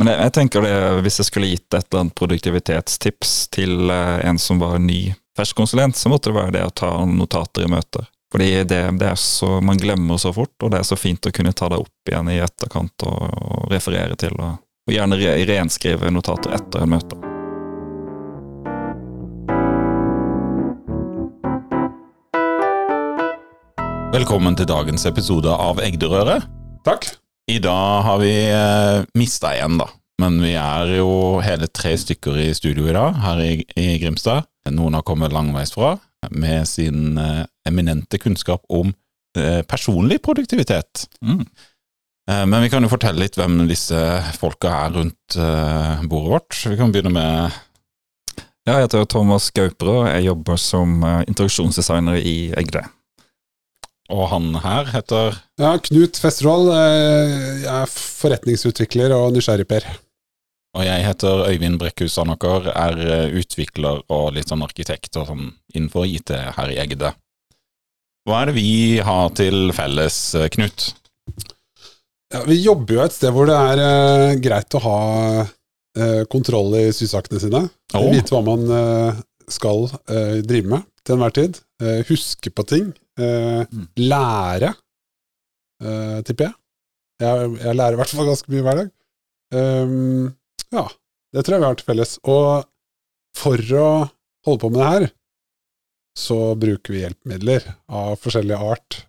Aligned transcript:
Men 0.00 0.10
jeg, 0.10 0.18
jeg 0.24 0.32
tenker 0.34 0.64
det, 0.64 0.74
hvis 1.06 1.20
jeg 1.20 1.28
skulle 1.28 1.52
gitt 1.52 1.74
et 1.74 1.86
eller 1.86 2.04
annet 2.04 2.16
produktivitetstips 2.18 3.34
til 3.54 3.92
eh, 3.94 4.24
en 4.26 4.40
som 4.42 4.58
var 4.58 4.80
ny 4.82 5.14
fersk 5.38 5.56
konsulent, 5.58 5.96
så 5.98 6.10
måtte 6.10 6.32
det 6.32 6.38
være 6.38 6.54
det 6.56 6.64
å 6.66 6.74
ta 6.74 6.90
notater 7.06 7.66
i 7.66 7.70
møter. 7.70 8.08
Fordi 8.34 8.48
det, 8.66 8.80
det 8.98 9.06
er 9.12 9.20
så, 9.20 9.60
Man 9.62 9.78
glemmer 9.78 10.18
så 10.18 10.32
fort, 10.34 10.56
og 10.62 10.72
det 10.74 10.80
er 10.80 10.88
så 10.88 10.98
fint 10.98 11.26
å 11.26 11.30
kunne 11.34 11.54
ta 11.54 11.70
det 11.70 11.78
opp 11.78 12.10
igjen 12.10 12.32
i 12.32 12.40
etterkant 12.42 13.06
og, 13.06 13.22
og 13.38 13.70
referere 13.70 14.18
til, 14.18 14.34
og, 14.34 14.58
og 14.88 14.96
gjerne 14.96 15.20
re, 15.20 15.36
renskrive 15.46 16.10
notater 16.10 16.58
etter 16.58 16.82
en 16.82 16.94
møte. 16.96 17.22
Velkommen 24.14 24.58
til 24.58 24.66
dagens 24.70 25.06
episode 25.10 25.50
av 25.50 25.78
Egderøret. 25.82 26.50
Takk. 26.86 27.14
I 27.50 27.58
dag 27.58 28.02
har 28.02 28.18
vi 28.22 28.32
eh, 28.50 29.04
mista 29.14 29.52
én, 29.56 29.76
da. 29.78 29.88
Men 30.22 30.38
vi 30.40 30.54
er 30.56 30.94
jo 30.96 31.40
hele 31.44 31.66
tre 31.68 31.92
stykker 31.98 32.38
i 32.40 32.48
studio 32.56 32.86
i 32.88 32.94
dag, 32.96 33.18
her 33.20 33.42
i, 33.44 33.52
i 33.76 33.98
Grimstad. 34.00 34.46
Noen 34.72 34.96
har 34.96 35.04
kommet 35.04 35.34
langveis 35.34 35.74
fra 35.74 35.98
med 36.32 36.64
sin 36.68 37.18
eh, 37.20 37.42
eminente 37.68 38.16
kunnskap 38.22 38.64
om 38.72 38.94
eh, 39.36 39.60
personlig 39.68 40.22
produktivitet. 40.24 41.04
Mm. 41.20 41.42
Eh, 42.30 42.44
men 42.48 42.64
vi 42.64 42.70
kan 42.72 42.86
jo 42.86 42.92
fortelle 42.94 43.26
litt 43.26 43.36
hvem 43.36 43.66
disse 43.68 44.00
folka 44.38 44.72
er 44.86 44.96
rundt 44.96 45.36
eh, 45.36 46.04
bordet 46.08 46.32
vårt. 46.38 46.60
Vi 46.64 46.80
kan 46.80 46.94
begynne 46.94 47.12
med 47.12 47.60
Ja, 48.64 48.78
jeg 48.78 48.86
heter 48.86 49.04
Thomas 49.04 49.50
Gauperud, 49.52 50.06
jeg 50.08 50.30
jobber 50.30 50.56
som 50.56 51.02
eh, 51.04 51.20
introduksjonsdesigner 51.28 52.16
i 52.16 52.38
Egde. 52.56 52.86
Og 54.12 54.26
han 54.28 54.50
her 54.60 54.90
heter 54.92 55.38
Ja, 55.60 55.76
Knut 55.80 56.18
Festerål. 56.20 56.68
eh, 56.74 57.62
Jeg 57.64 57.82
er 57.82 57.92
forretningsutvikler 57.92 59.14
og 59.16 59.32
nysgjerrig-Per. 59.32 59.86
Og 60.74 60.84
jeg 60.84 61.04
heter 61.06 61.44
Øyvind 61.48 61.78
Brekkhus 61.78 62.16
Sandaker, 62.18 62.68
er 62.74 62.98
eh, 62.98 63.36
utvikler 63.40 64.02
og 64.10 64.32
litt 64.34 64.50
sånn 64.50 64.64
arkitekt 64.66 65.16
og 65.16 65.28
sånn 65.30 65.52
innenfor 65.74 66.04
IT 66.04 66.34
her 66.58 66.72
i 66.74 66.80
Egde. 66.82 67.14
Hva 68.28 68.42
er 68.42 68.50
det 68.50 68.56
vi 68.58 68.98
har 69.04 69.30
til 69.36 69.70
felles, 69.76 70.34
eh, 70.34 70.48
Knut? 70.52 70.92
Ja, 72.34 72.42
vi 72.48 72.56
jobber 72.58 72.96
jo 72.96 73.04
et 73.04 73.14
sted 73.14 73.30
hvor 73.30 73.46
det 73.46 73.54
er 73.54 73.78
uh, 73.78 74.34
greit 74.42 74.74
å 74.74 74.80
ha 74.82 74.98
uh, 75.44 76.22
kontroll 76.32 76.72
i 76.80 76.88
sysakene 76.96 77.38
sine. 77.38 77.60
Å. 77.94 78.00
Vite 78.10 78.34
hva 78.34 78.40
man 78.42 78.64
uh, 78.66 79.20
skal 79.46 79.86
eh, 80.08 80.40
drive 80.42 80.66
med 80.72 80.82
til 81.04 81.14
enhver 81.14 81.34
tid. 81.36 81.60
Eh, 81.84 82.00
huske 82.08 82.50
på 82.54 82.64
ting. 82.66 82.92
Eh, 83.20 83.64
Mm. 83.68 83.88
lære, 83.96 84.74
eh, 85.84 86.20
tipper 86.24 86.48
jeg. 86.48 86.54
jeg. 87.20 87.58
Jeg 87.60 87.76
lærer 87.76 87.92
i 87.92 88.00
hvert 88.00 88.14
fall 88.14 88.26
ganske 88.30 88.48
mye 88.52 88.62
hver 88.64 88.80
dag. 88.80 88.90
Um, 89.54 90.36
ja, 90.72 90.88
det 91.32 91.44
tror 91.44 91.54
jeg 91.54 91.60
vi 91.60 91.66
har 91.68 91.76
til 91.78 91.86
felles. 91.86 92.18
Og 92.24 92.64
for 93.36 93.56
å 93.58 94.10
holde 94.46 94.60
på 94.62 94.70
med 94.72 94.80
det 94.80 94.88
her, 94.94 95.10
så 96.16 96.38
bruker 96.58 96.94
vi 96.94 97.02
hjelpemidler 97.04 97.68
av 97.90 98.16
forskjellig 98.22 98.56
art. 98.58 99.04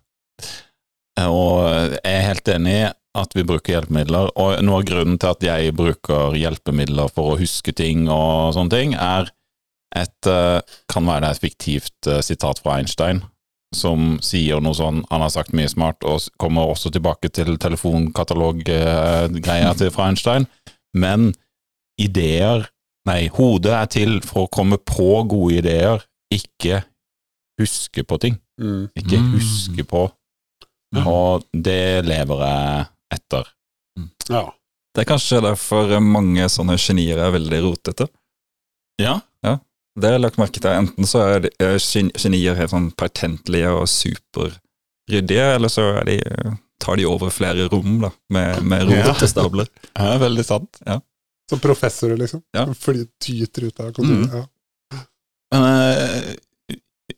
Og 1.16 1.64
jeg 1.96 2.00
er 2.04 2.26
helt 2.28 2.48
enig 2.52 2.74
i 2.84 2.92
at 3.16 3.32
vi 3.32 3.42
bruker 3.48 3.72
hjelpemidler, 3.72 4.28
og 4.36 4.58
noe 4.62 4.82
av 4.82 4.84
grunnen 4.84 5.18
til 5.18 5.32
at 5.32 5.40
jeg 5.46 5.72
bruker 5.76 6.36
hjelpemidler 6.36 7.08
for 7.14 7.32
å 7.32 7.38
huske 7.40 7.72
ting 7.74 8.10
og 8.12 8.52
sånne 8.52 8.74
ting, 8.74 8.92
er 8.94 9.30
et 10.02 10.26
eh, 10.30 10.60
kan 10.92 11.06
være 11.08 11.30
et 11.30 11.40
fiktivt 11.42 12.06
eh, 12.10 12.20
sitat 12.24 12.58
fra 12.62 12.72
Einstein, 12.80 13.18
som 13.74 14.18
sier 14.22 14.60
noe 14.62 14.74
sånn 14.78 15.02
Han 15.10 15.20
har 15.24 15.30
sagt 15.34 15.52
mye 15.56 15.68
smart, 15.68 16.04
og 16.06 16.20
kommer 16.38 16.62
også 16.70 16.90
tilbake 16.94 17.28
til 17.34 17.56
telefonkatalog-greia 17.58 19.72
til 19.78 19.90
fra 19.94 20.04
Einstein, 20.10 20.46
men 20.94 21.32
ideer 22.00 22.68
Nei, 23.06 23.28
hodet 23.30 23.70
er 23.70 23.86
til 23.86 24.16
for 24.26 24.46
å 24.46 24.50
komme 24.50 24.78
på 24.82 25.20
gode 25.30 25.60
ideer, 25.60 26.00
ikke 26.34 26.80
huske 27.60 28.02
på 28.02 28.16
ting. 28.18 28.34
Mm. 28.58 28.88
Ikke 28.98 29.18
Mm. 29.20 29.28
huske 29.36 29.84
på. 29.86 30.00
Og 31.06 31.44
det 31.54 32.02
lever 32.04 32.36
jeg 32.42 32.86
etter. 33.14 33.46
Ja. 34.28 34.50
Det 34.92 35.00
er 35.04 35.12
kanskje 35.14 35.38
derfor 35.40 36.00
mange 36.00 36.48
sånne 36.50 36.74
genier 36.82 37.18
er 37.18 37.30
veldig 37.30 37.60
rotete. 37.62 38.08
Ja. 38.98 39.20
Det 39.96 40.08
har 40.10 40.16
jeg 40.18 40.24
lagt 40.26 40.38
merke 40.40 40.60
til. 40.60 40.70
Enten 40.76 41.08
så 41.08 41.22
er 41.24 41.44
de, 41.46 41.50
er 41.62 41.78
genier 42.20 42.56
helt 42.58 42.72
sånn 42.74 42.90
patentlige 43.00 43.70
og 43.72 43.86
superryddige, 43.88 45.46
eller 45.56 45.72
så 45.72 45.86
er 46.02 46.08
de, 46.10 46.16
tar 46.82 46.98
de 47.00 47.06
over 47.08 47.32
flere 47.32 47.68
rom 47.72 48.00
da, 48.04 48.10
med, 48.32 48.62
med 48.68 48.90
Ja. 48.92 49.06
rotete 49.08 49.30
stabler. 49.32 49.70
Det 49.88 50.08
er 50.14 50.20
veldig 50.20 50.44
sant. 50.44 50.82
Som 51.50 51.62
professorer, 51.62 52.18
liksom. 52.20 52.42
Ja. 52.56 52.66
Fordi 52.74 53.04
de 53.06 53.10
tyter 53.22 53.68
ut 53.70 53.80
av 53.80 53.92
kontoret. 53.96 54.26
Mm. 54.26 54.42
Ja. 54.42 55.00
Men 55.54 55.64
eh, 55.70 56.34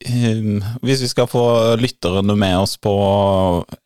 eh, 0.04 0.68
hvis 0.84 1.00
vi 1.02 1.08
skal 1.08 1.26
få 1.32 1.42
lytterne 1.80 2.36
med 2.36 2.58
oss 2.60 2.76
på 2.76 2.92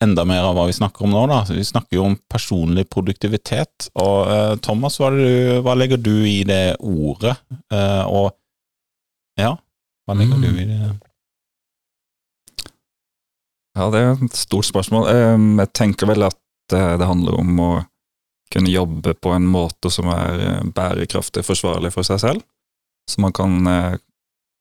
enda 0.03 0.25
mer 0.29 0.43
av 0.49 0.59
hva 0.59 0.67
vi 0.69 0.75
snakker 0.77 1.07
om 1.07 1.15
nå, 1.15 1.23
da. 1.31 1.45
Vi 1.49 1.65
snakker 1.65 1.97
jo 2.01 2.09
om 2.11 2.19
personlig 2.29 2.89
produktivitet. 2.91 3.89
Og 3.95 4.29
eh, 4.35 4.55
Thomas, 4.67 4.99
hva, 5.01 5.13
er 5.13 5.17
det 5.21 5.31
du, 5.31 5.61
hva 5.65 5.79
legger 5.79 6.03
du 6.03 6.15
i 6.27 6.41
det 6.49 6.63
ordet? 6.83 7.37
Eh, 7.73 8.05
og 8.11 8.35
ja, 9.41 9.57
hva 10.07 10.15
legger 10.19 10.37
Mm. 10.37 10.43
du 10.43 10.61
i 10.61 10.65
det? 10.67 11.01
Ja, 13.79 13.87
det 13.91 14.01
er 14.03 14.11
et 14.27 14.37
stort 14.37 14.67
spørsmål. 14.69 15.07
Ehm, 15.09 15.59
Jeg 15.61 15.73
tenker 15.73 16.07
vel 16.11 16.23
at 16.27 16.39
eh, 16.73 16.97
det 16.99 17.07
handler 17.09 17.39
om 17.41 17.61
å 17.61 17.71
kunne 18.53 18.69
jobbe 18.71 19.15
på 19.15 19.33
en 19.33 19.47
måte 19.49 19.91
som 19.91 20.11
er 20.13 20.41
eh, 20.41 20.63
bærekraftig 20.77 21.45
forsvarlig 21.45 21.93
for 21.95 22.03
seg 22.05 22.21
selv. 22.21 22.43
Så 23.09 23.21
man 23.25 23.33
kan 23.33 23.67
eh, 23.67 23.97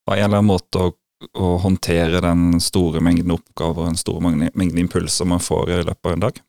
på 0.07 0.15
en 0.15 0.23
eller 0.23 0.37
annen 0.39 0.47
måte 0.53 0.79
å, 0.79 0.93
å 1.35 1.57
håndtere 1.59 2.21
den 2.23 2.59
store 2.63 3.01
mengden 3.03 3.35
oppgaver, 3.35 3.85
den 3.91 3.99
store 3.99 4.23
mengden, 4.31 4.77
impulser 4.79 5.27
man 5.27 5.43
får 5.43 5.69
i 5.69 5.83
løpet 5.83 6.05
av 6.05 6.13
en 6.15 6.25
dag. 6.29 6.39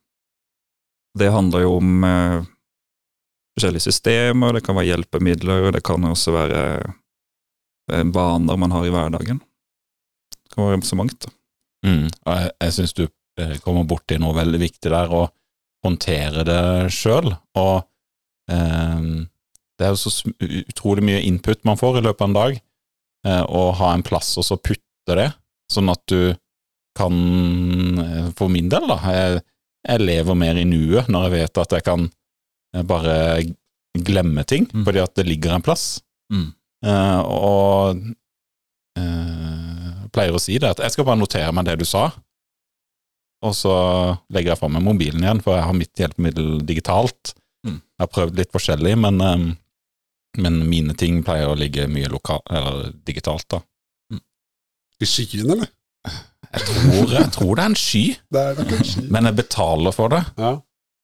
Det 1.18 1.28
handler 1.34 1.66
jo 1.66 1.74
om 1.76 2.04
forskjellige 3.52 3.84
systemer, 3.84 4.54
det 4.56 4.62
kan 4.64 4.78
være 4.78 4.88
hjelpemidler, 4.94 5.66
og 5.66 5.74
det 5.76 5.82
kan 5.84 6.00
også 6.08 6.32
være 6.32 6.62
vaner 7.90 8.56
man 8.60 8.70
har 8.74 8.86
i 8.86 8.92
hverdagen. 8.92 9.40
Det 10.32 10.54
kan 10.54 10.68
være 10.68 10.82
så 10.86 10.96
mangt. 10.98 11.18
da. 11.24 11.32
Mm. 11.86 12.08
Jeg, 12.26 12.50
jeg 12.62 12.72
syns 12.76 12.92
du 12.94 13.04
eh, 13.40 13.56
kommer 13.64 13.84
borti 13.88 14.18
noe 14.22 14.36
veldig 14.36 14.60
viktig 14.62 14.90
der, 14.92 15.10
å 15.10 15.24
håndtere 15.84 16.44
det 16.46 16.60
sjøl. 16.94 17.32
Og 17.58 17.82
eh, 18.52 19.00
det 19.78 19.86
er 19.88 19.94
jo 19.96 19.98
så 19.98 20.12
utrolig 20.62 21.02
mye 21.08 21.22
input 21.26 21.64
man 21.66 21.80
får 21.80 21.98
i 21.98 22.04
løpet 22.06 22.22
av 22.22 22.28
en 22.30 22.36
dag, 22.38 22.60
eh, 23.26 23.42
å 23.48 23.64
ha 23.80 23.92
en 23.96 24.04
plass 24.06 24.34
og 24.38 24.46
så 24.46 24.58
putte 24.60 25.16
det, 25.18 25.30
sånn 25.72 25.90
at 25.90 26.02
du 26.12 26.34
kan 26.94 27.14
eh, 27.98 28.26
For 28.36 28.52
min 28.52 28.68
del, 28.68 28.84
da, 28.90 28.98
jeg, 29.08 29.38
jeg 29.88 30.02
lever 30.04 30.36
mer 30.36 30.58
i 30.60 30.66
nuet 30.68 31.08
når 31.08 31.24
jeg 31.24 31.32
vet 31.38 31.60
at 31.62 31.72
jeg 31.78 31.84
kan 31.86 32.02
eh, 32.76 32.82
bare 32.84 33.14
glemme 33.96 34.44
ting, 34.48 34.68
Mm. 34.72 34.84
fordi 34.86 35.00
at 35.02 35.14
det 35.16 35.24
ligger 35.26 35.54
en 35.56 35.64
plass. 35.64 36.02
Mm. 36.32 36.50
Eh, 36.82 37.20
og 37.30 38.00
uh, 38.98 39.90
pleier 40.12 40.34
å 40.34 40.40
si 40.42 40.58
det, 40.58 40.72
at 40.74 40.82
jeg 40.82 40.94
skal 40.96 41.06
bare 41.08 41.20
notere 41.20 41.52
meg 41.54 41.68
det 41.68 41.78
du 41.80 41.86
sa, 41.88 42.08
og 43.42 43.54
så 43.58 43.74
legger 44.30 44.52
jeg 44.52 44.60
fra 44.60 44.70
meg 44.70 44.84
mobilen 44.86 45.22
igjen, 45.24 45.42
for 45.42 45.56
jeg 45.56 45.66
har 45.66 45.74
mitt 45.78 45.98
hjelpemiddel 45.98 46.60
digitalt. 46.66 47.32
Mm. 47.66 47.78
Jeg 47.80 48.04
har 48.04 48.10
prøvd 48.14 48.38
litt 48.38 48.52
forskjellig, 48.54 48.94
men, 49.02 49.18
um, 49.22 49.46
men 50.42 50.60
mine 50.70 50.94
ting 50.98 51.22
pleier 51.26 51.50
å 51.50 51.58
ligge 51.58 51.88
mye 51.90 52.10
lokal, 52.12 52.42
eller 52.50 52.92
digitalt, 53.06 53.46
da. 53.50 53.62
I 55.02 55.08
skyen, 55.08 55.48
eller? 55.50 55.70
Jeg 56.52 56.66
tror, 56.68 57.12
jeg 57.16 57.30
tror 57.34 57.56
det 57.56 57.62
er 57.62 57.70
en 57.70 57.78
sky, 57.78 58.02
Det 58.30 58.40
er 58.42 58.58
en 58.62 58.84
sky. 58.86 59.06
men 59.10 59.26
jeg 59.30 59.38
betaler 59.38 59.94
for 59.96 60.12
det, 60.12 60.22
Ja. 60.38 60.56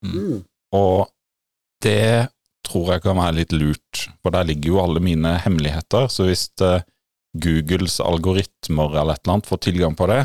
Mm. 0.04 0.12
Mm. 0.14 0.42
og 0.78 1.08
det 1.82 2.28
tror 2.66 2.94
jeg 2.94 3.04
kan 3.04 3.18
være 3.18 3.36
litt 3.40 3.54
lurt, 3.56 4.08
for 4.22 4.34
der 4.34 4.48
ligger 4.48 4.74
jo 4.74 4.80
alle 4.82 5.02
mine 5.04 5.36
hemmeligheter, 5.44 6.08
så 6.12 6.26
hvis 6.28 6.48
uh, 6.64 6.80
Googles 7.38 7.98
algoritmer 8.04 8.96
eller 8.96 9.16
et 9.16 9.22
eller 9.24 9.38
annet 9.38 9.48
får 9.50 9.62
tilgang 9.68 9.96
på 9.98 10.08
det, 10.10 10.24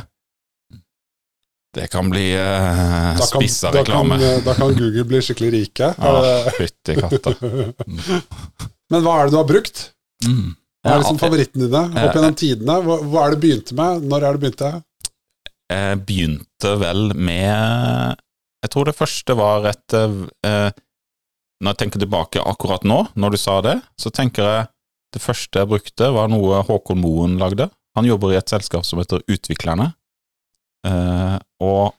det 1.73 1.87
kan 1.89 2.09
bli 2.11 2.27
uh, 2.37 3.17
kan, 3.17 3.25
spissa 3.25 3.71
da, 3.73 3.81
kan, 3.81 4.11
reklame. 4.11 4.17
da 4.45 4.53
kan 4.57 4.75
Google 4.77 5.05
bli 5.09 5.21
skikkelig 5.25 5.53
rike. 5.55 5.93
Ah, 6.05 6.49
Fytti 6.53 6.97
katta. 6.99 7.33
Men 8.93 9.01
hva 9.01 9.15
er 9.17 9.29
det 9.29 9.33
du 9.33 9.39
har 9.39 9.47
brukt? 9.49 9.87
Mm. 10.27 10.53
Hva 10.83 10.93
er 10.93 11.01
liksom 11.01 11.17
Ja, 11.17 11.23
favorittene 11.23 11.69
dine 11.71 11.83
Ja, 11.87 12.03
opp 12.05 12.17
gjennom 12.17 12.35
tidene? 12.37 12.75
Hva, 12.85 12.97
hva 13.09 13.23
er 13.23 13.33
det 13.33 13.39
begynte 13.41 13.77
med? 13.79 14.05
Når 14.11 14.25
er 14.27 14.35
det 14.35 14.43
begynte? 14.43 14.71
Jeg 15.73 15.99
begynte 16.05 16.73
vel 16.83 17.05
med 17.15 18.19
Jeg 18.63 18.73
tror 18.75 18.89
det 18.89 18.95
første 18.97 19.35
var 19.39 19.69
et 19.71 19.95
eh, 19.97 20.69
Når 21.63 21.71
jeg 21.73 21.79
tenker 21.83 22.01
tilbake 22.03 22.41
akkurat 22.43 22.83
nå, 22.83 22.97
når 23.15 23.35
du 23.35 23.39
sa 23.39 23.61
det, 23.63 23.77
så 23.99 24.11
tenker 24.11 24.43
jeg 24.49 24.67
det 25.15 25.21
første 25.23 25.61
jeg 25.61 25.69
brukte, 25.69 26.09
var 26.15 26.27
noe 26.31 26.59
Håkon 26.67 26.99
Moen 26.99 27.37
lagde. 27.39 27.69
Han 27.95 28.07
jobber 28.09 28.33
i 28.33 28.39
et 28.39 28.49
selskap 28.51 28.83
som 28.87 28.99
heter 28.99 29.21
Utviklerne. 29.31 29.91
Eh, 30.87 31.37
og 31.63 31.93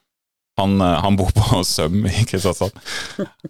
Han, 0.59 0.77
eh, 0.81 1.01
han 1.03 1.17
bor 1.19 1.33
på 1.35 1.63
Søm 1.67 2.05
i 2.07 2.25
Kristiansand. 2.31 2.77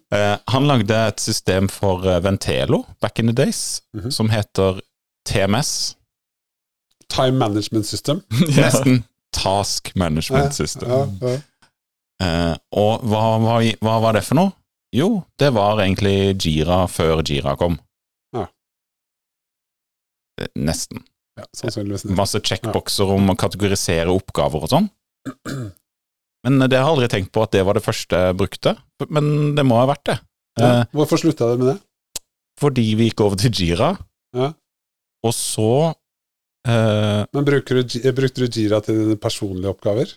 Eh, 0.09 0.37
han 0.49 0.69
lagde 0.71 0.97
et 1.11 1.21
system 1.21 1.67
for 1.69 2.01
eh, 2.09 2.21
Ventelo 2.25 2.79
back 3.05 3.19
in 3.21 3.27
the 3.29 3.35
days, 3.37 3.83
Mhm. 3.93 4.11
som 4.11 4.31
heter 4.33 4.81
TMS. 5.29 5.97
Time 7.13 7.37
Management 7.39 7.87
System. 7.87 8.23
Nesten 8.57 9.03
Task 9.37 9.93
Management 9.95 10.55
System. 10.57 10.89
Ja, 10.89 11.03
ja. 11.21 11.37
Eh, 12.25 12.57
og 12.73 13.05
hva, 13.05 13.25
hva, 13.43 13.59
hva 13.85 13.99
var 14.01 14.17
det 14.17 14.25
for 14.25 14.39
noe? 14.41 14.53
Jo, 14.95 15.09
det 15.43 15.49
var 15.57 15.81
egentlig 15.83 16.37
Jira 16.39 16.85
før 16.91 17.23
Jira 17.27 17.57
kom. 17.59 17.79
Ja. 18.35 18.45
Eh, 20.41 20.51
Nesten. 20.55 21.03
ja 21.39 21.47
sannsynligvis. 21.57 22.05
Masse 22.15 22.39
checkboxer 22.47 23.11
om 23.17 23.33
å 23.33 23.39
kategorisere 23.39 24.13
oppgaver 24.15 24.67
og 24.67 24.71
sånn. 24.71 24.87
Men 26.45 26.61
det 26.69 26.77
har 26.77 26.85
jeg 26.85 26.93
aldri 26.93 27.09
tenkt 27.11 27.33
på 27.35 27.43
at 27.43 27.55
det 27.57 27.65
var 27.67 27.75
det 27.79 27.83
første 27.87 28.21
jeg 28.29 28.37
brukte. 28.39 28.77
Men 29.09 29.55
det 29.57 29.65
må 29.67 29.79
ha 29.81 29.89
vært 29.91 30.05
det. 30.13 30.19
Ja. 30.61 30.69
Eh, 30.85 30.87
Hvorfor 30.95 31.19
slutta 31.19 31.49
dere 31.51 31.59
med 31.63 31.73
det? 31.75 31.81
fordi 32.61 32.85
vi 32.95 33.09
gikk 33.09 33.21
over 33.25 33.35
til 33.41 33.51
Jira, 33.51 33.89
Ja. 34.37 34.53
og 35.27 35.33
så 35.35 35.65
eh, 36.69 37.25
Men 37.35 37.43
du, 37.45 37.51
brukte 37.51 38.39
du 38.39 38.47
Jira 38.47 38.79
til 38.81 38.95
dine 39.01 39.17
personlige 39.19 39.73
oppgaver? 39.75 40.13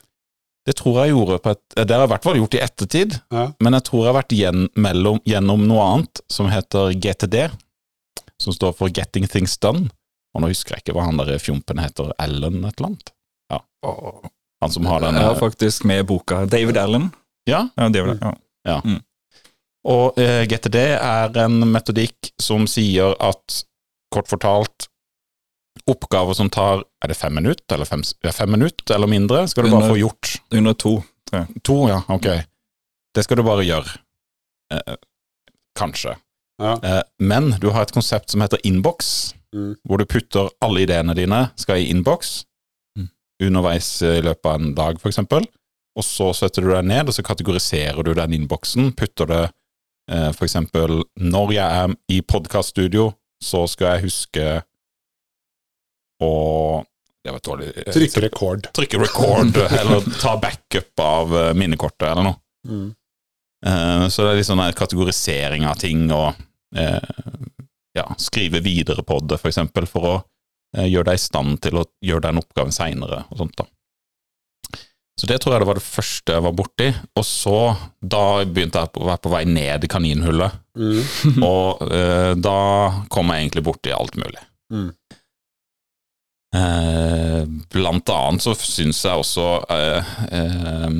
Det 0.67 0.75
tror 0.75 0.97
jeg 1.05 1.13
gjorde 1.13 1.37
på 1.45 1.53
et 1.55 1.61
Det 1.79 1.93
har 1.95 2.01
jeg 2.03 2.09
i 2.09 2.11
hvert 2.11 2.25
fall 2.27 2.39
gjort 2.41 2.55
i 2.57 2.63
ettertid, 2.65 3.13
Ja. 3.31 3.45
men 3.63 3.73
jeg 3.77 3.83
tror 3.87 4.01
jeg 4.03 4.11
har 4.13 4.17
vært 4.21 4.35
gjen, 4.35 4.65
mellom, 4.75 5.21
gjennom 5.23 5.63
noe 5.69 5.85
annet 5.93 6.21
som 6.29 6.49
heter 6.51 6.91
GTD, 6.91 7.45
som 8.41 8.53
står 8.53 8.75
for 8.75 8.91
Getting 8.91 9.27
Things 9.31 9.55
Done. 9.63 9.87
Og 10.35 10.43
nå 10.43 10.49
husker 10.51 10.75
jeg 10.75 10.83
ikke 10.83 10.93
hva 10.97 11.05
han 11.07 11.17
der 11.17 11.39
fjompen 11.41 11.79
heter, 11.81 12.11
Ellen 12.21 12.59
et 12.67 12.75
eller 12.81 12.89
annet? 12.91 13.13
Ja. 13.49 13.61
Han 14.61 14.73
som 14.73 14.85
har 14.89 14.99
den 15.05 15.15
Jeg 15.15 15.23
har 15.23 15.39
faktisk 15.39 15.85
med 15.87 16.05
boka 16.09 16.43
David 16.49 16.77
Allen. 16.77 17.11
Ja, 17.47 17.69
Ja, 17.77 17.87
David, 17.89 18.19
ja. 18.67 18.81
Og 19.87 20.17
eh, 20.19 20.43
GTD 20.49 20.75
er 20.99 21.37
en 21.45 21.61
metodikk 21.71 22.33
som 22.43 22.65
sier 22.67 23.13
at, 23.23 23.61
kort 24.11 24.27
fortalt, 24.27 24.89
oppgaver 25.87 26.33
som 26.37 26.49
tar 26.49 26.83
Er 27.03 27.07
det 27.11 27.17
fem 27.17 27.33
minutter, 27.35 27.75
eller 27.75 27.85
fem, 27.85 28.01
ja, 28.23 28.31
fem 28.31 28.49
minutter 28.51 28.95
eller 28.95 29.07
mindre, 29.07 29.47
skal 29.47 29.63
du 29.67 29.71
bare 29.71 29.89
få 29.91 29.97
gjort. 29.99 30.35
Under 30.51 30.73
to. 30.73 30.95
To, 31.63 31.75
ja, 31.89 32.01
ok. 32.09 32.25
Det 33.15 33.23
skal 33.23 33.37
du 33.37 33.43
bare 33.43 33.63
gjøre. 33.67 33.97
Eh, 34.73 34.95
kanskje. 35.77 36.15
Ja. 36.61 36.79
Eh, 36.83 37.03
men 37.19 37.51
du 37.61 37.69
har 37.69 37.83
et 37.85 37.93
konsept 37.93 38.31
som 38.33 38.41
heter 38.41 38.59
innboks, 38.65 39.33
Mm. 39.55 39.75
hvor 39.87 39.97
du 39.97 40.05
putter 40.05 40.49
alle 40.61 40.81
ideene 40.83 41.13
dine 41.15 41.51
skal 41.55 41.77
i 41.77 41.89
innboks 41.89 42.45
Mm. 42.97 43.09
underveis 43.41 44.01
i 44.01 44.21
løpet 44.21 44.45
av 44.45 44.55
en 44.61 44.73
dag, 44.75 44.97
eksempel. 44.99 45.45
Og 45.95 46.03
så 46.03 46.33
setter 46.35 46.61
du 46.61 46.69
deg 46.73 46.83
ned, 46.85 47.07
og 47.07 47.13
så 47.13 47.23
kategoriserer 47.23 48.03
du 48.03 48.13
den 48.13 48.33
innboksen. 48.33 48.91
Putter 48.95 49.25
det 49.25 49.51
eh, 50.09 50.31
eksempel 50.31 51.03
Når 51.19 51.53
jeg 51.53 51.83
er 51.83 51.95
i 52.09 52.21
podkaststudio, 52.21 53.13
så 53.41 53.67
skal 53.69 53.95
jeg 53.97 54.03
huske 54.03 54.63
å 56.23 56.83
Det 57.25 57.33
var 57.35 57.41
dårlig 57.43 57.67
eh, 57.75 57.91
Trykke 57.93 58.21
rekord. 58.23 58.67
Trykke 58.73 58.99
record, 59.01 59.57
eller 59.79 60.05
ta 60.21 60.37
backup 60.41 60.99
av 61.03 61.35
eh, 61.37 61.53
minnekortet, 61.59 62.07
eller 62.11 62.23
noe. 62.29 62.39
Mm. 62.67 62.87
Eh, 63.65 64.07
Så 64.13 64.23
det 64.23 64.31
er 64.31 64.39
litt 64.41 64.47
sånn 64.47 64.63
kategorisering 64.77 65.65
av 65.67 65.75
ting, 65.81 66.05
og 66.15 66.33
eh, 66.77 66.99
ja, 67.97 68.05
skrive 68.21 68.61
videre 68.63 69.03
på 69.03 69.19
det, 69.27 69.39
for 69.41 69.49
eksempel, 69.51 69.87
for 69.89 70.07
å 70.07 70.13
eh, 70.77 70.85
gjøre 70.87 71.09
deg 71.11 71.19
i 71.19 71.25
stand 71.25 71.59
til 71.65 71.81
å 71.81 71.87
gjøre 72.05 72.29
den 72.29 72.39
oppgaven 72.43 72.71
seinere, 72.75 73.23
og 73.31 73.41
sånt, 73.43 73.57
da. 73.59 73.67
Så 75.17 75.25
det 75.25 75.39
tror 75.41 75.55
jeg 75.55 75.63
det 75.63 75.67
var 75.71 75.79
det 75.79 75.87
første 75.87 76.33
jeg 76.35 76.43
var 76.45 76.53
borti, 76.53 76.87
og 77.17 77.23
så, 77.25 77.55
da 78.05 78.23
begynte 78.45 78.83
jeg 78.83 79.01
å 79.01 79.07
være 79.07 79.21
på 79.25 79.31
vei 79.33 79.43
ned 79.49 79.83
i 79.83 79.91
kaninhullet, 79.91 80.63
Mm. 80.77 80.99
og 81.41 81.79
da 82.37 82.57
kom 83.09 83.31
jeg 83.33 83.47
egentlig 83.47 83.63
borti 83.65 83.89
alt 83.95 84.13
mulig. 84.21 84.43
Mm. 84.69 84.91
Eh, 86.55 87.43
blant 87.73 88.09
annet 88.13 88.43
så 88.43 88.53
syns 88.55 89.01
jeg 89.03 89.19
også 89.19 89.47
eh, 89.73 90.11
eh, 90.31 90.93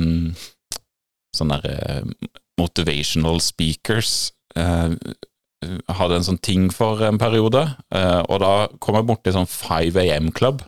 sånne 1.36 1.60
der, 1.64 1.78
eh, 2.02 2.32
motivational 2.60 3.40
speakers 3.40 4.32
hadde 4.58 6.16
en 6.16 6.24
sånn 6.26 6.40
ting 6.42 6.64
for 6.74 6.98
en 7.06 7.18
periode, 7.20 7.60
og 7.94 8.36
da 8.42 8.50
kom 8.82 8.96
jeg 8.98 9.06
borti 9.06 9.30
sånn 9.34 9.46
5 9.46 9.98
AM-klubb. 10.02 10.64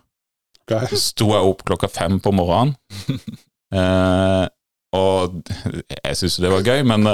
Så 0.92 1.00
Sto 1.02 1.26
jeg 1.32 1.48
opp 1.48 1.64
klokka 1.66 1.88
fem 1.90 2.20
på 2.22 2.30
morgenen. 2.34 2.76
Og 5.00 5.40
jeg 5.50 6.18
syntes 6.18 6.38
det 6.42 6.52
var 6.52 6.66
gøy, 6.66 6.84
men 6.86 7.06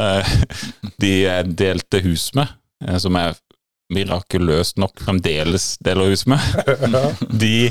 de 1.00 1.12
jeg 1.22 1.56
delte 1.56 2.02
hus 2.04 2.28
med, 2.36 2.52
som 3.00 3.16
jeg 3.16 3.38
mirakuløst 3.94 4.78
nok 4.82 4.98
fremdeles 5.04 5.76
deler 5.84 6.10
hus 6.10 6.24
med, 6.26 6.42
de, 7.42 7.68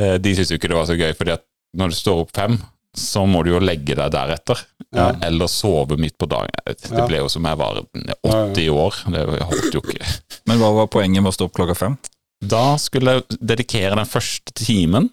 eh, 0.00 0.16
de 0.18 0.32
syntes 0.34 0.50
jo 0.54 0.58
ikke 0.58 0.70
det 0.72 0.78
var 0.78 0.88
så 0.90 0.96
gøy, 0.98 1.12
fordi 1.18 1.34
at 1.36 1.44
når 1.78 1.90
du 1.92 1.98
står 1.98 2.22
opp 2.24 2.32
fem, 2.36 2.56
så 2.94 3.24
må 3.26 3.40
du 3.42 3.50
jo 3.50 3.58
legge 3.62 3.96
deg 3.98 4.12
deretter, 4.14 4.60
Ja. 4.94 5.08
eller 5.26 5.48
sove 5.50 5.96
midt 5.98 6.14
på 6.22 6.28
dagen. 6.30 6.52
Det 6.68 7.06
ble 7.08 7.18
jo 7.18 7.28
som 7.32 7.42
jeg 7.48 7.58
var 7.58 7.80
80 8.22 8.68
år, 8.70 8.98
det 9.10 9.24
holdt 9.42 9.74
jo 9.74 9.80
ikke. 9.82 10.06
Men 10.46 10.60
hva 10.60 10.68
var 10.76 10.86
poenget 10.94 11.18
med 11.24 11.32
å 11.32 11.34
stå 11.34 11.48
opp 11.48 11.56
klokka 11.56 11.74
fem? 11.74 11.96
Da 12.44 12.76
skulle 12.78 13.16
jeg 13.16 13.38
dedikere 13.40 13.96
den 13.98 14.06
første 14.06 14.54
timen 14.54 15.08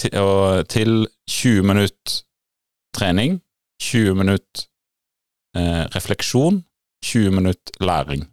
til, 0.00 0.14
til 0.72 0.94
20 1.28 1.66
minutt 1.68 2.14
trening, 2.96 3.36
20 3.84 4.16
minutt 4.22 4.64
eh, 5.58 5.84
refleksjon, 5.92 6.62
20 7.04 7.36
minutt 7.36 7.74
læring. 7.84 8.24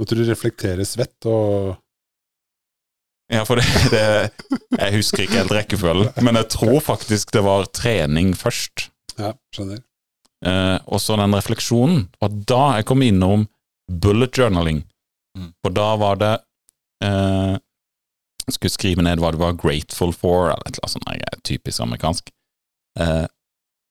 Måtte 0.00 0.16
du 0.16 0.24
reflektere 0.26 0.84
svett 0.88 1.28
og 1.28 1.78
Ja, 3.32 3.44
for 3.48 3.60
det, 3.60 3.64
det 3.92 4.04
Jeg 4.78 4.96
husker 4.96 5.24
ikke 5.24 5.40
helt 5.40 5.54
rekkefølgen, 5.56 6.12
men 6.24 6.38
jeg 6.40 6.50
tror 6.52 6.80
faktisk 6.84 7.32
det 7.32 7.44
var 7.44 7.68
trening 7.72 8.32
først. 8.36 8.88
Ja, 9.18 9.34
skjønner. 9.54 9.82
Eh, 10.42 10.78
og 10.88 11.00
så 11.00 11.16
den 11.20 11.36
refleksjonen. 11.36 12.06
Og 12.24 12.40
da 12.48 12.62
jeg 12.78 12.88
kom 12.88 13.04
innom 13.04 13.46
bullet 13.88 14.38
journaling. 14.38 14.82
Mm. 15.38 15.52
For 15.62 15.74
da 15.76 15.92
var 16.00 16.18
det 16.20 16.32
eh, 17.04 17.60
skulle 18.50 18.74
skrive 18.74 19.04
ned 19.06 19.22
hva 19.22 19.32
det 19.32 19.40
var 19.40 19.58
grateful 19.60 20.12
for, 20.14 20.50
eller 20.50 20.66
et 20.66 20.78
eller 20.78 20.88
annet 20.88 21.28
sånt 21.30 21.46
typisk 21.46 21.84
amerikansk. 21.84 22.32
Eh, 23.00 23.26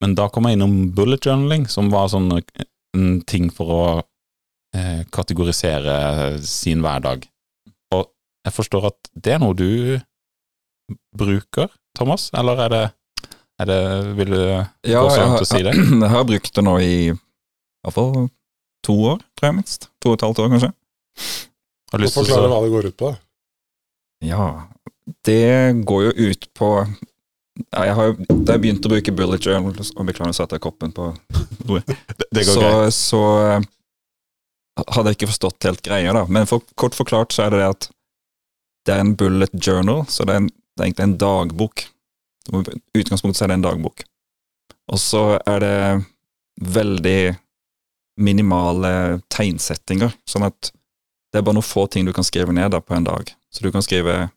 men 0.01 0.15
da 0.17 0.27
kom 0.33 0.47
jeg 0.47 0.57
innom 0.57 0.91
bullet 0.97 1.25
journaling, 1.25 1.67
som 1.69 1.91
var 1.93 2.09
sånn 2.11 2.31
eh, 2.39 2.67
en 2.97 3.21
ting 3.27 3.49
for 3.53 3.71
å 3.71 3.83
eh, 4.75 5.01
kategorisere 5.13 5.95
sin 6.45 6.81
hverdag. 6.83 7.27
Og 7.95 8.07
jeg 8.45 8.53
forstår 8.55 8.89
at 8.91 9.11
det 9.15 9.35
er 9.35 9.41
noe 9.43 9.57
du 9.57 9.99
bruker, 11.17 11.69
Thomas, 11.97 12.29
eller 12.37 12.59
er 12.65 12.71
det, 12.73 12.83
er 13.61 13.69
det 13.69 13.79
Vil 14.17 14.31
du 14.33 14.41
Ja, 14.41 15.01
gå 15.03 15.09
så 15.11 15.17
jeg 15.17 15.25
langt 15.25 15.37
har, 15.37 15.43
å 15.45 15.49
si 15.49 15.61
det? 15.67 15.73
jeg 16.03 16.11
har 16.15 16.27
brukt 16.27 16.55
det 16.57 16.63
nå 16.65 16.75
i 16.83 16.93
iallfall 17.11 18.27
to 18.85 18.95
år, 19.13 19.19
tror 19.37 19.51
jeg 19.51 19.57
minst. 19.59 19.89
To 20.01 20.11
og 20.13 20.17
et 20.17 20.25
halvt 20.25 20.39
år, 20.41 20.49
kanskje. 20.55 20.71
Har 21.91 22.01
lyst 22.01 22.15
til 22.17 22.25
Forklare 22.25 22.49
hva 22.49 22.59
det 22.63 22.71
går 22.73 22.87
ut 22.89 22.97
på. 22.97 23.11
Ja, 24.25 24.45
det 25.27 25.41
går 25.89 26.03
jo 26.07 26.11
ut 26.31 26.47
på 26.57 26.69
ja, 26.81 27.81
jeg 27.89 27.93
har 27.97 28.05
jo, 28.07 28.13
Da 28.45 28.53
jeg 28.55 28.61
begynte 28.63 28.87
å 28.87 28.91
bruke 28.93 29.11
bullet 29.13 29.43
journal 29.43 29.73
Og 29.75 30.05
beklager, 30.07 30.29
nå 30.31 30.35
satte 30.37 30.55
jeg 30.55 30.63
koppen 30.63 30.93
på 30.95 31.09
Det, 31.67 31.81
det 32.31 32.45
går 32.47 32.53
så, 32.53 32.61
greit. 32.61 32.95
så 32.95 33.21
eh, 33.41 33.65
hadde 34.79 35.11
jeg 35.11 35.19
ikke 35.19 35.31
forstått 35.33 35.67
helt 35.67 35.83
greia, 35.85 36.13
da. 36.15 36.25
Men 36.31 36.47
for, 36.49 36.63
kort 36.79 36.95
forklart 36.97 37.35
så 37.35 37.45
er 37.45 37.53
det 37.53 37.61
det 37.61 37.69
at 37.75 37.89
det 38.87 38.95
er 38.95 39.03
en 39.03 39.15
bullet 39.17 39.53
journal, 39.53 40.05
så 40.09 40.25
det 40.25 40.33
er, 40.33 40.43
en, 40.43 40.49
det 40.49 40.81
er 40.81 40.89
egentlig 40.89 41.07
en 41.09 41.19
dagbok. 41.21 41.85
I 42.49 43.03
utgangspunktet 43.03 43.43
er 43.45 43.51
det 43.51 43.59
en 43.59 43.67
dagbok. 43.67 44.03
Og 44.91 44.99
så 44.99 45.23
er 45.45 45.63
det 45.63 45.77
veldig 46.61 47.19
minimale 48.21 49.21
tegnsettinger, 49.31 50.13
sånn 50.29 50.47
at 50.49 50.71
det 51.31 51.39
er 51.39 51.45
bare 51.47 51.57
noen 51.57 51.65
få 51.65 51.85
ting 51.87 52.07
du 52.07 52.11
kan 52.15 52.27
skrive 52.27 52.53
ned 52.55 52.73
da 52.73 52.81
på 52.83 52.95
en 52.97 53.07
dag. 53.07 53.29
Så 53.53 53.63
du 53.63 53.71
kan 53.71 53.83
skrive 53.85 54.29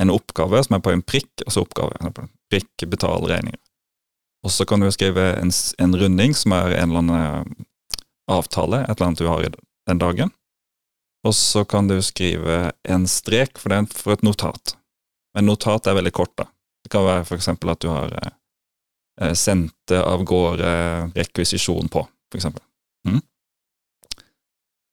en 0.00 0.12
oppgave 0.12 0.62
som 0.64 0.76
er 0.76 0.84
på 0.84 0.92
en 0.92 1.04
prikk, 1.04 1.44
og 1.44 1.52
så 1.52 1.64
oppgave. 1.64 2.12
Prikk, 2.52 2.86
betal 2.88 3.26
regninger. 3.28 3.60
Og 4.46 4.52
så 4.52 4.64
kan 4.68 4.80
du 4.80 4.88
skrive 4.94 5.32
en, 5.40 5.50
en 5.82 5.96
runding 5.98 6.36
som 6.36 6.54
er 6.56 6.76
en 6.76 6.92
eller 6.92 7.02
annen 7.02 7.66
avtale, 8.30 8.82
et 8.84 8.96
eller 8.96 9.06
annet 9.06 9.22
du 9.22 9.28
har 9.30 9.46
den 9.86 10.02
dagen. 10.02 10.32
Og 11.26 11.34
så 11.34 11.64
kan 11.64 11.88
du 11.88 11.98
skrive 12.02 12.72
en 12.86 13.06
strek 13.10 13.58
for, 13.58 13.72
den, 13.74 13.88
for 13.90 14.14
et 14.14 14.22
notat. 14.26 14.76
Men 15.34 15.48
notat 15.50 15.86
er 15.86 15.98
veldig 15.98 16.12
kort, 16.14 16.34
da. 16.38 16.46
Det 16.84 16.92
kan 16.92 17.06
være 17.06 17.26
eksempel 17.34 17.72
at 17.72 17.82
du 17.82 17.88
har 17.90 18.12
eh, 18.14 19.34
sendt 19.34 19.94
av 19.96 20.22
gårde 20.26 20.70
rekvisisjon 21.16 21.90
på, 21.90 22.04
eksempel. 22.34 22.62
Mm. 23.08 23.18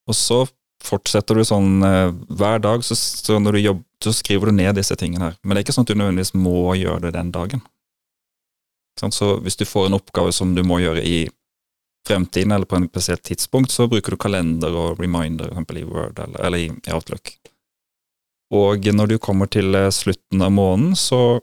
Og 0.09 0.17
så 0.17 0.39
fortsetter 0.83 1.37
du 1.37 1.45
sånn 1.47 1.85
eh, 1.85 2.09
hver 2.33 2.63
dag, 2.63 2.81
så, 2.83 2.97
så 2.97 3.37
du 3.37 3.59
jobber, 3.59 3.85
så 4.03 4.11
skriver 4.15 4.49
du 4.49 4.57
ned 4.57 4.75
disse 4.75 4.97
tingene 4.99 5.29
her. 5.29 5.37
Men 5.43 5.55
det 5.55 5.61
er 5.61 5.67
ikke 5.67 5.77
sånn 5.77 5.85
at 5.85 5.93
du 5.93 5.99
nødvendigvis 5.99 6.33
må 6.35 6.73
gjøre 6.75 7.05
det 7.05 7.13
den 7.15 7.31
dagen. 7.35 7.63
Så 8.99 9.35
hvis 9.41 9.57
du 9.57 9.65
får 9.65 9.87
en 9.87 9.97
oppgave 9.97 10.33
som 10.35 10.51
du 10.55 10.61
må 10.65 10.81
gjøre 10.81 11.01
i 11.01 11.27
fremtiden 12.07 12.51
eller 12.51 12.67
på 12.69 12.75
en 12.75 12.89
spesielt 12.89 13.23
tidspunkt, 13.23 13.71
så 13.71 13.87
bruker 13.87 14.15
du 14.15 14.19
kalender 14.19 14.75
og 14.75 14.99
reminder, 15.01 15.47
for 15.47 15.55
eksempel 15.55 15.81
i 15.81 15.87
Word 15.87 16.19
eller, 16.19 16.45
eller 16.45 16.63
i, 16.65 16.69
Outlook. 16.93 17.35
Og 18.53 18.85
når 18.93 19.13
du 19.13 19.17
kommer 19.17 19.49
til 19.49 19.73
eh, 19.75 19.89
slutten 19.93 20.43
av 20.45 20.51
måneden, 20.53 20.97
så 20.99 21.39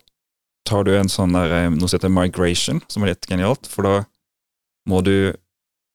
tar 0.68 0.84
du 0.86 0.92
en 0.94 1.10
sånn 1.10 1.34
der, 1.34 1.54
eh, 1.56 1.70
noe 1.72 1.88
som 1.88 1.98
heter 1.98 2.12
migration, 2.12 2.82
som 2.92 3.02
er 3.02 3.14
litt 3.14 3.26
genialt, 3.30 3.66
for 3.70 3.88
da 3.88 3.94
må 4.90 5.00
du 5.06 5.32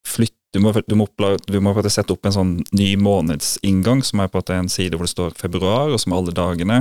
flytte 0.06 0.34
du 0.56 0.62
må, 0.62 0.70
du, 0.72 0.94
må 0.96 1.04
oppla, 1.04 1.34
du 1.44 1.58
må 1.60 1.74
sette 1.84 2.14
opp 2.14 2.24
en 2.24 2.32
sånn 2.32 2.52
ny 2.72 2.94
månedsinngang, 2.96 4.00
som 4.06 4.22
er 4.22 4.30
på 4.32 4.40
er 4.46 4.62
en 4.62 4.70
side 4.72 4.96
hvor 4.96 5.04
det 5.04 5.12
står 5.12 5.34
februar, 5.36 5.90
og 5.92 6.00
som 6.00 6.14
er 6.14 6.20
alle 6.22 6.32
dagene. 6.32 6.78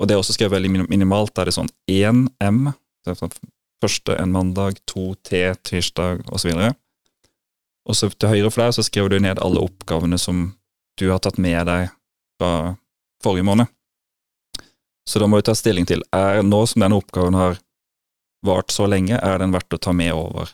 Og 0.00 0.08
det 0.08 0.14
er 0.14 0.22
også 0.22 0.38
skrevet 0.38 0.56
veldig 0.56 0.70
minim- 0.72 0.88
minimalt. 0.88 1.34
Da 1.34 1.42
er 1.42 1.50
det 1.50 1.56
sånn 1.58 1.68
1 1.90 2.30
M, 2.40 2.72
første 3.82 4.16
en 4.18 4.32
mandag, 4.34 4.80
to 4.88 5.12
til 5.26 5.58
tirsdag, 5.66 6.24
og 6.28 6.40
så 6.40 6.50
videre. 6.50 6.72
Og 7.88 7.98
så 7.98 8.08
til 8.14 8.30
høyre 8.30 8.50
for 8.50 8.62
deg 8.62 8.76
så 8.76 8.84
skriver 8.86 9.12
du 9.12 9.22
ned 9.22 9.42
alle 9.42 9.62
oppgavene 9.62 10.18
som 10.20 10.52
du 11.00 11.08
har 11.10 11.22
tatt 11.22 11.40
med 11.42 11.66
deg 11.66 11.90
fra 12.38 12.74
forrige 13.24 13.46
måned. 13.48 13.70
Så 15.08 15.18
da 15.18 15.26
må 15.26 15.40
du 15.40 15.46
ta 15.46 15.54
stilling 15.58 15.86
til 15.88 16.04
er 16.14 16.44
nå 16.46 16.62
som 16.70 16.84
denne 16.84 16.98
oppgaven 17.00 17.34
har 17.34 17.58
vart 18.46 18.74
så 18.74 18.86
lenge, 18.90 19.18
er 19.18 19.38
den 19.38 19.54
verdt 19.54 19.74
å 19.74 19.80
ta 19.82 19.94
med 19.94 20.14
over. 20.14 20.50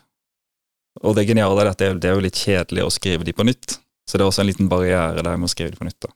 Og 1.05 1.15
det 1.17 1.27
geniale 1.29 1.63
er 1.63 1.71
at 1.71 1.81
det 1.81 1.91
det 2.01 2.09
er 2.09 2.17
jo 2.17 2.25
litt 2.25 2.37
kjedelig 2.37 2.85
å 2.85 2.93
skrive 2.93 3.25
de 3.25 3.33
på 3.33 3.45
nytt, 3.45 3.77
så 4.09 4.17
det 4.17 4.25
er 4.25 4.31
også 4.31 4.43
en 4.43 4.49
liten 4.49 4.69
barriere 4.71 5.23
der 5.25 5.37
med 5.37 5.49
å 5.49 5.53
skrive 5.53 5.73
de 5.73 5.79
på 5.79 5.87
nytt. 5.87 5.99
da. 6.01 6.13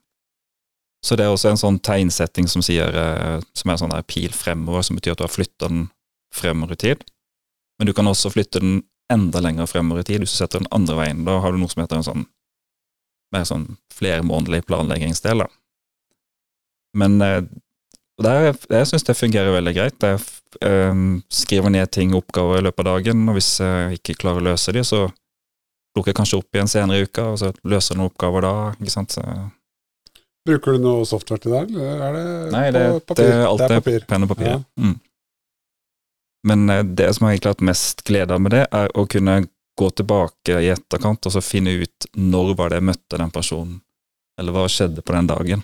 Så 1.04 1.18
det 1.20 1.26
er 1.26 1.34
også 1.34 1.52
en 1.52 1.60
sånn 1.60 1.80
tegnsetting 1.84 2.48
som 2.48 2.64
sier, 2.64 2.96
eh, 2.96 3.42
som 3.54 3.70
er 3.70 3.80
sånn 3.82 3.92
der 3.92 4.06
pil 4.08 4.32
fremover, 4.32 4.82
som 4.82 4.96
betyr 4.96 5.14
at 5.14 5.20
du 5.20 5.26
har 5.26 5.34
flytta 5.34 5.68
den 5.68 5.90
fremover 6.34 6.76
i 6.76 6.82
tid. 6.86 7.04
Men 7.80 7.90
du 7.90 7.94
kan 7.98 8.10
også 8.10 8.32
flytte 8.34 8.62
den 8.64 8.82
enda 9.12 9.42
lenger 9.44 9.68
fremover 9.70 10.04
i 10.04 10.08
tid 10.08 10.24
hvis 10.24 10.36
du 10.36 10.40
setter 10.40 10.64
den 10.64 10.72
andre 10.76 10.98
veien. 11.00 11.26
Da 11.28 11.40
har 11.44 11.54
du 11.54 11.60
noe 11.62 11.72
som 11.72 11.84
heter 11.84 12.00
en 12.00 12.08
sånn 12.08 12.26
mer 13.34 13.46
sånn 13.50 13.66
flermånedlig 13.94 14.62
planleggingsdel. 14.70 15.42
da. 15.42 15.50
Men 16.98 17.18
eh, 17.26 17.42
der, 18.22 18.52
jeg 18.54 18.90
syns 18.90 19.08
det 19.08 19.18
fungerer 19.18 19.56
veldig 19.56 19.74
greit. 19.74 20.06
Jeg 20.06 20.22
eh, 20.62 21.02
skriver 21.34 21.74
ned 21.74 21.92
ting, 21.96 22.14
oppgaver, 22.18 22.62
i 22.62 22.68
løpet 22.68 22.86
av 22.86 23.00
dagen, 23.00 23.26
og 23.30 23.40
hvis 23.40 23.56
jeg 23.64 24.00
ikke 24.00 24.20
klarer 24.22 24.44
å 24.44 24.52
løse 24.52 24.76
de, 24.76 24.86
så 24.86 25.08
plukker 25.94 26.14
jeg 26.14 26.20
kanskje 26.22 26.40
opp 26.42 26.58
igjen 26.58 26.70
senere 26.70 27.02
i 27.02 27.08
uka, 27.08 27.26
og 27.34 27.42
så 27.42 27.52
løser 27.66 27.94
jeg 27.94 28.02
noen 28.02 28.12
oppgaver 28.14 28.46
da. 28.46 28.54
ikke 28.78 28.94
sant? 28.94 29.18
Bruker 30.44 30.76
du 30.76 30.84
noe 30.84 31.08
software 31.08 31.42
til 31.42 31.56
det, 31.56 31.64
eller 31.72 32.06
er 32.06 32.16
det 32.18 32.54
nei, 32.54 32.64
det, 32.76 32.86
på 33.08 33.14
papir? 33.14 33.30
er 33.32 33.46
alt 33.48 33.64
det 33.64 33.70
er 33.70 33.84
papir. 33.84 34.08
penn 34.10 34.26
og 34.26 34.32
papir. 34.34 34.50
Ja. 34.50 34.62
Mm. 34.82 34.96
Men 36.48 36.70
eh, 36.70 36.84
det 36.84 37.10
som 37.16 37.28
jeg 37.28 37.38
egentlig 37.38 37.52
har 37.52 37.58
hatt 37.58 37.68
mest 37.72 38.04
glede 38.08 38.36
av 38.36 38.42
med 38.44 38.52
det, 38.56 38.66
er 38.72 38.92
å 38.98 39.06
kunne 39.10 39.44
gå 39.80 39.90
tilbake 39.98 40.60
i 40.62 40.70
etterkant 40.70 41.26
og 41.26 41.34
så 41.34 41.42
finne 41.42 41.72
ut 41.82 42.08
når 42.14 42.52
var 42.60 42.70
det 42.70 42.82
jeg 42.82 42.88
møtte 42.92 43.18
den 43.18 43.32
personen, 43.34 43.80
eller 44.40 44.54
hva 44.54 44.68
skjedde 44.70 45.02
på 45.02 45.16
den 45.16 45.30
dagen. 45.32 45.64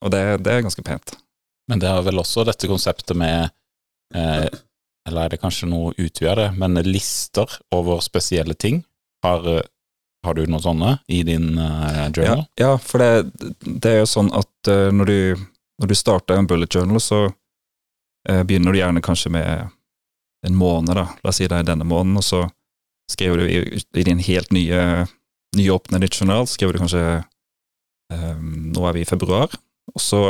Og 0.00 0.12
det, 0.14 0.22
det 0.46 0.52
er 0.54 0.64
ganske 0.64 0.84
pent. 0.86 1.16
Men 1.68 1.80
det 1.82 1.88
er 1.90 2.02
vel 2.06 2.20
også 2.20 2.44
dette 2.46 2.68
konseptet 2.70 3.16
med 3.16 3.48
eh, 4.14 4.48
Eller 5.08 5.26
er 5.26 5.32
det 5.34 5.40
kanskje 5.42 5.66
noe 5.68 5.92
utvida 6.00 6.34
det, 6.38 6.48
men 6.56 6.78
lister 6.86 7.50
over 7.74 8.00
spesielle 8.04 8.54
ting. 8.54 8.82
Har, 9.24 9.44
eh, 9.48 9.64
har 10.24 10.34
du 10.36 10.44
noen 10.46 10.62
sånne 10.64 10.92
i 11.12 11.22
din 11.26 11.58
eh, 11.58 11.98
Ja, 11.98 12.08
journal? 12.08 12.44
ja 12.60 12.72
for 12.80 13.02
det, 13.02 13.48
det 13.64 13.90
er 13.90 13.98
jo 14.04 14.08
sånn 14.12 14.30
at 14.36 14.70
eh, 14.72 14.88
når 14.92 15.10
du, 15.10 15.46
når 15.82 15.92
du 15.92 15.96
starter 15.98 16.38
en 16.40 16.48
bullet 16.48 16.72
journal, 16.76 17.00
så 17.00 17.26
eh, 18.28 18.40
begynner 18.44 18.72
du 18.72 18.80
gjerne 18.80 19.04
kanskje 19.04 19.32
med 19.36 19.73
en 20.44 20.56
måned, 20.58 20.94
da. 20.96 21.08
La 21.22 21.32
oss 21.32 21.40
si 21.40 21.48
det 21.48 21.58
er 21.58 21.68
denne 21.68 21.86
måneden, 21.88 22.18
og 22.20 22.26
så 22.26 22.44
skriver 23.10 23.42
du 23.42 23.50
i, 23.50 23.60
i 23.80 24.06
din 24.06 24.22
helt 24.24 24.52
nye, 24.54 25.06
nyåpnede 25.56 26.08
journal, 26.10 26.48
skriver 26.48 26.74
du 26.74 26.82
kanskje 26.82 27.04
um, 28.12 28.72
Nå 28.74 28.88
er 28.88 28.96
vi 28.96 29.04
i 29.04 29.08
februar, 29.08 29.52
og 29.92 30.00
så 30.00 30.24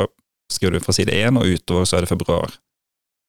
skriver 0.53 0.77
du 0.79 0.85
fra 0.85 0.95
side 0.97 1.15
én, 1.15 1.39
og 1.39 1.49
utover 1.49 1.89
så 1.89 1.99
er 1.99 2.05
det 2.05 2.13
februar. 2.13 2.59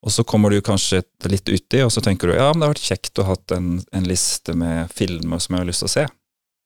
Og 0.05 0.13
så 0.13 0.25
kommer 0.27 0.53
du 0.53 0.61
kanskje 0.61 1.01
litt 1.31 1.49
uti, 1.49 1.81
og 1.81 1.89
så 1.93 2.03
tenker 2.03 2.29
du 2.29 2.35
ja, 2.35 2.51
men 2.51 2.61
det 2.61 2.67
har 2.67 2.75
vært 2.75 2.89
kjekt 2.91 3.21
å 3.21 3.25
ha 3.31 3.37
en, 3.55 3.79
en 3.95 4.05
liste 4.05 4.53
med 4.57 4.91
filmer 4.93 5.41
som 5.41 5.55
jeg 5.55 5.63
har 5.63 5.69
lyst 5.71 5.81
til 5.81 5.89
å 5.89 5.95
se. 5.95 6.05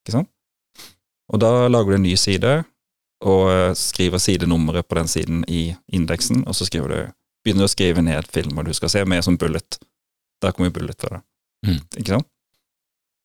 Ikke 0.03 0.17
sant? 0.17 0.31
Og 1.29 1.39
da 1.39 1.69
lager 1.69 1.93
du 1.93 1.99
en 1.99 2.07
ny 2.07 2.15
side, 2.19 2.57
og 3.29 3.43
eh, 3.51 3.71
skriver 3.77 4.21
sidenummeret 4.23 4.87
på 4.87 4.97
den 4.97 5.11
siden 5.11 5.43
i 5.47 5.69
indeksen, 5.93 6.43
og 6.47 6.55
så 6.55 6.67
du, 6.71 7.11
begynner 7.43 7.63
du 7.63 7.67
å 7.67 7.71
skrive 7.71 8.03
ned 8.03 8.27
filmer 8.31 8.65
du 8.65 8.73
skal 8.73 8.91
se, 8.91 9.05
med 9.05 9.23
som 9.23 9.37
bullet. 9.37 9.79
Der 10.43 10.55
kommer 10.55 10.71
bullet 10.73 11.01
for 11.01 11.17
det. 11.17 11.21
Mm. 11.67 11.79
Ikke 11.99 12.15
sant? 12.15 12.29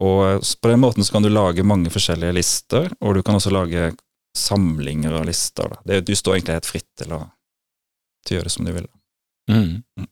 Og 0.02 0.20
eh, 0.26 0.40
på 0.60 0.70
den 0.70 0.82
måten 0.82 1.04
så 1.04 1.16
kan 1.16 1.24
du 1.24 1.30
lage 1.30 1.66
mange 1.66 1.92
forskjellige 1.92 2.36
lister, 2.36 2.90
og 3.00 3.14
du 3.14 3.22
kan 3.22 3.38
også 3.38 3.52
lage 3.54 3.92
samlinger 4.36 5.14
av 5.20 5.28
lister. 5.28 5.70
Da. 5.70 5.82
Det, 5.84 6.00
du 6.08 6.14
står 6.18 6.38
egentlig 6.38 6.58
helt 6.58 6.70
fritt 6.70 6.90
til 6.98 7.14
å, 7.14 7.20
til 8.26 8.34
å 8.34 8.38
gjøre 8.38 8.50
det 8.50 8.54
som 8.56 8.66
du 8.66 8.72
vil. 8.74 8.88
Mm. 9.50 10.08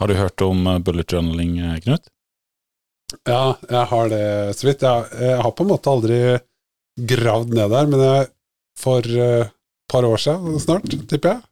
Har 0.00 0.10
du 0.10 0.18
hørt 0.20 0.46
om 0.46 0.62
eh, 0.66 0.82
bullet 0.84 1.16
journaling, 1.16 1.58
eh, 1.58 1.80
Knut? 1.86 2.12
Ja, 3.26 3.56
jeg 3.70 3.84
har 3.90 4.08
det 4.10 4.26
så 4.58 4.66
vidt. 4.66 4.82
Jeg, 4.82 5.10
jeg 5.22 5.42
har 5.42 5.52
på 5.54 5.64
en 5.64 5.70
måte 5.70 5.90
aldri 5.92 6.20
gravd 6.96 7.52
ned 7.54 7.70
der, 7.70 7.90
men 7.90 8.02
jeg, 8.02 8.30
for 8.80 9.04
et 9.04 9.52
par 9.90 10.04
år 10.08 10.20
siden 10.20 10.56
snart, 10.60 10.88
tipper 11.08 11.36
jeg, 11.36 11.44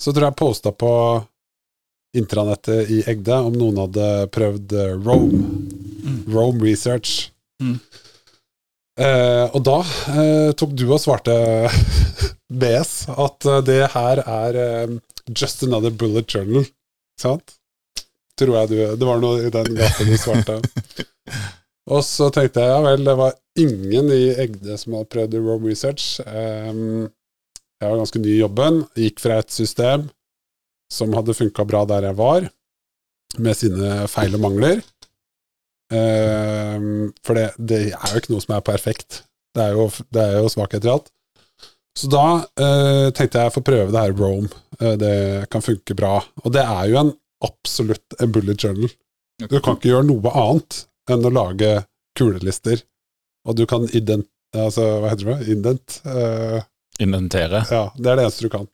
så 0.00 0.12
tror 0.12 0.28
jeg 0.28 0.38
posta 0.38 0.70
på 0.70 0.92
intranettet 2.16 2.90
i 2.94 3.02
Egde 3.10 3.36
om 3.48 3.54
noen 3.58 3.80
hadde 3.82 4.08
prøvd 4.34 4.74
Rome. 5.04 5.42
Mm. 6.04 6.18
Rome 6.34 6.64
Research. 6.64 7.30
Mm. 7.62 7.78
Eh, 8.94 9.46
og 9.50 9.62
da 9.66 9.80
eh, 10.14 10.50
tok 10.54 10.74
du 10.78 10.86
og 10.86 11.00
svarte 11.02 11.34
BS 12.60 12.92
at 13.10 13.48
eh, 13.50 13.62
det 13.66 13.80
her 13.90 14.22
er 14.22 14.58
eh, 14.60 14.94
just 15.34 15.64
another 15.66 15.90
bullet 15.90 16.30
journal, 16.30 16.66
sant? 17.18 17.56
Tror 18.38 18.56
jeg 18.60 18.70
du 18.70 18.78
Det 18.98 19.06
var 19.06 19.20
noe 19.22 19.46
i 19.46 19.50
den 19.54 19.74
gata 19.78 20.06
du 20.06 20.14
svarte. 20.18 20.60
og 21.94 22.06
så 22.06 22.30
tenkte 22.34 22.62
jeg 22.62 22.70
ja 22.70 22.80
vel, 22.86 23.04
det 23.06 23.16
var 23.18 23.34
ingen 23.58 24.10
i 24.14 24.24
Egde 24.44 24.78
som 24.78 24.96
hadde 24.98 25.10
prøvd 25.10 25.38
Rome 25.38 25.70
Research. 25.70 26.20
Ehm, 26.26 27.10
jeg 27.82 27.90
var 27.90 28.00
ganske 28.00 28.22
ny 28.22 28.32
i 28.32 28.40
jobben, 28.40 28.82
gikk 28.98 29.22
fra 29.22 29.38
et 29.42 29.54
system 29.54 30.08
som 30.92 31.14
hadde 31.16 31.36
funka 31.36 31.64
bra 31.68 31.84
der 31.88 32.08
jeg 32.10 32.18
var, 32.18 32.48
med 33.38 33.58
sine 33.58 34.04
feil 34.10 34.36
og 34.36 34.44
mangler. 34.44 34.82
Ehm, 35.94 37.12
for 37.24 37.38
det, 37.38 37.48
det 37.58 37.80
er 37.92 38.12
jo 38.12 38.22
ikke 38.22 38.34
noe 38.34 38.44
som 38.44 38.56
er 38.56 38.66
perfekt. 38.66 39.22
Det 39.54 39.64
er 39.68 39.76
jo, 39.76 39.88
det 40.14 40.22
er 40.22 40.38
jo 40.40 40.50
svakheter 40.52 40.90
i 40.90 40.94
alt. 40.94 41.10
Så 41.94 42.08
da 42.10 42.24
eh, 42.58 43.08
tenkte 43.14 43.38
jeg 43.38 43.52
å 43.52 43.54
få 43.54 43.62
prøve 43.66 43.92
det 43.94 44.00
her 44.02 44.14
Rome. 44.18 44.50
Eh, 44.80 44.96
det 44.98 45.16
kan 45.52 45.62
funke 45.62 45.94
bra. 45.98 46.16
Og 46.42 46.54
det 46.54 46.64
er 46.64 46.88
jo 46.90 47.00
en 47.04 47.12
absolutt 47.44 48.16
en 48.22 48.32
bullet 48.34 48.58
journal. 48.58 48.90
Du 49.44 49.58
kan 49.60 49.76
ikke 49.76 49.92
gjøre 49.92 50.08
noe 50.08 50.32
annet 50.34 50.80
enn 51.10 51.26
å 51.26 51.32
lage 51.34 51.70
kulelister. 52.18 52.82
Og 53.46 53.58
du 53.58 53.66
kan 53.70 53.86
ident... 53.92 54.28
Altså, 54.54 54.84
hva 55.02 55.10
heter 55.10 55.32
det? 55.32 55.50
Indent? 55.50 55.96
Eh, 56.06 56.60
Inventere? 57.02 57.64
ja, 57.66 57.88
det 57.98 58.10
er 58.10 58.20
det 58.20 58.26
eneste 58.28 58.46
du 58.46 58.52
kan. 58.52 58.68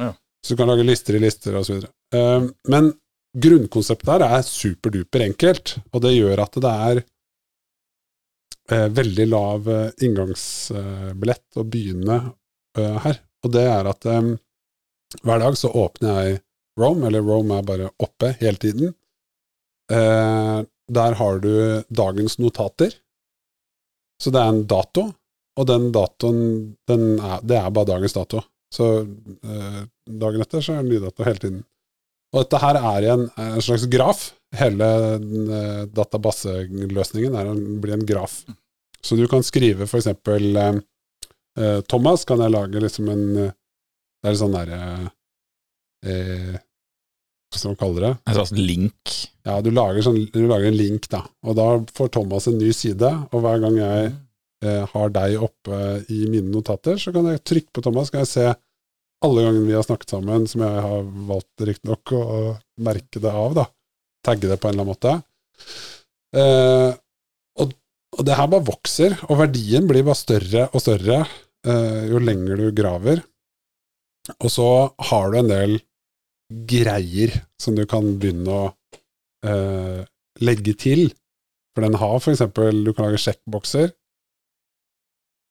Ja. 0.00 0.14
Så 0.40 0.54
du 0.54 0.60
kan 0.60 0.70
lage 0.70 0.86
lister 0.86 1.16
i 1.16 1.22
lister 1.22 1.56
og 1.58 1.66
så 1.66 1.76
videre. 1.76 1.92
Eh, 2.16 2.48
men 2.72 2.92
grunnkonseptet 3.36 4.10
her 4.14 4.26
er 4.26 4.46
superduper 4.46 5.24
enkelt, 5.28 5.76
og 5.92 6.04
det 6.04 6.16
gjør 6.16 6.44
at 6.44 6.60
det 6.64 6.74
er 6.90 7.02
eh, 8.72 8.88
veldig 9.00 9.26
lav 9.30 9.68
eh, 9.70 9.90
inngangsbillett 10.06 11.60
å 11.60 11.66
begynne 11.66 12.20
eh, 12.78 12.96
her. 13.06 13.20
Og 13.44 13.54
det 13.54 13.66
er 13.68 13.90
at 13.90 14.08
eh, 14.10 14.32
hver 15.22 15.44
dag 15.44 15.58
så 15.58 15.72
åpner 15.74 16.22
jeg 16.22 16.40
Rome, 16.80 17.06
eller 17.08 17.24
Rome 17.26 17.58
er 17.58 17.66
bare 17.66 17.92
oppe 18.00 18.34
hele 18.40 18.60
tiden. 18.60 18.94
Eh, 19.92 20.58
der 20.90 21.16
har 21.20 21.40
du 21.42 21.52
dagens 21.88 22.38
notater. 22.38 22.94
Så 24.20 24.32
det 24.34 24.40
er 24.40 24.52
en 24.52 24.64
dato, 24.68 25.06
og 25.58 25.66
den 25.68 25.90
datoen, 25.94 26.40
den 26.88 27.18
er, 27.18 27.42
det 27.42 27.58
er 27.58 27.70
bare 27.74 27.92
dagens 27.94 28.16
dato. 28.16 28.42
Så 28.70 28.86
eh, 29.02 29.80
dagen 30.20 30.44
etter 30.44 30.62
så 30.62 30.76
er 30.76 30.84
det 30.84 30.92
ny 30.92 31.00
dato 31.02 31.26
hele 31.26 31.42
tiden. 31.42 31.60
Og 32.30 32.44
dette 32.44 32.60
her 32.62 32.78
er 32.78 33.08
en, 33.14 33.24
en 33.42 33.64
slags 33.64 33.88
graf. 33.90 34.28
Hele 34.58 34.86
eh, 35.16 35.82
databaseløsningen 35.94 37.36
en, 37.40 37.62
blir 37.82 37.96
en 37.96 38.06
graf. 38.06 38.44
Så 39.02 39.16
du 39.18 39.24
kan 39.30 39.42
skrive 39.46 39.88
eksempel 39.88 40.56
eh, 40.60 40.80
eh, 41.58 41.78
Thomas 41.90 42.26
kan 42.28 42.42
jeg 42.44 42.54
lage 42.54 42.82
liksom 42.82 43.08
en 43.10 43.24
eh, 43.46 43.52
Det 44.20 44.28
er 44.28 44.36
sånn 44.36 44.52
derre 44.52 44.80
eh, 46.04 46.58
Hva 47.48 47.56
skal 47.56 47.72
man 47.72 47.78
kalle 47.80 48.02
det? 48.04 48.10
En 48.28 48.36
slags 48.36 48.52
link? 48.54 49.14
Ja, 49.48 49.56
du 49.64 49.70
lager, 49.72 50.02
sånn, 50.04 50.20
du 50.30 50.42
lager 50.44 50.68
en 50.68 50.76
link, 50.76 51.08
da. 51.10 51.22
Og 51.48 51.56
da 51.58 51.70
får 51.96 52.12
Thomas 52.18 52.46
en 52.50 52.60
ny 52.60 52.68
side, 52.76 53.08
og 53.32 53.40
hver 53.42 53.62
gang 53.64 53.78
jeg 53.80 54.10
eh, 54.10 54.18
har 54.60 55.12
deg 55.14 55.40
oppe 55.40 55.76
i 56.12 56.26
mine 56.28 56.50
notater, 56.52 56.98
så 57.00 57.14
kan 57.14 57.30
jeg 57.30 57.40
trykke 57.48 57.72
på 57.72 57.84
Thomas, 57.86 58.10
kan 58.12 58.26
jeg 58.26 58.28
se 58.28 58.48
alle 59.24 59.44
gangene 59.44 59.68
vi 59.68 59.76
har 59.76 59.84
snakket 59.84 60.14
sammen, 60.14 60.46
som 60.48 60.64
jeg 60.64 60.84
har 60.86 61.08
valgt 61.28 61.64
riktignok 61.68 62.12
å 62.16 62.24
merke 62.84 63.20
det 63.20 63.32
av, 63.32 63.56
da. 63.56 63.66
tagge 64.24 64.48
det 64.48 64.58
på 64.60 64.68
en 64.68 64.74
eller 64.74 64.84
annen 64.84 64.92
måte. 64.94 65.12
Eh, 66.36 66.90
og, 67.60 67.74
og 68.16 68.26
det 68.26 68.38
her 68.38 68.50
bare 68.52 68.68
vokser, 68.68 69.16
og 69.28 69.42
verdien 69.42 69.88
blir 69.88 70.06
bare 70.06 70.20
større 70.20 70.66
og 70.70 70.84
større 70.84 71.20
eh, 71.24 72.02
jo 72.08 72.22
lenger 72.22 72.64
du 72.64 72.68
graver. 72.76 73.22
Og 74.38 74.52
så 74.52 74.68
har 75.10 75.32
du 75.32 75.40
en 75.40 75.52
del 75.52 75.78
greier 76.50 77.34
som 77.60 77.76
du 77.76 77.84
kan 77.88 78.14
begynne 78.20 78.56
å 78.56 78.66
eh, 79.46 80.00
legge 80.40 80.74
til. 80.80 81.10
For 81.74 81.86
den 81.86 81.98
har 82.00 82.16
eksempel 82.18 82.84
Du 82.84 82.92
kan 82.92 83.06
lage 83.06 83.20
sjekkbokser. 83.22 83.92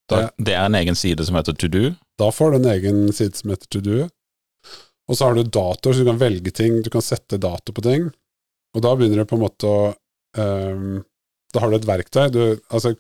Da, 0.09 0.29
det 0.41 0.55
er 0.55 0.65
en 0.65 0.77
egen 0.79 0.97
side 0.97 1.25
som 1.25 1.37
heter 1.37 1.55
To 1.59 1.69
Do. 1.71 1.91
Da 2.19 2.31
får 2.33 2.51
du 2.51 2.57
en 2.59 2.71
egen 2.73 3.03
side 3.15 3.37
som 3.37 3.53
heter 3.53 3.69
To 3.75 3.81
Do. 3.85 3.99
Og 5.09 5.17
så 5.17 5.25
har 5.25 5.37
du 5.37 5.43
datoer, 5.43 5.93
så 5.93 6.03
du 6.03 6.09
kan 6.09 6.21
velge 6.21 6.51
ting, 6.53 6.81
du 6.85 6.89
kan 6.93 7.03
sette 7.05 7.39
dato 7.41 7.73
på 7.73 7.81
ting. 7.85 8.09
Og 8.77 8.83
da 8.85 8.93
begynner 8.95 9.23
det 9.23 9.29
på 9.29 9.37
en 9.39 9.45
måte 9.45 9.69
å 9.69 9.77
um, 10.37 10.99
Da 11.49 11.63
har 11.63 11.71
du 11.71 11.79
et 11.79 11.87
verktøy. 11.89 12.27
Du, 12.33 12.41
altså, 12.69 12.93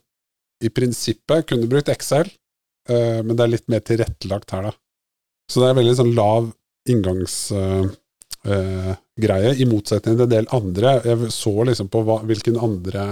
i 0.65 0.71
prinsippet 0.73 1.45
kunne 1.47 1.65
du 1.65 1.71
brukt 1.71 1.91
Excel, 1.93 2.31
uh, 2.89 3.21
men 3.21 3.35
det 3.35 3.43
er 3.45 3.53
litt 3.53 3.67
mer 3.69 3.83
tilrettelagt 3.85 4.55
her, 4.55 4.71
da. 4.71 4.73
Så 5.49 5.61
det 5.61 5.69
er 5.69 5.77
veldig 5.77 5.97
sånn 5.97 6.15
lav 6.17 6.49
inngangsgreie, 6.89 7.93
uh, 8.49 9.53
uh, 9.53 9.61
i 9.61 9.69
motsetning 9.69 10.17
til 10.17 10.25
en 10.25 10.33
del 10.33 10.49
andre. 10.55 10.97
Jeg 11.05 11.31
så 11.35 11.53
liksom 11.69 11.87
på 11.93 12.01
hva, 12.07 12.21
hvilken 12.25 12.57
andre 12.57 13.05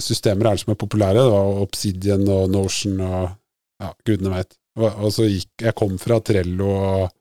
systemer 0.00 0.48
er 0.48 0.56
det 0.56 0.64
som 0.64 0.72
er 0.74 0.80
populære. 0.80 1.20
Det 1.20 1.32
var 1.34 1.64
Obsidian 1.64 2.28
og 2.32 2.46
Notion 2.52 3.00
og 3.04 3.34
ja, 3.82 3.90
gudene 4.06 4.32
veit. 4.32 4.56
Og 4.80 5.10
så 5.14 5.28
gikk 5.28 5.62
Jeg 5.68 5.76
kom 5.78 5.98
fra 6.02 6.18
Trello 6.24 6.70
og, 6.74 7.12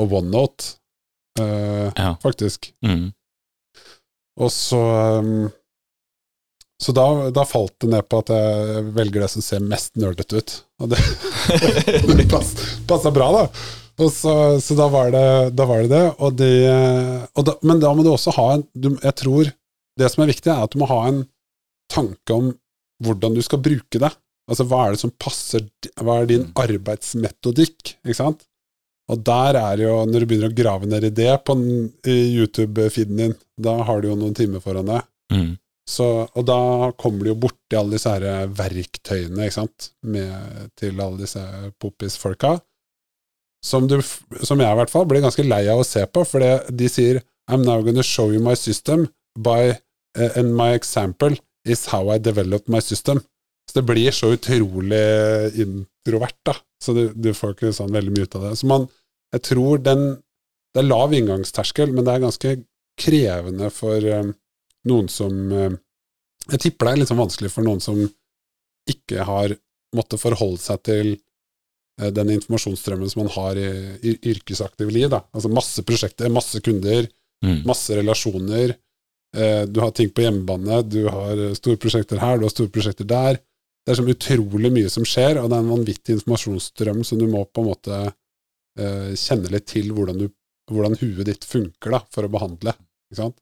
og 0.00 0.16
OneNote, 0.20 0.72
uh, 1.38 1.90
ja. 1.94 2.14
faktisk. 2.22 2.72
Mm. 2.82 3.12
Og 4.42 4.50
så 4.50 4.80
um, 5.20 5.46
Så 6.82 6.92
da, 6.96 7.30
da, 7.30 7.44
falt 7.46 7.76
det 7.80 7.92
ned 7.92 8.08
på 8.10 8.18
at 8.24 8.32
jeg 8.34 8.88
velger 8.96 9.22
det 9.22 9.30
som 9.30 9.44
ser 9.46 9.62
mest 9.62 9.94
nerdete 9.96 10.40
ut. 10.40 10.54
Og 10.82 10.90
det, 10.90 10.98
det 12.18 12.26
passa 12.28 13.12
bra, 13.14 13.30
da. 13.32 13.44
Og 14.02 14.10
så, 14.10 14.34
så 14.58 14.74
da, 14.74 14.88
var 14.90 15.12
det, 15.14 15.28
da, 15.54 15.68
var 15.70 15.84
det, 15.84 15.90
det 15.92 16.02
og 16.18 16.34
det. 16.40 16.54
Og 17.38 17.46
da, 17.46 17.54
men 17.62 17.78
da 17.80 17.92
må 17.94 18.02
du 18.02 18.10
også 18.10 18.34
ha 18.34 18.48
en 18.56 18.66
du, 18.74 18.96
Jeg 18.98 19.14
tror 19.22 19.52
det 20.00 20.10
som 20.10 20.24
er 20.24 20.32
viktig, 20.32 20.50
er 20.50 20.66
at 20.66 20.74
du 20.74 20.80
må 20.82 20.90
ha 20.90 21.04
en 21.06 21.22
tanke 21.94 22.34
om 22.36 22.52
hvordan 23.04 23.36
du 23.36 23.42
skal 23.44 23.62
bruke 23.64 24.00
det. 24.00 24.10
Altså, 24.50 24.66
hva 24.68 24.82
er 24.84 24.94
det 24.94 25.00
som 25.00 25.12
passer 25.16 25.62
Hva 25.96 26.18
er 26.20 26.28
din 26.28 26.48
mm. 26.50 26.52
arbeidsmetodikk, 26.60 27.94
ikke 28.04 28.18
sant? 28.18 28.44
Og 29.12 29.20
der 29.24 29.58
er 29.60 29.82
jo, 29.84 29.96
når 30.08 30.24
du 30.24 30.28
begynner 30.28 30.52
å 30.52 30.56
grave 30.56 30.88
ned 30.88 31.04
i 31.04 31.12
det 31.12 31.32
på 31.44 31.56
YouTube-feeden 32.08 33.20
din, 33.20 33.34
da 33.60 33.76
har 33.84 34.00
du 34.00 34.08
jo 34.08 34.16
noen 34.16 34.36
timer 34.36 34.64
foran 34.64 34.88
deg. 34.88 35.04
Mm. 35.32 35.50
Så, 35.88 36.06
og 36.24 36.46
da 36.48 36.58
kommer 36.96 37.24
du 37.26 37.34
jo 37.34 37.40
borti 37.42 37.76
alle 37.76 37.98
disse 37.98 38.12
her 38.14 38.48
verktøyene, 38.56 39.44
ikke 39.44 39.58
sant, 39.58 39.90
Med, 40.08 40.70
til 40.80 41.00
alle 41.04 41.20
disse 41.20 41.42
poppis-folka. 41.80 42.54
Som, 43.64 43.88
du, 43.88 43.98
som 44.00 44.60
jeg 44.60 44.68
i 44.68 44.78
hvert 44.80 44.92
fall 44.92 45.04
blir 45.08 45.24
ganske 45.24 45.44
lei 45.44 45.62
av 45.72 45.80
å 45.80 45.88
se 45.88 46.04
på, 46.08 46.24
for 46.28 46.44
de 46.68 46.88
sier 46.92 47.20
I'm 47.48 47.64
now 47.64 47.82
gonna 47.84 48.04
show 48.04 48.30
you 48.32 48.40
my 48.40 48.56
system 48.56 49.06
by 49.36 49.76
uh, 50.16 50.30
and 50.36 50.56
my 50.56 50.72
example 50.72 51.36
is 51.64 51.86
how 51.92 52.08
I 52.14 52.18
developed 52.18 52.68
my 52.68 52.80
system. 52.80 53.20
Så 53.70 53.78
det 53.78 53.86
blir 53.88 54.10
så 54.10 54.32
utrolig 54.32 55.00
introvert, 55.60 56.36
da. 56.42 56.56
Så 56.82 56.92
du, 56.92 57.08
du, 57.14 57.32
får 57.34 57.54
ikke 57.54 57.72
sånn 57.72 57.94
veldig 57.94 58.12
mye 58.12 58.28
ut 58.28 58.36
av 58.36 58.46
det. 58.48 58.52
Så 58.60 58.68
man, 58.68 58.86
jeg 59.34 59.48
tror 59.50 59.82
den 59.82 60.06
Det 60.74 60.82
er 60.82 60.88
lav 60.90 61.12
inngangsterskel, 61.14 61.92
men 61.94 62.02
det 62.02 62.10
er 62.16 62.22
ganske 62.24 62.52
krevende 62.98 63.68
for 63.70 64.02
um, 64.10 64.32
noen 64.90 65.06
som 65.06 65.30
um, 65.52 65.76
Jeg 66.50 66.62
tipper 66.64 66.88
det 66.88 66.92
er 66.92 66.98
litt 66.98 67.10
sånn 67.12 67.20
vanskelig 67.20 67.50
for 67.54 67.62
noen 67.62 67.82
som 67.82 68.00
ikke 68.90 69.22
har 69.22 69.54
måttet 69.94 70.18
forholde 70.18 70.58
seg 70.58 70.82
til 70.82 71.12
uh, 71.14 72.10
den 72.10 72.32
informasjonsstrømmen 72.34 73.12
som 73.12 73.22
man 73.22 73.30
har 73.36 73.60
i, 73.62 73.68
i 74.02 74.16
yrkesaktiv 74.34 74.90
liv. 74.90 75.06
Da. 75.14 75.22
Altså 75.30 75.52
masse 75.54 75.86
prosjekter, 75.86 76.34
masse 76.34 76.58
kunder, 76.66 77.06
mm. 77.46 77.62
masse 77.70 77.94
relasjoner. 77.94 78.74
Uh, 79.34 79.64
du 79.66 79.82
har 79.82 79.90
ting 79.96 80.12
på 80.14 80.22
hjemmebane, 80.22 80.82
du 80.86 81.02
har 81.10 81.40
store 81.58 81.80
prosjekter 81.82 82.22
her, 82.22 82.38
du 82.38 82.46
har 82.46 82.54
store 82.54 82.72
prosjekter 82.72 83.08
der 83.08 83.42
det 83.84 83.92
er 83.92 83.98
så 83.98 84.06
utrolig 84.08 84.70
mye 84.72 84.90
som 84.92 85.04
skjer, 85.04 85.38
og 85.40 85.50
det 85.50 85.56
er 85.58 85.64
en 85.64 85.72
vanvittig 85.74 86.16
informasjonsstrøm 86.16 87.02
som 87.04 87.20
du 87.20 87.26
må 87.28 87.42
på 87.44 87.60
en 87.60 87.68
måte 87.68 87.98
uh, 88.08 89.10
kjenne 89.20 89.52
litt 89.52 89.66
til 89.68 89.90
hvordan, 89.92 90.22
du, 90.22 90.30
hvordan 90.72 90.96
huet 91.02 91.26
ditt 91.28 91.44
funker 91.44 91.92
da, 91.92 92.00
for 92.14 92.24
å 92.24 92.32
behandle. 92.32 92.72
Ikke 93.10 93.20
sant? 93.20 93.36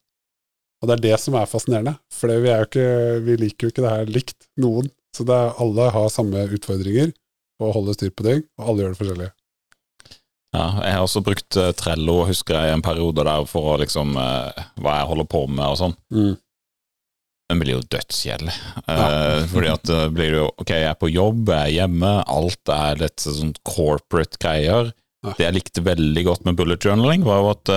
Og 0.83 0.89
det 0.89 0.97
er 0.97 1.05
det 1.05 1.19
som 1.23 1.37
er 1.39 1.47
fascinerende, 1.47 1.95
for 2.11 2.33
vi, 2.43 2.51
er 2.51 2.67
ikke, 2.67 2.87
vi, 3.23 3.37
liker 3.39 3.69
jo 3.69 3.71
ikke 3.71 3.85
det 3.85 3.93
her 3.93 4.11
likt, 4.11 4.49
noen. 4.59 4.91
Så 5.15 5.23
er, 5.29 5.53
alle 5.63 5.87
har 5.95 6.11
samme 6.11 6.43
utfordringer 6.57 7.13
å 7.63 7.71
holde 7.71 7.95
styr 7.95 8.11
på 8.11 8.25
ting, 8.27 8.43
og 8.59 8.67
alle 8.67 8.83
gjør 8.83 8.91
det 8.91 8.99
forskjellig. 8.99 9.29
Ja, 10.53 10.65
jeg 10.85 10.95
har 10.95 11.03
også 11.03 11.23
brukt 11.25 11.57
uh, 11.57 11.71
Trello, 11.77 12.23
husker 12.29 12.59
jeg, 12.59 12.69
i 12.69 12.77
en 12.77 12.85
periode 12.85 13.25
der 13.25 13.45
for 13.49 13.73
å 13.73 13.77
liksom 13.81 14.13
uh, 14.19 14.53
Hva 14.77 14.99
jeg 14.99 15.09
holder 15.09 15.29
på 15.31 15.45
med 15.49 15.65
og 15.65 15.79
sånn. 15.81 15.99
Mm 16.13 16.33
den 17.51 17.59
blir 17.59 17.75
jo 17.75 17.85
dødskjedelig. 17.91 18.53
Ja. 18.87 18.93
Uh, 18.97 19.41
fordi 19.51 19.67
at 19.69 19.83
det 19.85 19.97
blir 20.15 20.37
jo 20.39 20.45
Ok, 20.63 20.71
jeg 20.71 20.87
er 20.89 20.95
på 20.97 21.11
jobb, 21.11 21.51
jeg 21.51 21.59
er 21.59 21.73
hjemme, 21.75 22.11
alt 22.31 22.71
er 22.71 23.01
litt 23.03 23.21
sånn 23.21 23.51
corporate 23.67 24.39
greier. 24.41 24.89
Ja. 25.21 25.35
Det 25.37 25.45
jeg 25.45 25.57
likte 25.57 25.83
veldig 25.85 26.23
godt 26.25 26.47
med 26.47 26.57
bullet 26.57 26.87
journaling, 26.87 27.27
var 27.27 27.43
jo 27.43 27.51
at 27.51 27.73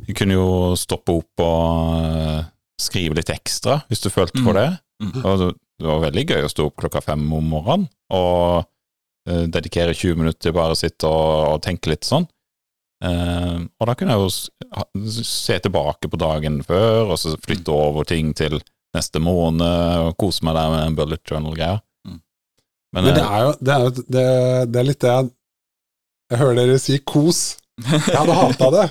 du 0.00 0.12
kunne 0.16 0.36
jo 0.36 0.48
stoppe 0.80 1.14
opp 1.20 1.44
og 1.44 2.48
skrive 2.80 3.16
litt 3.20 3.30
ekstra, 3.32 3.78
hvis 3.88 4.02
du 4.04 4.10
følte 4.12 4.42
for 4.42 4.56
mm. 4.56 4.58
det. 4.58 4.68
Mm. 5.04 5.14
Og 5.22 5.44
det 5.46 5.88
var 5.88 6.02
veldig 6.04 6.24
gøy 6.28 6.46
å 6.46 6.50
stå 6.52 6.66
opp 6.68 6.76
klokka 6.82 7.02
fem 7.04 7.24
om 7.36 7.52
morgenen 7.52 7.88
og 8.16 8.66
dedikere 9.26 9.94
20 9.94 10.20
minutter 10.20 10.48
til 10.48 10.54
bare 10.54 10.76
å 10.76 10.78
sitte 10.78 11.08
og, 11.10 11.56
og 11.56 11.62
tenke 11.64 11.90
litt 11.90 12.06
sånn. 12.06 12.28
og 13.02 13.88
da 13.88 13.94
kunne 13.98 14.14
jeg 14.14 14.22
jo 14.22 15.10
se 15.20 15.58
tilbake 15.60 16.08
på 16.08 16.20
dagen 16.20 16.62
før, 16.64 17.10
og 17.10 17.18
så 17.20 17.34
flytte 17.34 17.72
mm. 17.72 17.76
over 17.76 18.08
ting 18.08 18.30
til 18.38 18.60
neste 18.96 19.20
måned 19.22 20.06
og 20.06 20.16
kose 20.20 20.46
meg 20.46 20.56
der 20.56 20.72
med 20.72 20.84
en 20.84 20.98
bullet 20.98 21.22
journal-greia. 21.28 21.80
Mm. 22.06 22.20
Men, 22.94 23.02
Men, 23.02 23.12
det 23.18 23.24
er 23.26 23.44
jo 23.44 23.54
det 23.60 23.74
er, 23.76 23.88
det, 24.16 24.26
det 24.72 24.80
er 24.80 24.88
litt 24.90 25.02
det 25.04 25.12
jeg, 25.12 25.30
jeg 26.32 26.42
hører 26.42 26.60
dere 26.62 26.82
si 26.82 27.00
kos. 27.04 27.42
Jeg 27.76 28.16
hadde 28.16 28.38
hata 28.38 28.70
det. 28.72 28.86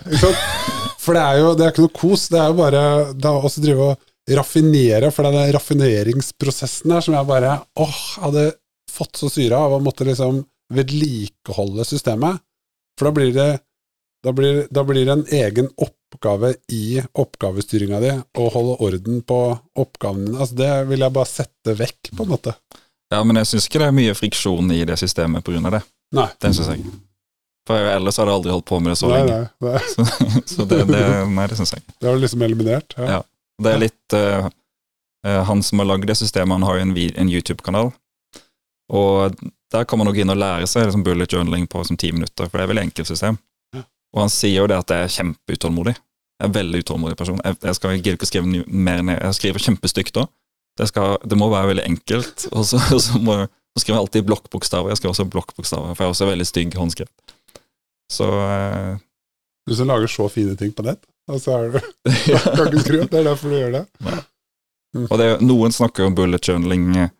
For 1.02 1.18
det 1.18 1.22
er 1.22 1.40
jo 1.42 1.54
det 1.58 1.66
er 1.66 1.74
ikke 1.74 1.86
noe 1.86 1.96
kos, 1.96 2.28
det 2.34 2.42
er 2.42 2.52
jo 2.52 2.60
bare 2.60 2.84
det 3.14 3.30
er 3.30 3.48
også 3.50 3.64
drive 3.64 3.90
og 3.94 4.12
raffinere, 4.40 5.12
for 5.14 5.28
den 5.28 5.52
raffineringsprosessen 5.54 6.94
der 6.94 7.04
som 7.06 7.14
jeg 7.14 7.30
bare 7.30 7.60
åh, 7.78 8.00
hadde 8.24 8.46
fått 8.92 9.20
så 9.20 9.30
syre 9.32 9.58
av 9.58 9.76
å 9.76 9.84
måtte 9.84 10.08
liksom 10.08 10.44
vedlikeholde 10.74 11.86
systemet. 11.86 12.42
For 12.98 13.10
da 13.10 13.16
blir 13.16 13.34
det 13.36 13.50
da 14.26 14.32
blir, 14.34 14.68
da 14.74 14.82
blir 14.84 15.06
det 15.06 15.12
en 15.12 15.26
egen 15.30 15.68
oppgave 15.78 16.56
i 16.74 17.02
oppgavestyringa 17.14 18.00
di 18.02 18.14
å 18.42 18.46
holde 18.50 18.78
orden 18.82 19.20
på 19.22 19.38
oppgavene. 19.78 20.34
Altså 20.40 20.58
det 20.58 20.70
vil 20.90 21.06
jeg 21.06 21.14
bare 21.14 21.30
sette 21.30 21.76
vekk, 21.78 22.10
på 22.18 22.26
en 22.26 22.32
måte. 22.34 22.56
Ja, 23.14 23.20
men 23.22 23.38
jeg 23.38 23.52
syns 23.52 23.68
ikke 23.70 23.84
det 23.84 23.92
er 23.92 24.00
mye 24.00 24.16
friksjon 24.18 24.72
i 24.74 24.80
det 24.90 24.98
systemet 24.98 25.46
av 25.46 25.70
det. 25.78 25.84
Nei. 26.18 26.26
Den 26.42 26.58
syns 26.58 26.72
jeg. 26.74 26.88
For 27.70 27.92
ellers 27.92 28.18
hadde 28.18 28.34
jeg 28.34 28.40
aldri 28.40 28.56
holdt 28.56 28.68
på 28.70 28.80
med 28.82 28.96
det 28.96 28.98
så 29.04 29.12
nei, 29.12 29.22
lenge. 29.22 29.38
Nei, 29.62 29.76
nei. 29.76 29.84
Så, 30.46 30.56
så 30.56 30.66
det, 30.70 30.82
det, 30.90 31.06
nei, 31.30 31.46
det 31.52 31.60
syns 31.62 31.76
jeg. 31.78 31.86
Det 32.02 32.10
er 32.10 32.20
liksom 32.22 32.46
eliminert? 32.46 32.98
Ja. 32.98 33.12
ja. 33.18 33.22
Det 33.62 33.72
er 33.72 33.80
litt 33.80 34.16
uh, 34.18 34.50
Han 35.48 35.62
som 35.64 35.80
har 35.82 35.88
lagd 35.94 36.10
det 36.10 36.18
systemet, 36.18 36.58
han 36.58 36.66
har 36.66 36.80
jo 36.80 36.88
en, 36.88 36.98
en 36.98 37.30
YouTube-kanal. 37.32 37.94
Og 38.94 39.36
der 39.74 39.86
kan 39.90 40.00
man 40.00 40.10
nok 40.10 40.20
inn 40.22 40.32
og 40.32 40.40
lære 40.40 40.70
seg 40.70 40.86
liksom 40.86 41.04
bullet 41.06 41.34
journaling 41.34 41.66
på 41.72 41.84
som 41.88 41.98
ti 41.98 42.12
minutter, 42.14 42.50
for 42.50 42.60
det 42.60 42.66
er 42.66 42.72
veldig 42.74 42.88
enkelt 42.90 43.10
system. 43.10 43.40
Og 44.16 44.22
han 44.24 44.32
sier 44.32 44.62
jo 44.62 44.68
det 44.72 44.78
at 44.80 44.94
jeg 44.94 45.06
er 45.06 45.14
kjempeutålmodig. 45.18 45.96
Jeg 45.96 46.44
er 46.44 46.50
en 46.50 46.56
veldig 46.56 46.82
utålmodig 46.84 47.18
person. 47.20 47.40
Jeg, 47.44 47.58
jeg 47.64 47.78
skal 47.78 47.96
gidder 47.98 48.18
ikke 48.18 48.28
å 48.28 48.30
skrive 48.30 48.64
mer 48.68 49.04
ned. 49.04 49.20
Jeg 49.20 49.38
skriver 49.40 49.64
kjempestygt 49.66 50.20
òg. 50.22 50.30
Det, 50.80 50.88
det, 51.24 51.38
må 51.40 51.50
være 51.52 51.74
veldig 51.74 51.86
enkelt. 51.88 52.46
Og 52.56 52.66
så, 52.68 52.80
og 52.92 53.02
så 53.04 53.20
må 53.24 53.46
så 53.76 53.82
skriver 53.84 53.98
jeg 53.98 54.04
alltid 54.06 54.28
blokkbokstaver. 54.30 54.92
Jeg 54.92 54.98
skriver 55.02 55.12
også 55.12 55.26
blokkbokstaver, 55.28 55.90
for 55.92 56.04
jeg 56.04 56.08
er 56.08 56.14
også 56.14 56.28
veldig 56.30 56.46
stygg 56.48 56.78
håndskrevet. 56.80 57.34
Så 58.12 58.28
eh, 58.40 58.94
Du 59.68 59.76
som 59.76 59.90
lager 59.90 60.08
så 60.08 60.30
fine 60.32 60.56
ting 60.56 60.72
på 60.72 60.86
nett, 60.86 61.02
og 61.28 61.42
så 61.44 61.58
er 61.58 61.74
du 61.76 61.82
kan 61.82 62.70
ikke 62.70 62.86
skrive. 62.86 63.10
Det 63.12 63.20
er 63.20 63.28
derfor 63.28 63.52
du 63.52 63.58
gjør 63.58 63.74
det. 63.76 63.84
Mm. 64.96 65.08
Og 65.10 65.20
det, 65.20 65.28
Noen 65.44 65.76
snakker 65.76 66.08
om 66.08 66.16
bullet 66.16 66.48
journaling 66.48 66.88
eh, 66.96 67.12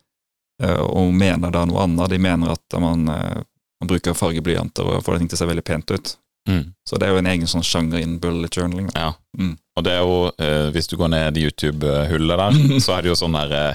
og 0.80 1.12
mener 1.14 1.50
da 1.52 1.64
noe 1.68 1.82
annet. 1.84 2.10
De 2.14 2.18
mener 2.18 2.54
at 2.54 2.78
man, 2.80 3.08
eh, 3.12 3.42
man 3.82 3.90
bruker 3.90 4.14
fargeblyanter 4.16 4.86
og 4.94 5.02
får 5.04 5.18
ting 5.20 5.28
til 5.28 5.36
å 5.36 5.42
se 5.42 5.50
veldig 5.50 5.64
pent 5.68 5.90
ut. 5.92 6.14
Mm. 6.48 6.62
Så 6.88 6.96
det 6.98 7.08
er 7.08 7.12
jo 7.16 7.18
en 7.18 7.26
egen 7.32 7.48
sånn 7.50 7.64
sjanger 7.66 7.98
innen 7.98 8.20
bullet 8.22 8.54
journaling. 8.54 8.86
Ja, 8.94 9.12
mm. 9.38 9.56
og 9.76 9.84
det 9.84 9.92
er 9.96 10.04
jo, 10.06 10.18
eh, 10.38 10.68
hvis 10.76 10.86
du 10.88 10.94
går 11.00 11.10
ned 11.10 11.36
i 11.40 11.48
YouTube-hullet 11.48 12.38
der, 12.38 12.60
så 12.84 12.94
er 12.96 13.02
det 13.02 13.10
jo 13.10 13.18
sånn 13.18 13.34
der 13.34 13.56
eh, 13.58 13.74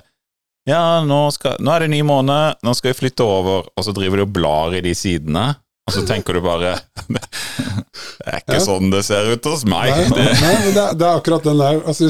Ja, 0.69 1.01
nå, 1.03 1.17
skal, 1.35 1.57
nå, 1.59 1.73
er 1.73 1.83
det 1.83 1.89
ny 1.91 1.99
måned, 2.07 2.61
nå 2.63 2.73
skal 2.77 2.93
vi 2.93 2.99
flytte 3.01 3.25
over, 3.27 3.67
og 3.75 3.83
så 3.85 3.91
driver 3.97 4.21
du 4.21 4.27
og 4.27 4.33
blar 4.37 4.75
i 4.77 4.81
de 4.85 4.93
sidene, 4.95 5.49
og 5.89 5.95
så 5.95 6.03
tenker 6.07 6.37
du 6.37 6.43
bare 6.45 6.75
Det 8.21 8.29
er 8.29 8.37
ikke 8.39 8.55
Ja. 8.59 8.63
sånn 8.63 8.91
det 8.93 9.01
ser 9.07 9.27
ut 9.33 9.47
hos 9.49 9.63
meg. 9.67 9.89
Nei, 9.91 10.03
Det, 10.13 10.25
nei, 10.41 10.55
det, 10.71 10.81
er- 10.83 10.95
det 11.01 11.07
er 11.07 11.17
akkurat 11.17 11.43
den 11.43 11.57
der. 11.59 11.79
Altså, 11.89 12.09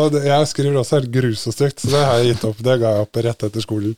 og 0.00 0.12
det, 0.14 0.22
jeg 0.26 0.48
skriver 0.50 0.78
også 0.80 0.96
helt 0.98 1.10
grusomt 1.14 1.54
stygt, 1.56 1.82
så 1.84 1.90
det 1.92 2.00
har 2.08 2.18
jeg 2.22 2.32
gitt 2.34 2.46
opp. 2.48 2.62
Det 2.64 2.76
ga 2.80 2.94
jeg 2.96 3.04
opp 3.06 3.20
rett 3.28 3.44
etter 3.50 3.64
skolen. 3.64 3.94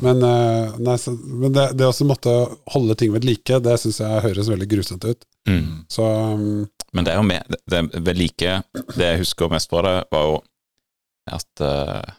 Men, 0.00 0.22
eh, 0.22 0.72
nei, 0.78 0.96
så, 0.96 1.12
men 1.18 1.52
det, 1.52 1.66
det 1.76 1.86
å 1.90 2.06
måtte 2.08 2.32
holde 2.72 2.94
ting 2.96 3.12
ved 3.12 3.24
like, 3.28 3.58
det 3.60 3.74
syns 3.82 4.00
jeg 4.00 4.22
høres 4.24 4.48
veldig 4.48 4.68
grusomt 4.70 5.04
ut. 5.04 5.24
mm. 5.48 5.84
Så 5.92 6.02
um, 6.06 6.68
Men 6.92 7.04
det 7.04 7.12
er 7.12 7.16
jo 7.20 7.26
med, 7.28 7.44
det, 7.48 7.58
det 7.68 8.02
ved 8.06 8.16
like 8.18 8.62
Det 8.96 9.06
jeg 9.10 9.18
husker 9.24 9.48
mest 9.50 9.68
fra 9.70 9.82
det, 9.82 9.94
var 10.12 10.26
jo 10.30 10.42
at 11.32 11.60
uh, 11.60 12.12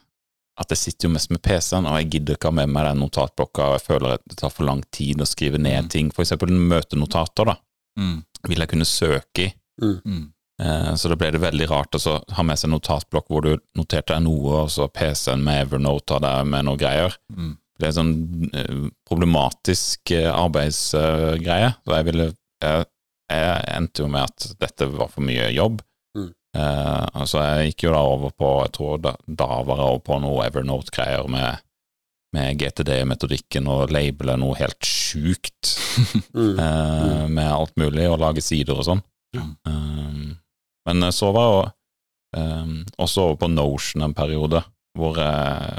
at 0.60 0.70
jeg 0.70 0.78
sitter 0.78 1.08
jo 1.08 1.12
mest 1.16 1.32
med 1.34 1.40
PC-en, 1.42 1.86
og 1.90 1.96
jeg 1.98 2.10
gidder 2.12 2.36
ikke 2.36 2.46
ha 2.52 2.54
med 2.54 2.68
meg 2.70 2.84
den 2.86 3.00
notatblokka, 3.02 3.64
og 3.66 3.72
jeg 3.74 3.82
føler 3.88 4.12
at 4.14 4.22
det 4.30 4.36
tar 4.38 4.52
for 4.54 4.62
lang 4.68 4.84
tid 4.94 5.18
å 5.18 5.26
skrive 5.26 5.58
ned 5.58 5.84
Mm. 5.84 5.88
ting. 5.90 6.10
For 6.14 6.22
eksempel 6.22 6.52
møtenotater, 6.54 7.44
da, 7.50 7.56
Mm. 7.98 8.22
vil 8.46 8.58
jeg 8.62 8.68
kunne 8.70 8.86
søke 8.86 9.48
i. 9.48 9.52
Mm. 9.82 10.30
Eh, 10.62 10.94
Så 10.94 11.08
da 11.10 11.16
ble 11.16 11.32
det 11.32 11.40
veldig 11.42 11.66
rart 11.68 11.90
å 11.90 11.98
altså, 11.98 12.22
ha 12.36 12.42
med 12.46 12.56
seg 12.56 12.68
en 12.70 12.78
notatblokk 12.78 13.26
hvor 13.26 13.42
du 13.42 13.56
noterte 13.74 14.14
deg 14.14 14.22
noe, 14.22 14.62
og 14.62 14.68
så 14.70 14.86
PC-en 14.86 15.42
med 15.42 15.66
Evernote 15.66 16.20
der 16.22 16.44
med 16.44 16.64
noe 16.66 16.76
greier. 16.78 17.16
Mm. 17.34 17.56
Det 17.74 17.86
er 17.86 17.90
en 17.90 17.96
sånn 17.96 18.50
eh, 18.54 18.82
problematisk 19.08 20.12
eh, 20.14 20.30
arbeidsgreie. 20.30 21.72
Så 21.82 21.96
jeg 21.98 22.06
ville 22.08 22.28
jeg, 22.62 22.86
jeg 23.32 23.66
endte 23.74 24.04
jo 24.04 24.10
med 24.12 24.28
at 24.28 24.46
dette 24.62 24.88
var 24.92 25.10
for 25.10 25.26
mye 25.26 25.48
jobb. 25.54 25.82
Mm. 26.16 26.30
Eh, 26.54 27.04
altså 27.18 27.42
jeg 27.42 27.72
gikk 27.72 27.88
jo 27.88 27.94
da 27.96 28.02
over 28.06 28.34
på 28.38 28.50
Jeg 28.62 28.74
tror 28.76 29.00
da, 29.02 29.14
da 29.26 29.48
var 29.66 29.80
jeg 29.80 29.88
over 29.88 30.02
på 30.06 30.18
noe 30.22 30.44
Evernote-greier 30.46 31.26
med, 31.32 31.64
med 32.36 32.60
GTD-metodikken 32.62 33.66
og 33.70 33.94
labele 33.94 34.36
noe 34.38 34.58
helt 34.60 34.86
sjukt 34.86 35.74
mm, 36.36 36.54
eh, 36.54 37.24
med 37.26 37.50
alt 37.50 37.74
mulig, 37.80 38.06
og 38.10 38.20
lage 38.22 38.44
sider 38.44 38.78
og 38.78 38.86
sånn. 38.86 39.02
Um, 39.34 40.36
men 40.86 41.08
så 41.10 41.32
var 41.34 41.48
jeg 41.50 41.72
også 43.02 43.24
over 43.24 43.36
på 43.40 43.48
Notion 43.50 44.04
en 44.06 44.14
periode, 44.14 44.60
hvor, 44.94 45.18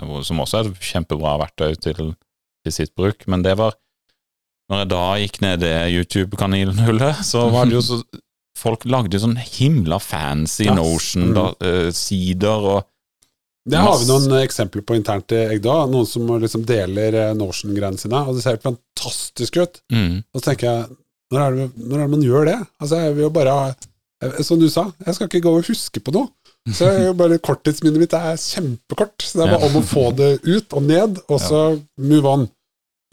hvor, 0.06 0.23
som 0.28 0.41
også 0.43 0.60
er 0.60 0.69
et 0.69 0.86
kjempebra 0.91 1.38
verktøy 1.45 1.75
til, 1.80 2.13
til 2.65 2.73
sitt 2.75 2.91
bruk. 2.97 3.25
Men 3.32 3.43
det 3.45 3.58
var 3.60 3.78
Når 4.69 4.80
jeg 4.82 4.89
da 4.91 5.01
gikk 5.21 5.41
ned 5.43 5.60
det 5.62 5.75
YouTube-kaninhullet, 5.93 7.21
så 7.23 7.47
var 7.54 7.69
det 7.69 7.78
jo 7.78 7.84
så 7.86 8.01
Folk 8.56 8.86
lagde 8.88 9.17
jo 9.17 9.19
sånn 9.19 9.36
himla 9.36 9.97
fancy 9.99 10.63
yes. 10.63 10.75
Notion-sider 10.78 12.67
og 12.71 12.86
Det 13.67 13.82
har 13.82 13.97
vi 13.99 14.08
noen 14.08 14.38
eksempler 14.39 14.86
på 14.88 14.95
internt 14.95 15.34
i 15.36 15.41
Egda. 15.58 15.73
Noen 15.91 16.08
som 16.08 16.30
liksom 16.39 16.63
deler 16.69 17.17
eh, 17.19 17.34
Notion-greiene 17.36 17.99
sine, 17.99 18.21
og 18.23 18.38
det 18.38 18.45
ser 18.45 18.56
helt 18.56 18.63
fantastisk 18.63 19.58
ut. 19.60 19.82
mm, 19.91 20.21
Og 20.32 20.39
så 20.39 20.45
tenker 20.51 20.69
jeg, 20.69 20.97
når 21.34 21.41
er 21.41 21.58
det, 21.58 21.67
når 21.82 21.97
er 21.97 22.04
det 22.06 22.13
man 22.13 22.25
gjør 22.30 22.47
det? 22.51 22.58
Altså, 22.80 23.01
jeg 23.04 23.15
vil 23.17 23.25
jo 23.25 23.32
bare 23.34 23.56
Som 24.45 24.62
du 24.62 24.69
sa, 24.71 24.86
jeg 25.06 25.17
skal 25.17 25.28
ikke 25.28 25.43
gå 25.43 25.56
og 25.60 25.67
huske 25.67 25.99
på 25.99 26.13
noe. 26.15 26.30
Så 26.73 26.88
jo 26.97 27.13
bare 27.17 27.38
korttidsminnet 27.45 28.01
mitt 28.01 28.13
er 28.17 28.39
kjempekort. 28.41 29.21
Så 29.21 29.38
det 29.38 29.45
er 29.45 29.54
bare 29.54 29.69
om 29.69 29.80
å 29.82 29.86
få 29.86 30.08
det 30.17 30.32
ut 30.47 30.73
og 30.73 30.86
ned, 30.88 31.19
og 31.30 31.41
så 31.41 31.60
move 32.01 32.32
on. 32.32 32.45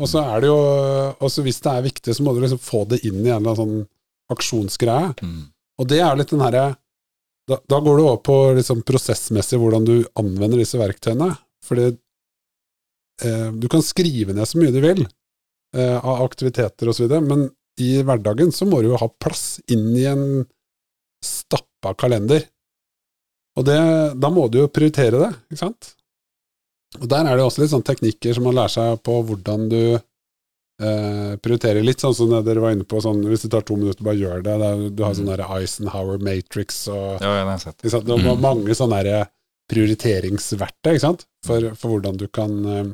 Og 0.00 0.08
så 0.08 0.22
er 0.24 0.42
det 0.42 0.48
jo 0.48 0.60
også 1.22 1.44
Hvis 1.44 1.60
det 1.62 1.72
er 1.72 1.84
viktig, 1.84 2.14
så 2.16 2.24
må 2.24 2.32
du 2.34 2.40
liksom 2.42 2.62
få 2.62 2.86
det 2.90 3.02
inn 3.04 3.20
i 3.20 3.28
en 3.28 3.42
eller 3.42 3.52
annen 3.52 3.60
sånn 3.60 3.82
aksjonsgreie. 4.32 5.12
Mm. 5.20 5.42
Og 5.82 5.90
det 5.90 6.00
er 6.00 6.16
litt 6.16 6.32
den 6.32 6.44
herre 6.44 6.70
da, 7.50 7.58
da 7.68 7.80
går 7.82 7.98
du 7.98 8.04
over 8.04 8.20
på 8.22 8.36
liksom 8.56 8.84
prosessmessig 8.86 9.58
hvordan 9.60 9.86
du 9.86 9.96
anvender 10.18 10.62
disse 10.62 10.78
verktøyene. 10.80 11.32
Fordi 11.66 11.88
eh, 11.90 13.48
du 13.50 13.66
kan 13.70 13.82
skrive 13.84 14.34
ned 14.36 14.48
så 14.48 14.60
mye 14.60 14.74
du 14.74 14.80
vil 14.82 15.02
eh, 15.04 15.98
av 15.98 16.22
aktiviteter 16.24 16.90
osv., 16.92 17.10
men 17.26 17.48
i 17.80 17.96
hverdagen 18.04 18.52
så 18.54 18.66
må 18.68 18.82
du 18.82 18.92
jo 18.92 19.00
ha 19.00 19.08
plass 19.22 19.56
inn 19.72 19.90
i 19.96 20.04
en 20.08 20.24
stappa 21.24 21.94
kalender. 21.98 22.44
Og 23.58 23.66
det, 23.68 23.78
da 24.16 24.30
må 24.32 24.46
du 24.48 24.62
jo 24.62 24.68
prioritere 24.72 25.18
det, 25.20 25.32
ikke 25.52 25.60
sant? 25.66 25.90
Og 27.00 27.08
der 27.08 27.24
er 27.28 27.36
det 27.36 27.44
også 27.44 27.62
litt 27.62 27.72
sånn 27.72 27.84
teknikker 27.84 28.34
som 28.36 28.44
man 28.48 28.56
lærer 28.56 28.72
seg 28.72 28.98
på 29.04 29.18
hvordan 29.28 29.66
du 29.72 29.78
eh, 29.96 31.34
prioriterer 31.40 31.84
litt, 31.84 32.00
sånn 32.04 32.14
som 32.16 32.32
det 32.32 32.42
dere 32.48 32.62
var 32.64 32.74
inne 32.76 32.84
på, 32.88 33.00
sånn, 33.04 33.20
hvis 33.28 33.44
det 33.46 33.52
tar 33.54 33.64
to 33.68 33.76
minutter, 33.80 34.04
bare 34.04 34.20
gjør 34.20 34.42
det. 34.44 34.56
det 34.60 34.70
er, 34.72 34.82
du 34.96 35.04
har 35.04 35.14
sånn 35.16 35.30
der 35.30 35.44
Eisenhower 35.46 36.20
Matrix 36.24 36.82
og 36.92 37.20
Ja, 37.22 37.36
ja, 37.38 37.44
det 37.44 37.54
har 37.54 37.62
sant? 37.64 37.84
Er 37.86 38.18
Mm. 38.18 38.40
mange 38.40 38.76
sånne 38.76 39.02
der 39.04 39.28
prioriteringsverktøy 39.72 40.94
ikke 40.96 41.04
sant? 41.06 41.26
For, 41.46 41.70
for 41.78 41.94
hvordan 41.94 42.18
du 42.20 42.26
kan 42.28 42.56
eh, 42.66 42.90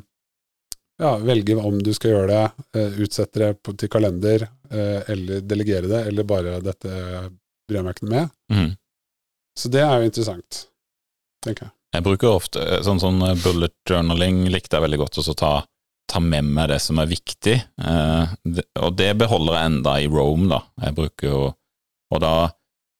ja, 0.99 1.15
velge 1.23 1.55
om 1.55 1.79
du 1.83 1.91
skal 1.95 2.11
gjøre 2.15 2.29
det, 2.33 2.65
eh, 2.79 2.99
utsette 3.03 3.39
det 3.39 3.51
på, 3.63 3.75
til 3.79 3.89
kalender, 3.91 4.47
eh, 4.71 5.01
eller 5.11 5.41
delegere 5.47 5.87
det, 5.91 6.05
eller 6.11 6.27
bare 6.27 6.59
dette 6.63 6.89
bryr 7.67 7.79
jeg 7.79 7.85
meg 7.87 7.95
ikke 7.97 8.07
noe 8.07 8.15
med. 8.15 8.31
mm. 8.53 8.69
Så 9.59 9.71
det 9.73 9.81
er 9.83 9.99
jo 9.99 10.07
interessant, 10.07 10.61
tenker 11.43 11.67
jeg. 11.67 11.75
Jeg 11.97 12.05
bruker 12.05 12.31
ofte 12.31 12.63
sånn, 12.85 13.01
sånn 13.01 13.19
bullet 13.41 13.73
journaling 13.89 14.43
likte 14.53 14.77
jeg 14.77 14.85
veldig 14.85 14.99
godt 15.01 15.19
og 15.19 15.25
så 15.25 15.33
ta, 15.37 15.51
ta 16.09 16.21
med 16.21 16.47
meg 16.53 16.69
det 16.71 16.77
som 16.83 17.01
er 17.01 17.09
viktig, 17.09 17.55
eh, 17.57 18.35
det, 18.45 18.65
og 18.79 18.93
det 18.99 19.09
beholder 19.19 19.57
jeg 19.57 19.71
enda 19.71 19.95
i 19.99 20.07
Rome, 20.11 20.47
da. 20.51 20.61
Jeg 20.85 20.95
bruker 21.01 21.33
jo 21.33 21.41
Og 22.09 22.17
da, 22.23 22.49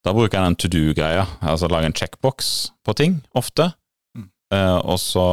da 0.06 0.12
bruker 0.14 0.38
jeg 0.38 0.46
den 0.46 0.56
to 0.62 0.70
do-greia, 0.70 1.24
altså 1.42 1.66
lage 1.72 1.88
en 1.90 1.96
checkbox 1.98 2.70
på 2.86 2.94
ting, 2.94 3.16
ofte. 3.34 3.72
Mm. 4.14 4.28
Eh, 4.54 4.78
og 4.84 5.00
så 5.02 5.24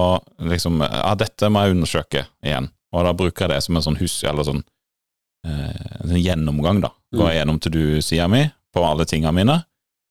liksom 0.41 0.81
Ja, 0.81 1.12
dette 1.12 1.51
må 1.53 1.61
jeg 1.61 1.77
undersøke 1.77 2.23
igjen. 2.41 2.71
Og 2.97 3.05
da 3.05 3.12
bruker 3.12 3.45
jeg 3.45 3.53
det 3.53 3.67
som 3.67 3.77
en 3.77 3.85
sånn 3.85 3.99
hus, 4.01 4.15
eller 4.25 4.49
sånn 4.49 4.62
eh, 5.45 6.07
en 6.07 6.17
gjennomgang, 6.17 6.81
da. 6.87 6.95
Går 7.12 7.29
jeg 7.29 7.43
gjennom 7.43 7.61
to 7.61 7.73
do-sida 7.75 8.31
mi 8.33 8.47
på 8.73 8.85
alle 8.85 9.05
tinga 9.09 9.35
mine, 9.37 9.59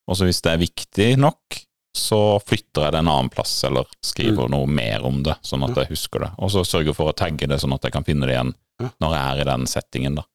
og 0.06 0.18
så 0.18 0.28
hvis 0.28 0.42
det 0.46 0.52
er 0.54 0.62
viktig 0.62 1.10
nok, 1.22 1.62
så 1.96 2.20
flytter 2.44 2.86
jeg 2.86 2.94
det 2.94 3.00
en 3.00 3.10
annen 3.10 3.32
plass, 3.32 3.54
eller 3.64 3.88
skriver 4.04 4.50
noe 4.52 4.68
mer 4.68 5.06
om 5.08 5.22
det, 5.24 5.38
sånn 5.46 5.64
at 5.66 5.78
jeg 5.80 5.94
husker 5.94 6.26
det. 6.26 6.32
Og 6.44 6.52
så 6.52 6.66
sørger 6.68 6.92
jeg 6.92 6.98
for 6.98 7.12
å 7.12 7.16
tagge 7.16 7.48
det, 7.48 7.60
sånn 7.62 7.74
at 7.76 7.88
jeg 7.88 7.96
kan 7.96 8.06
finne 8.08 8.28
det 8.28 8.36
igjen 8.36 8.52
når 9.00 9.14
jeg 9.16 9.24
er 9.24 9.42
i 9.42 9.48
den 9.48 9.68
settingen, 9.72 10.18
da. 10.20 10.26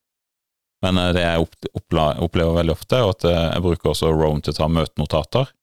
Men 0.81 0.97
eh, 0.97 1.11
det 1.13 1.23
jeg 1.23 1.45
opplever 1.77 2.57
veldig 2.57 2.73
ofte, 2.73 2.97
er 2.97 3.13
at 3.13 3.25
eh, 3.29 3.41
jeg 3.53 3.65
bruker 3.67 3.91
også 3.91 4.09
Roam 4.15 4.41
til 4.41 4.55
å 4.55 4.57
ta 4.57 4.69
møtenotater, 4.71 5.53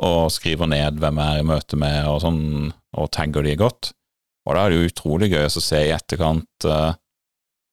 og 0.00 0.32
skriver 0.32 0.70
ned 0.72 0.98
hvem 1.00 1.20
jeg 1.20 1.36
er 1.36 1.44
i 1.44 1.48
møte 1.52 1.78
med, 1.78 2.00
og 2.10 2.22
sånn, 2.24 2.42
og 2.98 3.10
tagger 3.14 3.46
de 3.46 3.54
godt. 3.60 3.92
Og 4.48 4.56
da 4.56 4.64
er 4.64 4.72
det 4.72 4.80
jo 4.80 4.90
utrolig 4.90 5.30
gøy 5.30 5.44
å 5.46 5.62
se 5.62 5.82
i 5.84 5.92
etterkant 5.92 6.66
uh, 6.66 6.94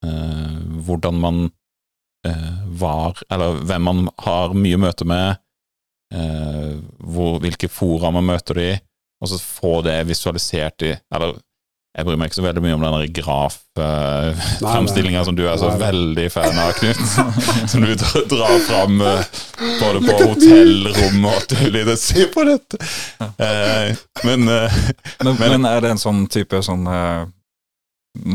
uh, 0.04 0.58
hvordan 0.84 1.22
man 1.24 1.40
uh, 2.28 2.58
var, 2.82 3.22
eller 3.32 3.62
hvem 3.64 3.88
man 3.88 4.02
har 4.26 4.54
mye 4.58 4.82
møte 4.84 5.08
med, 5.08 5.40
hvor, 6.12 7.40
hvilke 7.44 7.68
fora 7.72 8.12
man 8.16 8.26
møter 8.30 8.54
de 8.56 8.62
i, 8.74 8.76
og 9.22 9.28
så 9.32 9.38
få 9.42 9.80
det 9.84 9.98
visualisert 10.08 10.82
i 10.86 10.92
Eller 11.14 11.30
jeg 11.98 12.06
bryr 12.06 12.18
meg 12.22 12.28
ikke 12.30 12.38
så 12.38 12.44
veldig 12.46 12.62
mye 12.62 12.76
om 12.78 12.84
den 12.86 12.94
der 12.94 13.08
graf-fremstillinga 13.18 15.24
som 15.26 15.34
du 15.36 15.42
er 15.50 15.58
så 15.58 15.66
Nei, 15.72 15.78
nei. 15.80 15.86
veldig 15.88 16.28
fan 16.30 16.60
av, 16.62 16.70
Knut. 16.78 17.00
som 17.72 17.82
du 17.82 17.94
drar, 18.30 18.60
fram 18.68 19.02
eh, 19.02 19.24
både 19.80 20.00
på 20.06 20.14
hotellrom 20.22 21.26
og 21.26 21.42
mulig. 21.64 21.82
Det- 21.90 21.98
Se 21.98 22.28
på 22.36 22.44
dette! 22.46 22.78
Eh, 23.42 23.98
men 24.28 24.46
eh, 24.54 24.70
Men, 25.26 25.34
men 25.42 25.66
er 25.66 25.82
det 25.82 25.90
en 25.96 26.04
sånn 26.04 26.22
type 26.30 26.62
sånn 26.64 26.86
eh, 26.86 27.26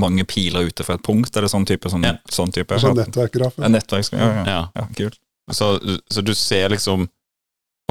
mange 0.02 0.24
piler 0.26 0.66
ute 0.66 0.82
fra 0.86 0.94
et 0.98 1.04
punkt? 1.06 1.30
Er 1.38 1.42
det 1.46 1.52
sånn 1.54 1.66
type? 1.68 1.86
Sånn, 1.92 2.02
Ja. 2.10 2.14
sånn 2.34 2.50
type? 2.54 2.74
Sånn 2.82 2.98
nettverkgraf. 2.98 3.54
Ja, 3.62 3.68
nettverk, 3.70 4.10
Ja, 4.18 4.26
ja. 4.26 4.42
ja. 4.50 4.62
ja, 4.74 4.84
kult. 4.98 5.18
Så, 5.54 5.78
så 6.10 6.20
du 6.26 6.34
ser 6.34 6.68
liksom 6.74 7.06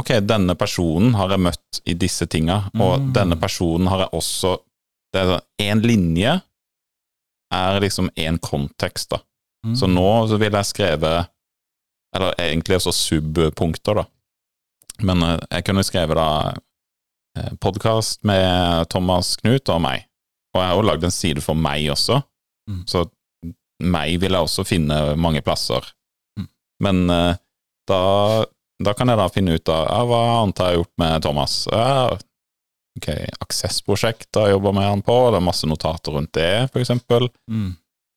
Ok, 0.02 0.12
denne 0.26 0.56
personen 0.60 1.14
har 1.20 1.30
jeg 1.36 1.44
møtt 1.46 1.82
i 1.86 1.94
disse 1.94 2.26
tinga, 2.32 2.64
og 2.76 3.00
Mm. 3.00 3.12
denne 3.14 3.38
personen 3.40 3.88
har 3.92 4.06
jeg 4.08 4.12
også 4.18 4.58
Det 5.14 5.20
er 5.22 5.42
Én 5.60 5.82
linje 5.84 6.42
er 7.52 7.80
liksom 7.84 8.10
én 8.16 8.38
kontekst, 8.40 9.10
da. 9.12 9.18
Mm. 9.66 9.76
Så 9.76 9.88
nå 9.92 10.06
så 10.30 10.38
vil 10.40 10.52
jeg 10.56 10.66
skrive 10.66 11.28
Eller 12.16 12.34
egentlig 12.40 12.78
også 12.80 12.92
subpunkter, 12.96 13.96
da. 13.96 14.06
Men 15.04 15.22
eh, 15.24 15.40
jeg 15.52 15.64
kunne 15.66 15.84
skrevet 15.84 16.16
da 16.16 16.54
podkast 17.62 18.24
med 18.28 18.90
Thomas 18.92 19.36
Knut 19.40 19.70
og 19.72 19.82
meg. 19.82 20.06
Og 20.54 20.60
jeg 20.62 20.68
har 20.68 20.76
jo 20.76 20.88
lagd 20.90 21.04
en 21.08 21.12
side 21.16 21.42
for 21.44 21.56
meg 21.56 21.86
også, 21.94 22.24
Mm. 22.70 22.84
så 22.88 23.06
meg 23.82 24.20
vil 24.22 24.32
jeg 24.32 24.42
også 24.46 24.64
finne 24.68 25.16
mange 25.18 25.42
plasser. 25.42 25.82
Mm. 26.38 26.48
Men 26.80 27.10
eh, 27.10 27.36
da, 27.88 28.46
da 28.86 28.94
kan 28.98 29.10
jeg 29.12 29.18
da 29.20 29.28
finne 29.34 29.56
ut 29.58 29.70
av 29.72 29.86
ja, 29.88 30.02
hva 30.10 30.20
annet 30.42 30.62
har 30.64 30.72
jeg 30.74 30.82
gjort 30.82 30.94
med 31.04 31.24
Thomas. 31.26 31.56
Ja, 31.72 32.18
ok, 33.00 33.08
Aksessprosjekt 33.46 34.36
har 34.40 34.50
jeg 34.50 34.58
jobba 34.58 34.74
med 34.80 34.88
han 34.90 35.02
på, 35.06 35.16
det 35.32 35.40
er 35.42 35.46
masse 35.48 35.70
notater 35.70 36.16
rundt 36.18 36.34
det, 36.38 36.50
for 36.74 36.84
eksempel. 36.84 37.30
Mm. 37.52 37.72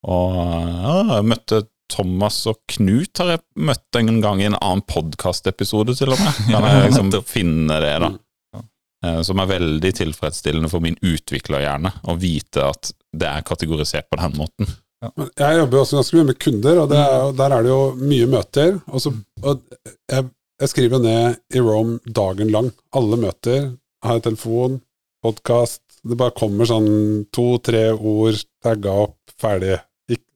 Og 0.05 0.35
ja, 0.35 0.97
jeg 1.15 1.29
møtte 1.31 1.63
Thomas 1.91 2.39
og 2.49 2.57
Knut 2.73 3.19
har 3.21 3.35
jeg 3.35 3.41
møtt 3.69 3.97
en 3.99 4.21
gang 4.23 4.39
i 4.41 4.47
en 4.49 4.57
annen 4.57 4.81
podkastepisode, 4.89 5.93
til 5.97 6.13
og 6.15 6.21
med. 6.21 6.39
Kan 6.49 6.65
jeg 6.65 6.85
liksom 6.89 7.11
finne 7.29 7.77
det, 7.83 7.93
da. 8.03 8.09
Mm. 8.13 8.63
Eh, 9.05 9.19
Som 9.27 9.41
er 9.43 9.51
veldig 9.53 9.91
tilfredsstillende 9.99 10.71
for 10.71 10.81
min 10.81 10.97
utviklerhjerne, 11.05 11.91
å 12.09 12.15
vite 12.21 12.65
at 12.71 12.89
det 13.15 13.29
er 13.29 13.45
kategorisert 13.47 14.09
på 14.11 14.17
den 14.21 14.33
måten. 14.41 14.73
Men 15.15 15.29
Jeg 15.37 15.59
jobber 15.59 15.77
jo 15.77 15.83
også 15.85 15.99
ganske 15.99 16.17
mye 16.17 16.27
med 16.31 16.39
kunder, 16.41 16.79
og 16.81 16.89
det 16.89 16.97
er, 16.97 17.13
jo- 17.21 17.35
der 17.37 17.53
er 17.53 17.63
det 17.67 17.69
jo 17.69 17.81
mye 18.01 18.29
møter. 18.33 18.79
Og, 18.89 19.01
så, 19.03 19.11
og 19.43 19.61
jeg, 20.09 20.25
jeg 20.61 20.71
skriver 20.71 21.01
ned 21.03 21.39
i 21.55 21.61
Rome 21.63 21.99
dagen 22.05 22.51
lang. 22.53 22.71
Alle 22.95 23.19
møter. 23.19 23.71
Har 24.05 24.19
jeg 24.19 24.27
telefon, 24.27 24.81
podkast 25.25 25.81
Det 26.05 26.17
bare 26.19 26.35
kommer 26.37 26.67
sånn 26.69 27.25
to-tre 27.33 27.87
ord 27.95 28.37
tagga 28.61 28.91
opp, 29.07 29.17
ferdig. 29.41 29.79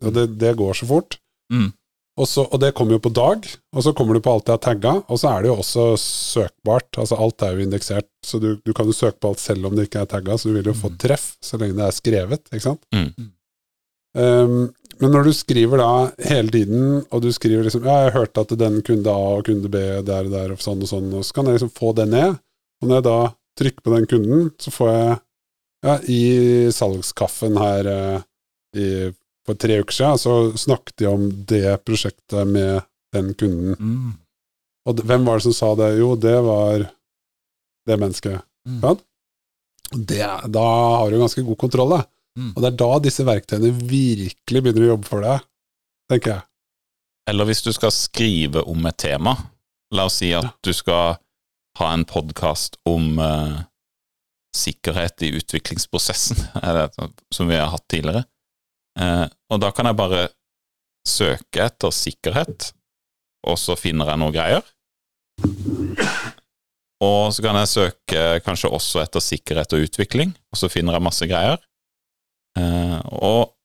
Og 0.01 0.15
det, 0.15 0.23
det 0.41 0.55
går 0.57 0.73
så 0.79 0.87
fort. 0.89 1.19
Mm. 1.53 1.67
Og, 2.19 2.25
så, 2.27 2.43
og 2.49 2.59
det 2.59 2.73
kommer 2.75 2.97
jo 2.97 3.03
på 3.05 3.11
dag, 3.13 3.45
og 3.71 3.83
så 3.85 3.93
kommer 3.95 4.17
du 4.17 4.23
på 4.25 4.31
alt 4.33 4.49
jeg 4.49 4.57
har 4.57 4.63
tagga, 4.65 4.93
og 5.07 5.19
så 5.21 5.29
er 5.29 5.45
det 5.45 5.51
jo 5.51 5.59
også 5.61 5.83
søkbart. 6.01 6.89
Altså 6.99 7.19
alt 7.21 7.45
er 7.45 7.53
jo 7.53 7.67
indeksert, 7.67 8.09
så 8.25 8.41
du, 8.41 8.49
du 8.65 8.73
kan 8.75 8.89
jo 8.89 8.95
søke 8.97 9.21
på 9.21 9.29
alt 9.29 9.43
selv 9.43 9.69
om 9.69 9.77
det 9.77 9.85
ikke 9.87 10.01
er 10.01 10.09
tagga, 10.09 10.35
så 10.35 10.49
du 10.49 10.57
vil 10.57 10.71
jo 10.71 10.75
få 10.75 10.89
Mm. 10.89 10.97
treff 11.05 11.27
så 11.45 11.61
lenge 11.61 11.77
det 11.77 11.85
er 11.85 11.95
skrevet, 11.95 12.49
ikke 12.49 12.65
sant. 12.65 12.83
Mm. 12.91 13.29
Um, 14.19 14.57
men 14.99 15.13
når 15.15 15.29
du 15.29 15.31
skriver 15.35 15.79
da 15.79 15.91
hele 16.27 16.51
tiden, 16.53 17.01
og 17.07 17.23
du 17.23 17.29
skriver 17.35 17.65
liksom 17.65 17.85
Ja, 17.87 18.05
jeg 18.05 18.15
hørte 18.17 18.43
at 18.43 18.53
den 18.59 18.81
kunde 18.85 19.13
A 19.13 19.35
og 19.37 19.45
kunde 19.47 19.71
B 19.71 19.81
der 20.05 20.27
og 20.27 20.33
der 20.33 20.53
og 20.55 20.63
sånn 20.63 20.83
og 20.83 20.91
sånn, 20.91 21.09
og 21.15 21.25
så 21.27 21.37
kan 21.37 21.47
jeg 21.47 21.59
liksom 21.59 21.73
få 21.75 21.93
det 21.97 22.09
ned. 22.11 22.35
Og 22.79 22.89
når 22.89 22.99
jeg 22.99 23.07
da 23.07 23.19
trykker 23.59 23.85
på 23.85 23.95
den 23.95 24.09
kunden, 24.11 24.47
så 24.59 24.75
får 24.75 24.93
jeg 24.93 25.17
Ja, 25.79 25.93
i 26.11 26.23
salgskaffen 26.75 27.55
her 27.55 27.87
eh, 27.87 28.23
i, 28.75 28.87
for 29.47 29.55
tre 29.55 29.77
uker 29.79 29.95
siden, 29.95 30.19
så 30.19 30.33
snakket 30.59 30.97
de 30.99 31.05
om 31.07 31.21
det 31.47 31.77
prosjektet 31.87 32.49
med 32.51 32.81
den 33.15 33.29
kunden. 33.39 33.77
Mm. 33.79 34.09
Og 34.89 34.99
hvem 35.07 35.23
var 35.23 35.39
det 35.39 35.45
som 35.47 35.55
sa 35.55 35.69
det? 35.79 35.93
Jo, 36.01 36.17
det 36.19 36.35
var 36.43 36.83
det 37.87 37.97
mennesket. 38.01 38.43
Mm. 38.67 38.81
Ja. 38.83 38.91
Det, 39.95 40.19
da 40.51 40.65
har 40.99 41.09
du 41.09 41.21
ganske 41.21 41.45
god 41.47 41.61
kontroll, 41.63 41.95
da. 41.95 42.01
Mm. 42.39 42.51
Og 42.55 42.61
det 42.63 42.69
er 42.71 42.77
da 42.79 42.89
disse 43.03 43.25
verktøyene 43.27 43.71
virkelig 43.89 44.61
begynner 44.63 44.85
å 44.85 44.91
jobbe 44.93 45.09
for 45.09 45.25
deg, 45.25 45.43
tenker 46.11 46.35
jeg. 46.37 46.45
Eller 47.29 47.49
hvis 47.49 47.61
du 47.65 47.71
skal 47.75 47.91
skrive 47.93 48.63
om 48.69 48.85
et 48.89 48.97
tema. 49.03 49.35
La 49.93 50.05
oss 50.07 50.19
si 50.21 50.31
at 50.37 50.45
Ja. 50.47 50.53
du 50.63 50.71
skal 50.73 51.17
ha 51.79 51.91
en 51.93 52.05
podkast 52.05 52.77
om 52.89 53.19
uh, 53.21 53.59
sikkerhet 54.55 55.21
i 55.27 55.31
utviklingsprosessen, 55.37 56.39
som 57.35 57.49
vi 57.49 57.57
har 57.57 57.71
hatt 57.73 57.85
tidligere. 57.91 58.23
Uh, 58.99 59.27
og 59.49 59.61
da 59.63 59.71
kan 59.75 59.89
jeg 59.89 59.97
bare 59.99 60.23
søke 61.07 61.63
etter 61.65 61.93
sikkerhet, 61.95 62.71
og 63.47 63.57
så 63.61 63.77
finner 63.79 64.11
jeg 64.11 64.21
noe 64.21 64.35
greier. 64.35 64.65
Og 66.99 67.31
så 67.31 67.43
kan 67.45 67.55
jeg 67.61 67.71
søke 67.71 68.23
kanskje 68.43 68.71
også 68.75 68.99
etter 69.05 69.23
sikkerhet 69.23 69.73
og 69.77 69.85
utvikling, 69.87 70.33
og 70.51 70.59
så 70.59 70.69
finner 70.71 70.97
jeg 70.97 71.05
masse 71.05 71.29
greier. 71.29 71.61
Og 73.15 73.55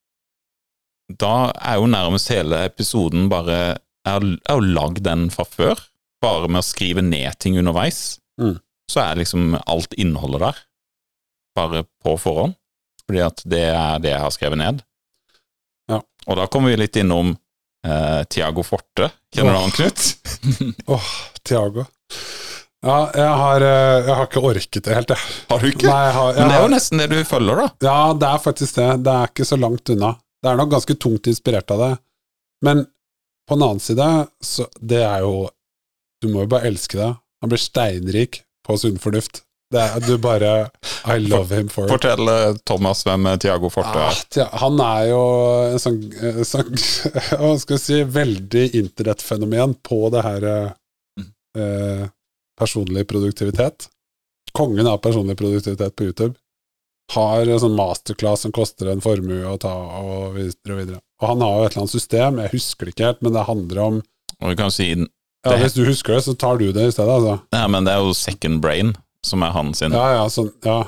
da 1.21 1.53
er 1.61 1.81
jo 1.81 1.89
nærmest 1.91 2.31
hele 2.33 2.65
episoden 2.65 3.29
bare 3.29 3.77
Jeg 4.05 4.13
har, 4.13 4.25
jo 4.25 4.61
lagd 4.61 5.01
den 5.05 5.31
fra 5.33 5.47
før, 5.49 5.81
bare 6.21 6.49
med 6.49 6.61
å 6.61 6.67
skrive 6.67 7.01
ned 7.01 7.39
ting 7.41 7.57
underveis. 7.57 8.19
Mm. 8.41 8.59
Så 8.91 9.01
er 9.01 9.17
liksom 9.17 9.55
alt 9.65 9.97
innholdet 9.97 10.43
der, 10.43 10.59
bare 11.57 11.85
på 12.05 12.19
forhånd. 12.21 12.57
Fordi 13.07 13.23
at 13.25 13.41
det 13.49 13.63
er 13.71 14.03
det 14.05 14.13
jeg 14.13 14.21
har 14.21 14.35
skrevet 14.35 14.61
ned. 14.61 14.85
Ja. 15.89 16.03
Og 16.29 16.37
da 16.37 16.47
kommer 16.53 16.73
vi 16.73 16.83
litt 16.83 17.01
innom 17.01 17.33
eh, 17.33 18.21
Tiago 18.29 18.65
Forte. 18.65 19.09
Kjenner 19.33 19.57
du 19.57 19.63
han, 19.63 19.73
Knut? 19.73 20.77
Åh, 20.97 21.11
Tiago. 21.45 21.89
Ja, 22.85 22.97
jeg 23.17 23.37
har, 23.41 23.65
eh, 23.65 24.07
jeg 24.07 24.15
har 24.19 24.27
ikke 24.29 24.43
orket 24.45 24.83
det 24.85 24.95
helt, 24.99 25.13
jeg. 25.15 25.35
Har 25.51 25.63
du 25.63 25.69
ikke? 25.71 25.87
Nei, 25.89 26.01
jeg 26.07 26.15
har, 26.19 26.33
jeg 26.35 26.41
Men 26.43 26.51
det 26.53 26.57
er 26.59 26.65
jo 26.67 26.73
nesten 26.75 27.01
det 27.03 27.07
du 27.15 27.17
følger, 27.29 27.63
da. 27.63 27.69
Ja, 27.87 27.99
det 28.21 28.29
er 28.31 28.43
faktisk 28.45 28.77
det. 28.81 28.89
Det 29.07 29.15
er 29.15 29.31
ikke 29.33 29.47
så 29.49 29.57
langt 29.61 29.93
unna. 29.95 30.11
Det 30.45 30.51
er 30.53 30.59
nok 30.61 30.73
ganske 30.75 30.97
tungt 31.01 31.31
inspirert 31.33 31.71
av 31.73 31.81
det. 31.85 31.91
Men 32.65 32.85
på 33.49 33.57
den 33.57 33.65
annen 33.67 33.81
side, 33.85 34.09
så 34.45 34.67
det 34.81 35.03
er 35.05 35.25
jo 35.25 35.49
Du 36.25 36.29
må 36.33 36.45
jo 36.45 36.49
bare 36.55 36.69
elske 36.71 36.97
det. 36.97 37.11
Han 37.45 37.51
blir 37.53 37.61
steinrik 37.61 38.39
på 38.65 38.77
sunn 38.81 38.97
fornuft. 39.03 39.43
Det 39.75 39.81
er, 39.83 40.01
du 40.07 40.15
bare 40.23 40.53
I 41.11 41.17
love 41.21 41.53
him 41.57 41.69
for 41.73 41.85
it. 41.85 41.91
Fortell 41.93 42.29
eh, 42.31 42.55
Thomas 42.65 43.03
hvem 43.05 43.27
eh, 43.27 43.37
Tiago 43.43 43.69
Forte 43.73 43.91
Ah, 43.99 44.13
er. 44.13 44.21
Ja, 44.39 44.47
han 44.63 44.79
er 44.81 45.09
jo 45.11 45.21
en 45.73 45.81
sånn, 45.83 45.99
sånn 46.47 46.71
Hva 47.41 47.51
skal 47.61 47.75
vi 47.77 47.81
si 47.83 47.99
Veldig 48.17 48.65
internettfenomen 48.81 49.75
på 49.85 49.99
det 50.15 50.23
her 50.29 50.47
Mm. 51.19 51.27
eh, 51.59 52.07
personlig 52.59 53.07
produktivitet. 53.11 53.89
Kongen 54.55 54.87
av 54.87 55.01
personlig 55.03 55.37
produktivitet 55.39 55.97
på 55.97 56.09
YouTube. 56.09 56.35
Har 57.13 57.45
en 57.45 57.61
sånn 57.61 57.77
masterclass 57.77 58.47
som 58.47 58.53
koster 58.55 58.89
en 58.89 59.03
formue 59.05 59.43
å 59.45 59.59
ta, 59.61 59.73
og 60.01 60.39
videre 60.39 60.77
og 60.77 60.81
videre. 60.81 61.01
Og 61.21 61.29
han 61.29 61.45
har 61.45 61.57
jo 61.57 61.65
et 61.65 61.75
eller 61.75 61.83
annet 61.83 61.95
system, 61.95 62.41
jeg 62.41 62.55
husker 62.55 62.87
det 62.87 62.95
ikke 62.95 63.09
helt, 63.11 63.23
men 63.25 63.35
det 63.35 63.49
handler 63.49 63.81
om 63.83 63.99
Og 64.41 64.51
vi 64.51 64.57
kan 64.59 64.73
si 64.75 64.87
ja, 64.95 65.57
Hvis 65.61 65.77
du 65.77 65.85
husker 65.85 66.17
det, 66.17 66.23
så 66.25 66.35
tar 66.35 66.59
du 66.59 66.71
det 66.73 66.89
i 66.89 66.95
stedet, 66.95 67.13
altså. 67.13 67.37
Ja, 67.53 67.67
men 67.69 67.85
det 67.85 67.93
er 67.93 68.03
jo 68.05 68.17
Second 68.17 68.63
Brain 68.65 68.95
som 69.25 69.45
er 69.45 69.55
hans 69.55 69.81
sin. 69.81 69.93
Ja, 69.93 70.19
ja, 70.19 70.25
sånn, 70.33 70.51
ja. 70.65 70.79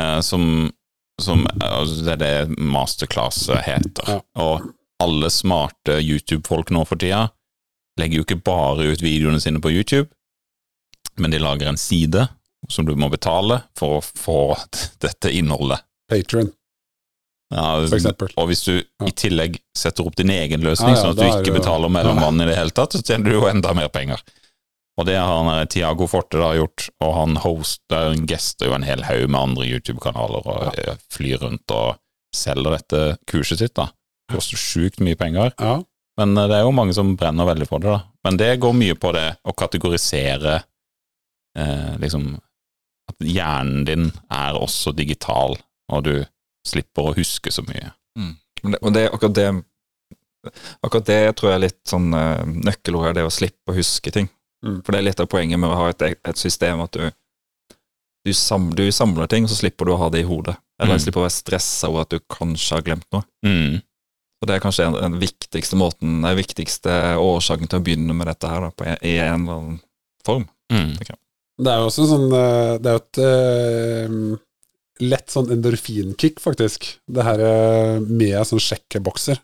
eh, 0.00 0.18
som, 0.24 0.68
som 1.20 1.46
altså 1.56 2.04
Det 2.04 2.16
er 2.16 2.22
det 2.22 2.58
masterclass 2.58 3.46
heter. 3.64 4.18
Ja. 4.18 4.20
Og 4.44 4.70
alle 5.02 5.30
smarte 5.30 6.00
YouTube-folk 6.02 6.72
nå 6.74 6.84
for 6.88 7.00
tida 7.00 7.28
legger 7.98 8.20
jo 8.20 8.26
ikke 8.26 8.42
bare 8.46 8.92
ut 8.92 9.02
videoene 9.02 9.40
sine 9.42 9.60
på 9.62 9.72
YouTube, 9.74 10.06
men 11.18 11.30
de 11.34 11.38
lager 11.42 11.68
en 11.70 11.76
side 11.80 12.28
som 12.68 12.84
du 12.86 12.94
må 12.98 13.08
betale 13.10 13.62
for 13.78 13.98
å 13.98 14.04
få 14.04 14.38
dette 15.00 15.30
innholdet. 15.32 15.80
Patron, 16.10 16.50
Ja, 17.54 17.78
for 17.86 17.96
eksempel. 17.96 18.28
og 18.36 18.48
hvis 18.50 18.64
du 18.66 18.74
i 19.06 19.12
tillegg 19.16 19.58
setter 19.76 20.04
opp 20.06 20.16
din 20.16 20.28
egen 20.34 20.60
løsning, 20.60 20.90
Ja, 20.92 20.96
ja, 20.96 21.02
sånn 21.02 21.10
at 21.14 21.16
du 21.16 21.24
ikke 21.28 21.54
jo- 21.54 21.60
betaler 21.60 21.88
mellommannen 21.88 22.42
i 22.44 22.50
det 22.50 22.56
hele 22.58 22.70
tatt, 22.76 22.92
så 22.92 23.02
tjener 23.02 23.24
du 23.24 23.38
jo 23.38 23.46
enda 23.48 23.72
mer 23.74 23.88
penger. 23.88 24.20
Og 24.98 25.06
det 25.06 25.14
har 25.16 25.26
han, 25.44 25.60
eh, 25.60 25.64
Tiago 25.66 26.06
Forte 26.10 26.36
da 26.40 26.52
gjort, 26.58 26.88
og 27.00 27.14
han 27.14 27.36
hoster, 27.36 28.10
en 28.12 28.26
gester 28.26 28.66
jo 28.66 28.74
en 28.74 28.82
hel 28.82 29.02
haug 29.02 29.28
med 29.30 29.40
andre 29.40 29.64
YouTube-kanaler 29.64 30.44
og 30.44 30.78
eh, 30.78 30.96
flyr 31.10 31.38
rundt 31.40 31.70
og 31.70 31.96
selger 32.34 32.76
dette 32.76 33.18
kurset 33.30 33.58
sitt, 33.58 33.74
da. 33.74 33.86
Det 34.28 34.36
koster 34.36 34.58
sjukt 34.58 34.98
mye 35.00 35.16
penger, 35.16 35.52
Ja, 35.58 35.82
men 36.18 36.36
eh, 36.36 36.48
det 36.48 36.56
er 36.56 36.64
jo 36.66 36.72
mange 36.72 36.92
som 36.92 37.16
brenner 37.16 37.46
veldig 37.46 37.68
for 37.68 37.78
det, 37.78 37.94
da. 37.94 38.02
Men 38.24 38.36
det 38.36 38.60
går 38.60 38.74
mye 38.74 38.94
på 38.98 39.12
det 39.14 39.38
å 39.46 39.54
kategorisere 39.54 40.64
eh, 41.58 41.96
liksom 42.02 42.36
at 43.10 43.24
hjernen 43.24 43.84
din 43.88 44.08
er 44.30 44.54
også 44.58 44.92
digital, 44.96 45.56
og 45.92 46.04
du 46.04 46.14
slipper 46.66 47.08
å 47.10 47.14
huske 47.16 47.50
så 47.54 47.62
mye. 47.66 47.92
Men 48.62 48.72
det- 48.74 48.80
Og 48.82 48.92
det, 48.92 49.06
akkurat 49.12 49.34
det 49.34 49.48
Akkurat 50.82 51.04
det 51.06 51.36
tror 51.36 51.50
jeg 51.50 51.56
er 51.58 51.64
litt 51.66 51.80
sånn 51.90 52.12
uh, 52.14 52.44
nøkkelord, 52.46 53.08
er 53.10 53.14
det 53.18 53.24
å 53.26 53.32
slippe 53.32 53.72
å 53.72 53.76
huske 53.76 54.12
ting. 54.14 54.28
Mm. 54.64 54.76
For 54.84 54.92
det 54.94 54.98
er 55.00 55.06
litt 55.08 55.20
av 55.20 55.26
poenget 55.30 55.58
med 55.60 55.68
å 55.70 55.76
ha 55.76 55.88
et, 55.90 56.02
et 56.24 56.38
system 56.40 56.80
at 56.84 56.92
du, 56.94 57.10
du, 58.24 58.32
sam, 58.32 58.68
du 58.74 58.84
samler 58.94 59.26
ting, 59.30 59.44
og 59.44 59.50
så 59.52 59.58
slipper 59.60 59.84
du 59.88 59.92
å 59.94 59.98
ha 59.98 60.08
det 60.14 60.20
i 60.22 60.28
hodet. 60.28 60.54
Eller 60.80 60.94
Mm. 60.94 61.02
slipper 61.02 61.20
å 61.20 61.26
være 61.26 61.34
stressa 61.34 61.88
over 61.90 62.06
at 62.06 62.14
du 62.14 62.20
kanskje 62.30 62.76
har 62.78 62.82
glemt 62.86 63.06
noe. 63.12 63.24
Mm. 63.44 63.80
Og 64.40 64.46
det 64.46 64.54
er 64.56 64.62
kanskje 64.62 64.86
den, 64.86 65.00
den 65.02 65.18
viktigste 65.20 65.76
måten, 65.76 66.20
den 66.22 66.38
viktigste 66.38 66.94
årsaken 67.18 67.68
til 67.68 67.80
å 67.80 67.84
begynne 67.84 68.14
med 68.14 68.30
dette 68.30 68.48
her, 68.48 68.60
da, 68.62 68.70
på 68.70 68.86
en, 68.86 68.96
i 69.02 69.16
en 69.18 69.42
eller 69.42 69.58
annen 69.58 69.80
form. 70.24 70.46
Mm. 70.72 70.94
Det 71.58 71.72
er 71.72 71.80
jo 71.82 71.88
også 71.90 72.06
sånn 72.06 72.28
eh, 72.38 72.74
Det 72.78 72.90
er 72.90 72.96
jo 72.96 73.02
et 73.02 73.20
eh, 73.26 74.18
lett 75.08 75.30
sånn 75.30 75.52
endorfinkick, 75.54 76.40
faktisk. 76.42 76.86
Det 77.06 77.26
her 77.26 77.42
eh, 77.44 77.98
med 78.02 78.38
sånn 78.46 78.62
sjekkebokser. 78.62 79.40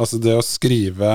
Altså 0.00 0.18
det 0.22 0.34
å 0.38 0.44
skrive 0.46 1.10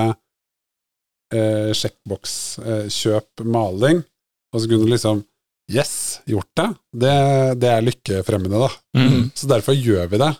eh, 1.34 1.72
sjekkboks, 1.76 2.34
eh, 2.64 2.86
kjøp 2.92 3.44
maling, 3.44 4.04
og 4.52 4.62
så 4.62 4.70
kunne 4.70 4.86
du 4.86 4.94
liksom 4.94 5.24
Yes, 5.68 6.22
gjort 6.24 6.48
det. 6.56 6.68
Det, 6.96 7.16
det 7.60 7.68
er 7.68 7.82
lykkefremmende, 7.84 8.56
da. 8.62 8.70
Mm. 8.96 9.26
Så 9.36 9.50
derfor 9.50 9.76
gjør 9.76 10.06
vi 10.08 10.20
det. 10.22 10.30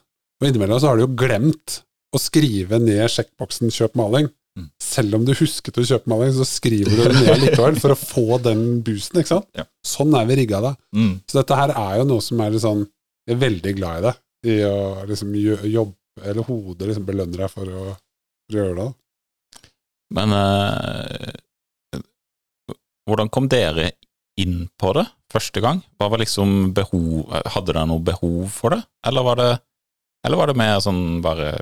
Og 0.40 0.46
innimellom 0.48 0.80
så 0.80 0.88
har 0.88 0.96
du 0.96 1.02
jo 1.04 1.16
glemt 1.20 1.82
å 2.16 2.20
skrive 2.22 2.78
ned 2.80 3.04
sjekkboksen 3.12 3.68
'kjøp 3.68 3.98
maling'. 4.00 4.30
Mm. 4.58 4.68
Selv 4.82 5.14
om 5.18 5.24
du 5.26 5.32
husket 5.38 5.78
å 5.78 5.84
kjøpe 5.86 6.10
maling, 6.10 6.32
så 6.34 6.46
skriver 6.48 6.90
du 6.90 7.02
det 7.04 7.12
ned 7.14 7.42
likevel 7.44 7.78
for 7.78 7.94
å 7.94 7.98
få 7.98 8.38
den 8.42 8.62
boosten, 8.86 9.20
ikke 9.20 9.30
sant? 9.36 9.48
Ja. 9.58 9.64
Sånn 9.86 10.14
er 10.18 10.26
vi 10.28 10.38
rigga 10.40 10.62
da. 10.64 10.72
Mm. 10.96 11.12
Så 11.28 11.38
dette 11.38 11.58
her 11.60 11.74
er 11.76 11.98
jo 12.00 12.08
noe 12.10 12.24
som 12.24 12.40
er 12.42 12.54
litt 12.54 12.64
sånn 12.64 12.82
Jeg 13.28 13.36
er 13.36 13.42
veldig 13.44 13.74
glad 13.78 14.00
i 14.00 14.06
det. 14.08 14.14
I 14.48 14.56
å 14.66 14.78
liksom 15.10 15.34
jobbe 15.36 16.24
Eller 16.24 16.46
hodet 16.46 16.88
liksom 16.88 17.06
belønner 17.06 17.44
deg 17.44 17.52
for 17.52 17.70
å, 17.70 17.84
for 17.94 18.56
å 18.56 18.58
gjøre 18.58 18.74
det. 18.78 18.86
da. 18.86 18.92
Men 20.18 20.34
eh, 20.34 22.02
hvordan 23.08 23.30
kom 23.32 23.48
dere 23.52 23.92
inn 24.40 24.68
på 24.80 24.92
det 24.96 25.04
første 25.32 25.62
gang? 25.64 25.82
Hva 25.98 26.10
var 26.12 26.22
liksom 26.22 26.72
behov 26.76 27.28
Hadde 27.54 27.72
dere 27.72 27.86
noe 27.90 28.04
behov 28.04 28.48
for 28.54 28.76
det, 28.76 28.82
eller 29.06 29.26
var 29.26 29.40
det, 29.40 29.50
eller 30.26 30.40
var 30.40 30.50
det 30.50 30.58
mer 30.60 30.80
sånn 30.84 31.02
bare 31.24 31.52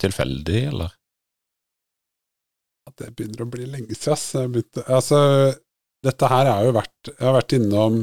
tilfeldig, 0.00 0.62
eller? 0.72 0.92
At 2.96 3.04
det 3.04 3.14
begynner 3.16 3.44
å 3.44 3.50
bli 3.52 3.66
lenge 3.68 3.92
siden. 3.96 4.52
Begynte, 4.54 4.84
altså, 4.88 5.18
dette 6.06 6.28
her 6.32 6.46
er 6.48 6.64
jo 6.64 6.72
vært 6.76 7.10
Jeg 7.12 7.24
har 7.26 7.34
vært 7.36 7.52
innom 7.58 7.98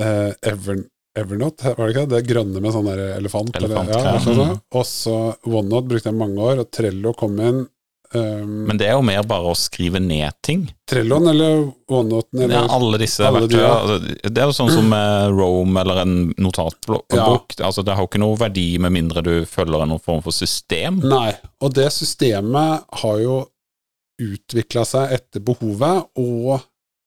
eh, 0.00 0.32
Ever, 0.50 0.80
Evernote, 1.18 1.74
var 1.76 1.86
det 1.86 1.94
ikke 1.94 2.06
det? 2.08 2.16
Det 2.16 2.28
grønne 2.34 2.62
med 2.62 2.72
sånn 2.74 2.86
der 2.88 3.02
elefant? 3.18 3.54
eller- 3.56 3.74
ja, 3.90 4.18
sånn, 4.18 4.36
sånn. 4.38 4.60
Og 4.72 4.84
så 4.86 5.16
OneNote 5.46 5.88
brukte 5.88 6.10
jeg 6.10 6.18
mange 6.18 6.38
år, 6.38 6.60
og 6.64 6.70
Trello 6.70 7.12
kom 7.14 7.38
inn. 7.40 7.68
Um, 8.12 8.64
Men 8.66 8.78
det 8.80 8.88
er 8.88 8.96
jo 8.96 9.04
mer 9.06 9.22
bare 9.22 9.52
å 9.52 9.54
skrive 9.54 10.00
ned 10.02 10.34
ting. 10.42 10.64
Trelloen 10.90 11.28
eller 11.30 11.60
OneNoten 11.94 12.40
eller 12.42 12.56
Ja, 12.56 12.62
alle 12.74 12.98
disse 12.98 13.22
alle 13.22 13.44
de, 13.46 13.60
ja. 13.60 13.68
altså, 13.76 13.98
Det 14.26 14.42
er 14.42 14.48
jo 14.50 14.56
sånn 14.56 14.72
som 14.74 14.88
med 14.90 15.36
Rome 15.38 15.84
eller 15.84 16.00
en 16.02 16.16
notatbok. 16.42 17.06
Ja. 17.14 17.28
Altså, 17.68 17.84
det 17.86 17.94
har 17.94 18.02
jo 18.02 18.10
ikke 18.10 18.22
noe 18.24 18.40
verdi 18.40 18.66
med 18.82 18.96
mindre 18.96 19.22
du 19.22 19.32
følger 19.46 19.86
noen 19.86 20.02
form 20.02 20.24
for 20.26 20.34
system. 20.34 20.98
Nei, 21.06 21.30
og 21.62 21.76
det 21.78 21.86
systemet 21.94 22.82
har 23.04 23.22
jo 23.22 23.36
utvikla 24.20 24.82
seg 24.84 25.14
etter 25.16 25.40
behovet 25.46 26.10
og 26.20 26.56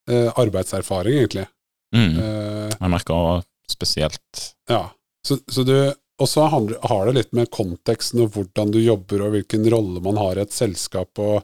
eh, 0.09 0.31
arbeidserfaring, 0.39 1.19
egentlig. 1.19 1.45
Mm. 1.93 2.15
Eh, 2.17 2.69
Jeg 2.79 2.89
merker 2.95 3.43
spesielt 3.69 4.45
ja. 4.71 4.85
Så, 5.23 5.37
så 5.51 5.63
du 5.67 5.75
Og 6.23 6.29
så 6.31 6.45
har 6.47 7.07
det 7.07 7.15
litt 7.17 7.33
med 7.35 7.51
konteksten 7.51 8.21
og 8.23 8.35
hvordan 8.37 8.71
du 8.71 8.79
jobber, 8.79 9.25
og 9.25 9.33
hvilken 9.35 9.65
rolle 9.73 9.99
man 10.05 10.19
har 10.21 10.39
i 10.39 10.45
et 10.45 10.55
selskap, 10.55 11.19
og 11.19 11.43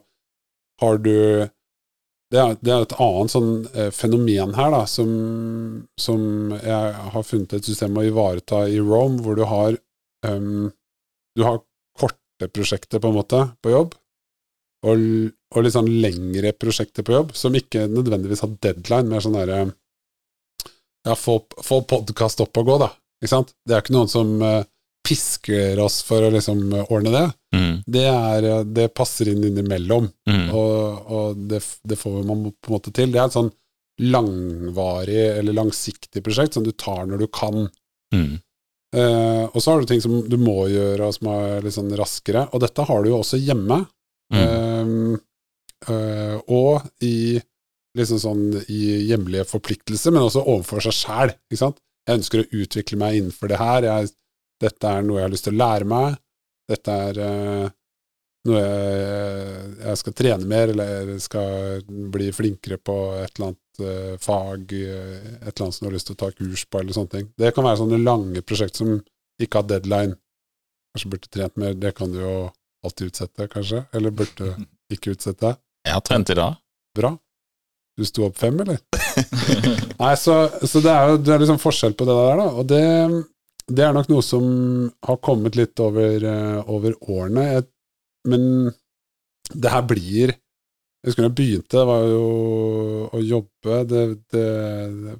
har 0.80 1.02
du 1.04 1.48
Det 2.30 2.38
er, 2.38 2.52
det 2.62 2.70
er 2.70 2.84
et 2.84 2.92
annet 3.02 3.32
sånn 3.32 3.48
eh, 3.74 3.88
fenomen 3.90 4.52
her, 4.54 4.68
da, 4.70 4.84
som, 4.86 5.08
som 5.98 6.52
jeg 6.54 6.92
har 7.14 7.24
funnet 7.26 7.56
et 7.56 7.66
system 7.66 7.98
å 7.98 8.04
ivareta 8.06 8.60
i 8.70 8.76
Rome, 8.78 9.18
hvor 9.24 9.34
du 9.34 9.42
har 9.50 9.74
um, 10.28 10.70
Du 11.34 11.42
har 11.42 11.58
korte 11.98 12.46
prosjekter, 12.54 13.02
på 13.02 13.10
en 13.10 13.18
måte, 13.18 13.42
på 13.58 13.74
jobb, 13.74 13.98
og, 14.86 15.02
og 15.56 15.66
litt 15.66 15.74
sånn 15.74 15.90
lengre 16.04 16.54
prosjekter 16.54 17.02
på 17.02 17.18
jobb, 17.18 17.34
som 17.34 17.58
ikke 17.58 17.88
nødvendigvis 17.90 18.44
har 18.46 18.54
deadline, 18.62 19.10
mer 19.10 19.26
sånn 19.26 19.34
derre 19.40 19.60
Ja, 21.02 21.18
få, 21.18 21.40
få 21.66 21.82
podkast 21.82 22.46
opp 22.46 22.62
og 22.62 22.70
gå, 22.70 22.78
da. 22.86 22.92
Ikke 23.20 23.32
sant? 23.34 23.54
Det 23.68 23.74
er 23.76 23.82
ikke 23.84 23.94
noen 23.96 24.08
som 24.10 24.30
eh, 24.42 24.62
pisker 25.06 25.80
oss 25.82 26.00
for 26.06 26.24
å 26.24 26.30
liksom 26.32 26.60
eh, 26.76 26.86
ordne 26.92 27.12
det. 27.14 27.24
mm. 27.56 27.74
Det, 27.90 28.04
er, 28.08 28.46
eh, 28.48 28.62
det 28.64 28.88
passer 28.96 29.28
inn 29.32 29.44
innimellom, 29.48 30.10
Mm. 30.30 30.46
og, 30.54 31.10
og 31.10 31.40
det, 31.50 31.58
det 31.84 31.96
får 31.98 32.20
man 32.24 32.44
på 32.52 32.70
en 32.70 32.74
måte 32.76 32.92
til. 32.94 33.10
Det 33.12 33.18
er 33.20 33.26
et 33.28 33.36
sånn 33.36 33.50
langvarig 34.00 35.18
eller 35.38 35.52
langsiktig 35.56 36.22
prosjekt 36.24 36.54
som 36.56 36.64
du 36.64 36.70
tar 36.72 37.04
når 37.10 37.24
du 37.24 37.26
kan. 37.34 37.66
Mm. 38.14 38.38
Eh, 38.96 39.44
og 39.50 39.58
så 39.62 39.72
har 39.74 39.80
du 39.82 39.86
ting 39.90 40.00
som 40.02 40.16
du 40.28 40.36
må 40.40 40.64
gjøre, 40.70 41.08
og 41.10 41.14
som 41.16 41.28
er 41.34 41.60
litt 41.66 41.76
sånn 41.76 41.92
raskere. 41.98 42.46
Og 42.54 42.62
dette 42.64 42.86
har 42.88 43.02
du 43.04 43.10
jo 43.12 43.18
også 43.20 43.40
hjemme. 43.42 43.82
Mm. 44.32 44.40
Eh, 44.40 45.92
eh, 45.94 46.36
og 46.48 46.88
i 47.06 47.40
liksom 47.98 48.20
sånn 48.22 48.42
i 48.70 48.80
hjemlige 49.10 49.48
forpliktelser, 49.50 50.14
men 50.14 50.22
også 50.28 50.44
overfor 50.46 50.84
seg 50.86 50.94
sjæl. 50.94 51.32
Jeg 52.08 52.20
ønsker 52.20 52.42
å 52.42 52.62
utvikle 52.62 52.98
meg 53.00 53.18
innenfor 53.18 53.52
det 53.52 53.60
her. 53.60 53.86
Jeg, 53.86 54.10
dette 54.60 54.94
er 54.94 55.04
noe 55.06 55.20
jeg 55.20 55.28
har 55.28 55.34
lyst 55.34 55.46
til 55.48 55.56
å 55.56 55.60
lære 55.60 55.88
meg. 55.88 56.16
Dette 56.70 56.96
er 57.08 57.20
uh, 57.20 57.66
noe 58.48 58.60
jeg, 58.60 59.70
jeg 59.82 60.00
skal 60.00 60.16
trene 60.20 60.48
mer, 60.48 60.72
eller 60.74 61.12
skal 61.22 61.84
bli 62.14 62.30
flinkere 62.34 62.80
på 62.82 62.96
et 63.18 63.34
eller 63.34 63.50
annet 63.50 63.82
uh, 63.84 64.16
fag, 64.22 64.74
eh, 64.76 65.16
et 65.40 65.50
eller 65.50 65.66
annet 65.66 65.76
som 65.76 65.84
du 65.84 65.90
har 65.90 65.96
lyst 65.96 66.10
til 66.10 66.16
å 66.16 66.22
ta 66.22 66.30
kurs 66.34 66.64
på, 66.66 66.80
eller 66.80 66.96
sånne 66.96 67.14
ting. 67.16 67.30
Det 67.40 67.52
kan 67.56 67.66
være 67.66 67.82
sånne 67.82 68.00
lange 68.02 68.44
prosjekt 68.46 68.80
som 68.80 68.96
ikke 69.40 69.62
har 69.62 69.68
deadline. 69.70 70.16
Kanskje 70.94 71.12
burde 71.12 71.32
trent 71.32 71.60
mer, 71.60 71.76
det 71.78 71.94
kan 71.98 72.12
du 72.12 72.20
jo 72.22 72.36
alltid 72.86 73.12
utsette, 73.12 73.48
kanskje. 73.52 73.84
Eller 73.96 74.14
burde 74.14 74.54
ikke 74.94 75.14
utsette. 75.16 75.56
Jeg 75.86 75.96
har 75.96 76.04
trent 76.06 76.32
i 76.32 76.38
dag. 76.38 76.60
Bra. 76.96 77.14
Du 78.00 78.06
sto 78.08 78.24
opp 78.24 78.38
fem, 78.40 78.56
eller? 78.64 78.78
Nei, 80.00 80.14
så, 80.16 80.36
så 80.64 80.80
det 80.80 80.92
er 80.92 81.10
jo 81.10 81.18
det 81.20 81.34
er 81.34 81.42
liksom 81.42 81.60
forskjell 81.60 81.92
på 81.98 82.06
det 82.08 82.16
der, 82.16 82.38
da. 82.40 82.46
Og 82.56 82.68
det, 82.70 82.84
det 83.68 83.84
er 83.84 83.92
nok 83.92 84.08
noe 84.08 84.24
som 84.24 84.46
har 85.04 85.18
kommet 85.20 85.58
litt 85.58 85.82
over, 85.84 86.24
uh, 86.24 86.70
over 86.72 86.96
årene. 87.12 87.44
Jeg, 87.58 87.66
men 88.30 88.46
det 89.50 89.72
her 89.72 89.84
blir 89.88 90.32
Jeg 90.32 91.08
husker 91.08 91.24
da 91.24 91.28
jeg 91.30 91.36
begynte, 91.38 91.76
det 91.76 91.84
var 91.88 92.06
jo 92.06 92.24
å 93.08 93.20
jobbe 93.24 93.76
det, 93.88 94.02
det, 94.32 95.14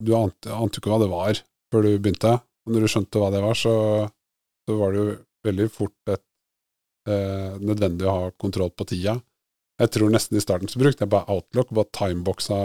Du 0.00 0.14
ante, 0.16 0.52
ante 0.52 0.80
ikke 0.80 0.92
hva 0.92 1.00
det 1.02 1.10
var 1.12 1.40
før 1.72 1.84
du 1.86 1.90
begynte. 1.96 2.34
Og 2.66 2.74
når 2.74 2.84
du 2.84 2.92
skjønte 2.92 3.22
hva 3.22 3.30
det 3.32 3.42
var, 3.44 3.56
så, 3.56 3.74
så 4.66 4.76
var 4.76 4.92
det 4.92 5.00
jo 5.00 5.16
veldig 5.46 5.70
fort 5.72 6.12
et, 6.12 6.24
uh, 7.08 7.56
nødvendig 7.64 8.04
å 8.04 8.18
ha 8.18 8.30
kontroll 8.36 8.74
på 8.76 8.88
tida. 8.92 9.16
Jeg 9.80 9.92
tror 9.92 10.12
nesten 10.12 10.38
i 10.38 10.42
starten 10.44 10.70
så 10.72 10.80
brukte 10.80 11.04
jeg 11.04 11.12
bare 11.12 11.28
Outlook, 11.32 11.70
bare 11.76 11.90
timeboxa 11.92 12.58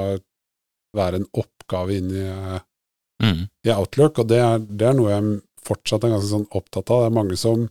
være 0.96 1.22
en 1.22 1.30
oppgave 1.34 1.98
inn 1.98 2.12
i, 2.12 2.28
Mm. 3.22 3.44
i 3.68 3.70
Outlook, 3.70 4.18
og 4.18 4.28
det 4.32 4.40
er, 4.42 4.58
det 4.66 4.88
er 4.88 4.96
noe 4.98 5.12
jeg 5.12 5.42
fortsatt 5.62 6.08
er 6.08 6.10
ganske 6.16 6.32
sånn 6.32 6.48
opptatt 6.58 6.90
av. 6.90 7.04
Det 7.04 7.10
er 7.12 7.18
mange 7.20 7.36
som 7.38 7.68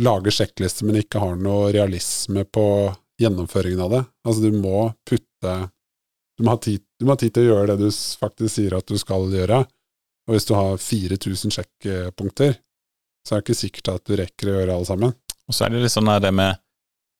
lager 0.00 0.32
sjekklister, 0.32 0.86
men 0.88 0.96
ikke 1.02 1.20
har 1.20 1.36
noe 1.36 1.66
realisme 1.74 2.46
på 2.48 2.64
gjennomføringen 3.20 3.82
av 3.84 3.90
det. 3.92 4.00
Altså, 4.24 4.46
du 4.48 4.56
må 4.56 4.86
putte 5.08 5.26
Du 6.38 6.44
må 6.46 6.54
ha 6.54 6.56
tid, 6.56 6.80
du 6.96 7.04
må 7.04 7.12
ha 7.12 7.20
tid 7.20 7.34
til 7.36 7.42
å 7.42 7.50
gjøre 7.50 7.74
det 7.76 7.84
du 7.84 7.90
faktisk 7.92 8.54
sier 8.54 8.72
at 8.78 8.86
du 8.88 8.96
skal 8.96 9.26
gjøre. 9.28 9.58
Og 10.24 10.32
hvis 10.32 10.46
du 10.48 10.54
har 10.56 10.78
4000 10.80 11.52
sjekkpunkter, 11.52 12.54
så 13.28 13.34
er 13.34 13.42
det 13.42 13.44
ikke 13.44 13.58
sikkert 13.58 13.90
at 13.92 14.04
du 14.08 14.14
rekker 14.16 14.48
å 14.48 14.54
gjøre 14.54 14.76
alle 14.78 14.88
sammen. 14.88 15.12
Og 15.44 15.52
så 15.52 15.66
er 15.66 15.74
det 15.74 15.82
litt 15.82 15.92
sånn 15.92 16.08
det 16.24 16.32
med 16.32 16.56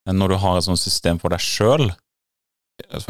Når 0.08 0.28
du 0.32 0.36
har 0.40 0.56
et 0.58 0.64
sånt 0.64 0.80
system 0.80 1.18
for 1.20 1.28
deg 1.34 1.42
sjøl, 1.44 1.90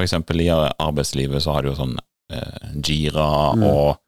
eksempel 0.03 0.40
i 0.42 0.48
arbeidslivet 0.50 1.42
så 1.44 1.53
har 1.55 1.62
du 1.62 1.70
jo 1.70 1.76
sånn 1.79 1.96
eh, 2.33 2.72
Jira 2.83 3.55
Mm. 3.55 3.62
og 3.68 3.98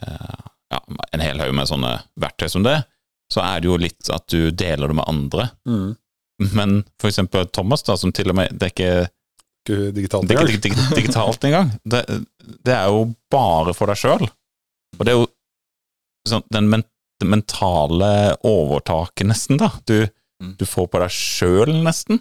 eh, 0.00 0.46
ja, 0.72 0.80
en 1.12 1.20
hel 1.24 1.38
haug 1.40 1.54
med 1.56 1.68
sånne 1.68 1.92
verktøy 2.20 2.48
som 2.52 2.64
det, 2.64 2.78
så 3.32 3.42
er 3.44 3.60
det 3.60 3.68
jo 3.68 3.76
litt 3.80 4.08
at 4.12 4.26
du 4.32 4.50
deler 4.50 4.88
det 4.88 4.96
med 4.96 5.08
andre. 5.08 5.48
Men 6.54 6.84
for 7.00 7.08
eksempel 7.10 7.46
Thomas, 7.52 7.82
da, 7.84 7.96
som 7.96 8.12
til 8.14 8.30
og 8.30 8.36
med 8.38 8.52
Det 8.56 8.68
er 8.68 8.72
ikke, 8.72 9.08
Ikke 9.66 9.78
digitalt 9.96 10.28
det 10.28 10.36
er 10.38 10.46
ikke 10.48 10.60
dig- 10.68 10.94
digitalt 10.96 11.44
engang. 11.44 11.72
Det, 11.84 12.02
det 12.64 12.74
er 12.76 12.86
jo 12.88 13.14
bare 13.30 13.74
for 13.76 13.90
deg 13.90 13.98
sjøl. 14.00 14.28
Og 14.98 15.02
det 15.04 15.12
er 15.12 15.18
jo 15.18 15.26
sånn, 16.30 16.44
den 16.54 16.68
men, 16.72 16.84
den 17.20 17.32
mentale 17.34 18.12
overtaket, 18.46 19.26
nesten, 19.28 19.58
da. 19.60 19.68
Du, 19.84 20.06
Mm. 20.42 20.54
du 20.58 20.64
får 20.68 20.86
på 20.92 21.00
deg 21.02 21.14
sjøl, 21.14 21.72
nesten. 21.82 22.20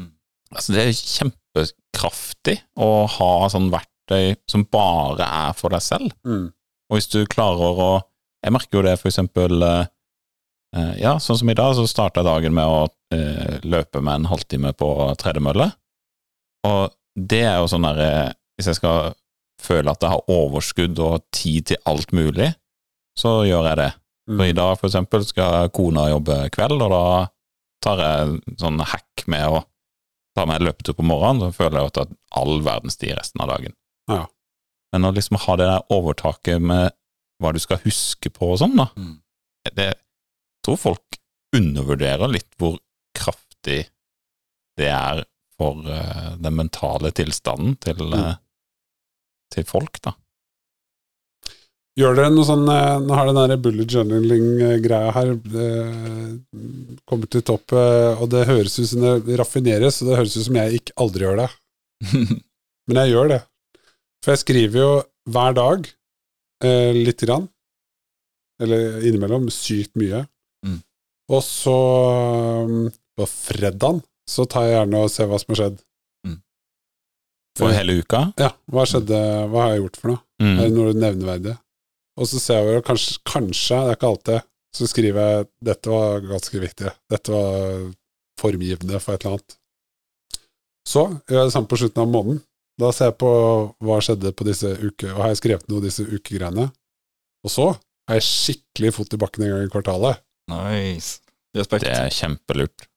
Mm. 0.00 0.10
Altså, 0.50 0.74
det 0.74 0.82
er 0.82 0.96
kjempekraftig 0.98 2.56
å 2.74 2.90
ha 3.18 3.32
sånn 3.52 3.70
verktøy 3.72 4.34
som 4.50 4.66
bare 4.66 5.26
er 5.26 5.56
for 5.58 5.74
deg 5.74 5.84
selv. 5.84 6.14
Mm. 6.26 6.50
Og 6.90 6.98
hvis 6.98 7.10
du 7.12 7.22
klarer 7.30 7.84
å 7.86 7.92
Jeg 8.42 8.50
merker 8.50 8.80
jo 8.80 8.82
det 8.82 8.96
for 8.98 9.06
eksempel 9.06 9.62
eh, 9.62 9.84
eh, 10.74 10.94
Ja, 10.98 11.14
sånn 11.22 11.38
som 11.38 11.50
i 11.52 11.54
dag, 11.54 11.76
så 11.78 11.86
starta 11.86 12.20
jeg 12.20 12.26
dagen 12.26 12.56
med 12.56 12.66
å 12.66 12.80
eh, 13.14 13.60
løpe 13.62 14.02
med 14.02 14.18
en 14.18 14.30
halvtime 14.32 14.72
på 14.74 14.88
tredemølle. 15.22 15.70
Og 16.66 16.90
det 17.14 17.44
er 17.46 17.60
jo 17.60 17.70
sånn 17.70 17.86
der 17.86 18.00
eh, 18.02 18.32
Hvis 18.58 18.72
jeg 18.72 18.80
skal 18.80 19.14
føle 19.62 19.94
at 19.94 20.02
jeg 20.02 20.10
har 20.10 20.32
overskudd 20.32 20.98
og 20.98 21.22
tid 21.30 21.70
til 21.70 21.78
alt 21.86 22.10
mulig, 22.10 22.50
så 23.14 23.44
gjør 23.46 23.68
jeg 23.70 23.78
det. 23.78 23.92
Mm. 24.26 24.34
For 24.34 24.48
i 24.48 24.56
dag, 24.58 24.72
for 24.80 24.88
eksempel, 24.88 25.26
skal 25.28 25.70
kona 25.70 26.08
jobbe 26.10 26.38
kveld, 26.50 26.82
og 26.82 26.90
da 26.90 27.04
tar 27.82 28.00
jeg 28.02 28.56
sånn 28.60 28.80
hack 28.80 29.24
med 29.30 29.48
å 29.48 29.62
ta 30.36 30.46
meg 30.48 30.60
en 30.60 30.66
løpetur 30.70 30.96
på 30.96 31.04
morgenen, 31.06 31.42
så 31.50 31.58
føler 31.60 31.78
jeg 31.82 31.90
at 31.92 31.98
jeg 32.00 32.08
har 32.08 32.40
all 32.42 32.62
verdens 32.64 32.96
tid 33.00 33.16
resten 33.18 33.42
av 33.44 33.50
dagen. 33.52 33.74
Ja. 34.10 34.22
Men 34.92 35.08
å 35.08 35.12
liksom 35.14 35.38
ha 35.44 35.56
det 35.60 35.66
der 35.68 35.92
overtaket 35.92 36.62
med 36.62 36.94
hva 37.42 37.52
du 37.52 37.60
skal 37.62 37.80
huske 37.84 38.30
på 38.32 38.52
og 38.54 38.60
sånn, 38.62 38.76
da, 38.78 38.88
Mm. 38.96 39.18
det 39.74 39.86
jeg 39.90 39.98
tror 40.64 40.78
folk 40.78 41.18
undervurderer 41.56 42.30
litt 42.30 42.48
hvor 42.60 42.78
kraftig 43.18 43.88
det 44.78 44.88
er 44.88 45.24
for 45.58 45.82
uh, 45.84 46.32
den 46.40 46.54
mentale 46.56 47.10
tilstanden 47.12 47.76
til, 47.82 48.00
eh, 48.16 48.36
til 49.52 49.66
folk, 49.68 50.00
da. 50.02 50.14
Gjør 51.98 52.16
dere 52.16 52.32
noe 52.32 52.48
sånn 52.48 52.64
eh, 52.72 53.00
Nå 53.04 53.16
har 53.18 53.28
den 53.28 53.38
der 53.52 53.60
bullet 53.60 53.92
journaling-greia 53.92 55.12
her 55.12 55.32
kommer 55.36 57.00
kommet 57.08 57.32
til 57.34 57.44
topp, 57.44 57.74
eh, 57.76 58.16
og 58.16 58.30
det 58.32 58.46
høres 58.48 58.78
ut 58.78 58.88
som 58.88 59.02
det 59.04 59.36
raffineres, 59.36 60.00
og 60.00 60.08
det 60.08 60.20
høres 60.20 60.36
ut 60.38 60.46
som 60.46 60.56
jeg 60.56 60.80
ikke 60.80 60.96
aldri 61.04 61.26
gjør 61.26 61.42
det. 61.42 61.48
Men 62.88 63.00
jeg 63.02 63.12
gjør 63.12 63.32
det. 63.34 63.40
For 64.24 64.32
jeg 64.32 64.42
skriver 64.44 64.80
jo 64.80 64.92
hver 65.34 65.58
dag 65.58 65.90
eh, 66.64 66.96
lite 66.96 67.28
grann. 67.28 67.46
Eller 68.62 69.02
innimellom 69.04 69.50
sykt 69.52 69.92
mye. 70.00 70.24
Mm. 70.64 70.78
Og 71.34 71.44
så 71.44 71.76
um, 72.62 72.86
på 73.18 73.26
fredagen 73.28 74.00
så 74.28 74.46
tar 74.48 74.68
jeg 74.68 74.76
gjerne 74.78 75.02
og 75.02 75.10
ser 75.12 75.28
hva 75.28 75.40
som 75.42 75.52
har 75.52 75.60
skjedd. 75.60 75.80
For 77.58 77.74
hele 77.74 77.98
uka. 78.00 78.22
Ja, 78.40 78.54
hva 78.72 78.86
skjedde, 78.88 79.18
hva 79.52 79.66
har 79.66 79.74
jeg 79.74 79.82
gjort 79.82 79.98
for 80.00 80.12
noe? 80.14 80.22
Mm. 80.40 80.52
Er 80.54 80.62
det 80.62 80.76
noe 80.76 80.94
nevneverdig? 80.96 81.56
Og 82.20 82.28
så 82.28 82.40
ser 82.42 82.60
jeg 82.60 82.78
jo 82.78 82.84
kanskje, 82.86 83.18
kanskje, 83.28 83.78
det 83.78 83.92
er 83.92 83.98
ikke 83.98 84.12
alltid, 84.12 84.48
så 84.76 84.88
skriver 84.88 85.28
jeg 85.28 85.48
dette 85.68 85.92
var 85.92 86.24
ganske 86.24 86.60
viktig, 86.62 86.92
dette 87.12 87.32
var 87.32 87.90
formgivende 88.40 89.00
for 89.00 89.14
et 89.14 89.24
eller 89.24 89.38
annet. 89.38 89.56
Så 90.88 91.04
gjør 91.28 91.38
jeg 91.38 91.50
det 91.50 91.54
samme 91.54 91.70
på 91.70 91.78
slutten 91.80 92.02
av 92.02 92.10
måneden. 92.10 92.42
Da 92.80 92.90
ser 92.94 93.12
jeg 93.12 93.18
på 93.20 93.32
hva 93.84 93.98
skjedde 94.02 94.32
på 94.34 94.46
disse 94.48 94.70
uke, 94.80 95.10
og 95.12 95.20
har 95.22 95.32
jeg 95.32 95.42
skrevet 95.42 95.68
noe 95.70 95.84
disse 95.84 96.04
ukegreiene. 96.08 96.70
Og 97.44 97.52
så 97.52 97.68
har 98.08 98.18
jeg 98.18 98.28
skikkelig 98.28 98.94
fot 98.96 99.14
i 99.14 99.20
bakken 99.20 99.46
en 99.46 99.52
gang 99.54 99.68
i 99.68 99.72
kvartalet. 99.72 100.22
Nice. 100.50 101.20
Respekt. 101.56 101.84
Det 101.84 101.92
er 101.92 102.14
kjempelurt. 102.14 102.88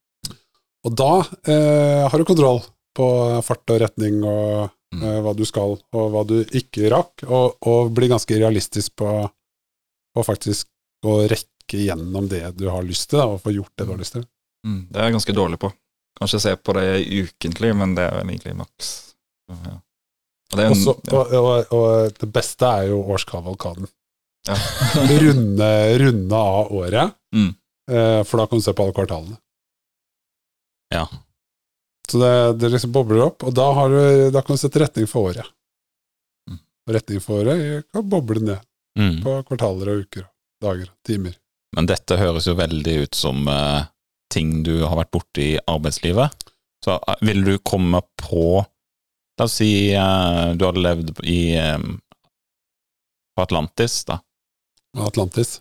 Og 0.86 0.95
da 0.95 1.11
eh, 1.49 2.05
har 2.07 2.16
du 2.16 2.28
kontroll 2.28 2.61
på 2.95 3.05
fart 3.45 3.74
og 3.74 3.82
retning 3.84 4.22
og 4.24 4.72
Mm. 4.96 5.04
eh, 5.04 5.20
hva 5.26 5.34
du 5.36 5.43
skal, 5.48 5.76
og 5.96 6.06
hva 6.14 6.22
du 6.30 6.38
ikke 6.56 6.89
rakk, 6.93 7.26
og, 7.28 7.58
og 7.68 7.91
bli 7.98 8.08
ganske 8.12 8.38
realistisk 8.39 8.96
på, 9.02 9.10
på 10.16 10.24
faktisk 10.24 10.68
å 11.06 11.20
rekke 11.28 11.82
gjennom 11.86 12.28
det 12.32 12.43
du 12.58 12.68
har 12.72 12.86
lyst 12.86 13.10
til, 13.12 13.20
da, 13.20 13.26
og 13.36 13.41
få 13.43 13.52
gjort 13.56 13.74
det 13.78 13.88
du 13.88 13.91
har 13.96 14.00
lyst 14.02 14.16
til. 14.18 14.24
Mm, 14.66 14.80
det 14.91 15.02
er 15.02 15.10
jeg 15.10 15.16
ganske 15.18 15.36
dårlig 15.38 15.60
på. 15.62 15.72
Kanskje 16.20 16.39
se 16.46 16.54
på 16.56 16.74
det 16.78 16.86
ukentlig, 17.26 17.74
men 17.76 17.96
det 17.98 18.06
er 18.08 18.16
vel 18.22 18.30
egentlig 18.32 18.56
maks. 18.62 18.91
Ja. 19.52 19.74
Og 20.54 20.56
det 20.60 20.64
er 20.64 20.70
en, 20.70 20.76
Også, 20.78 20.93
ja. 21.10 21.20
og, 21.20 21.34
og, 21.41 21.74
og 21.76 22.20
det 22.22 22.30
beste 22.34 22.70
er 22.70 22.88
jo 22.91 23.02
årskavalkaden. 23.16 23.89
Ja. 24.48 24.56
runde, 25.26 25.70
runde 26.06 26.39
av 26.39 26.72
året, 26.72 27.16
Mm. 27.36 27.50
eh, 27.91 28.22
for 28.24 28.39
da 28.39 28.46
kan 28.48 28.62
du 28.62 28.64
se 28.64 28.72
på 28.78 28.86
alle 28.86 28.93
kvartalene. 28.96 29.36
Ja. 30.93 31.08
Så 32.06 32.20
det, 32.22 32.32
det 32.62 32.70
liksom 32.76 32.91
bobler 32.93 33.24
opp, 33.26 33.43
og 33.47 33.53
da, 33.58 33.66
har 33.74 33.89
du, 33.89 34.30
da 34.36 34.41
kan 34.45 34.56
du 34.58 34.62
sette 34.62 34.82
retning 34.84 35.08
for 35.10 35.32
året. 35.32 35.47
Mm. 36.49 36.60
Og 36.88 36.93
retning 36.97 37.24
for 37.24 37.41
året 37.43 37.86
kan 37.93 38.10
boble 38.10 38.43
ned 38.51 38.62
Mm. 38.95 39.18
på 39.26 39.32
kvartaler 39.49 39.89
og 39.91 40.03
uker, 40.06 40.24
dager, 40.64 40.88
timer. 41.03 41.34
Men 41.76 41.89
dette 41.89 42.16
høres 42.16 42.45
jo 42.47 42.53
veldig 42.56 42.93
ut 43.01 43.18
som 43.20 43.41
eh, 43.51 43.89
ting 44.32 44.62
du 44.64 44.86
har 44.86 44.95
vært 45.01 45.12
borti 45.12 45.47
i 45.58 45.60
arbeidslivet. 45.68 46.45
Så 46.86 46.95
eh, 46.95 47.18
vil 47.28 47.41
du 47.43 47.58
komme 47.60 47.99
på 48.22 48.64
La 49.36 49.49
oss 49.49 49.58
si 49.60 49.68
eh, 49.91 50.53
du 50.56 50.64
hadde 50.64 50.80
levd 50.86 51.12
i 51.28 51.58
eh, 51.60 51.84
på 53.36 53.43
Atlantis, 53.43 53.97
da. 54.08 54.22
Atlantis. 54.95 55.58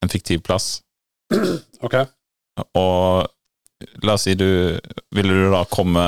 En 0.00 0.08
fiktiv 0.08 0.40
plass. 0.48 0.78
Ok. 1.84 1.98
Og 2.80 3.26
la 4.02 4.14
oss 4.18 4.24
si 4.28 4.34
du 4.38 4.78
Ville 5.14 5.34
du 5.34 5.50
da 5.52 5.64
komme 5.70 6.04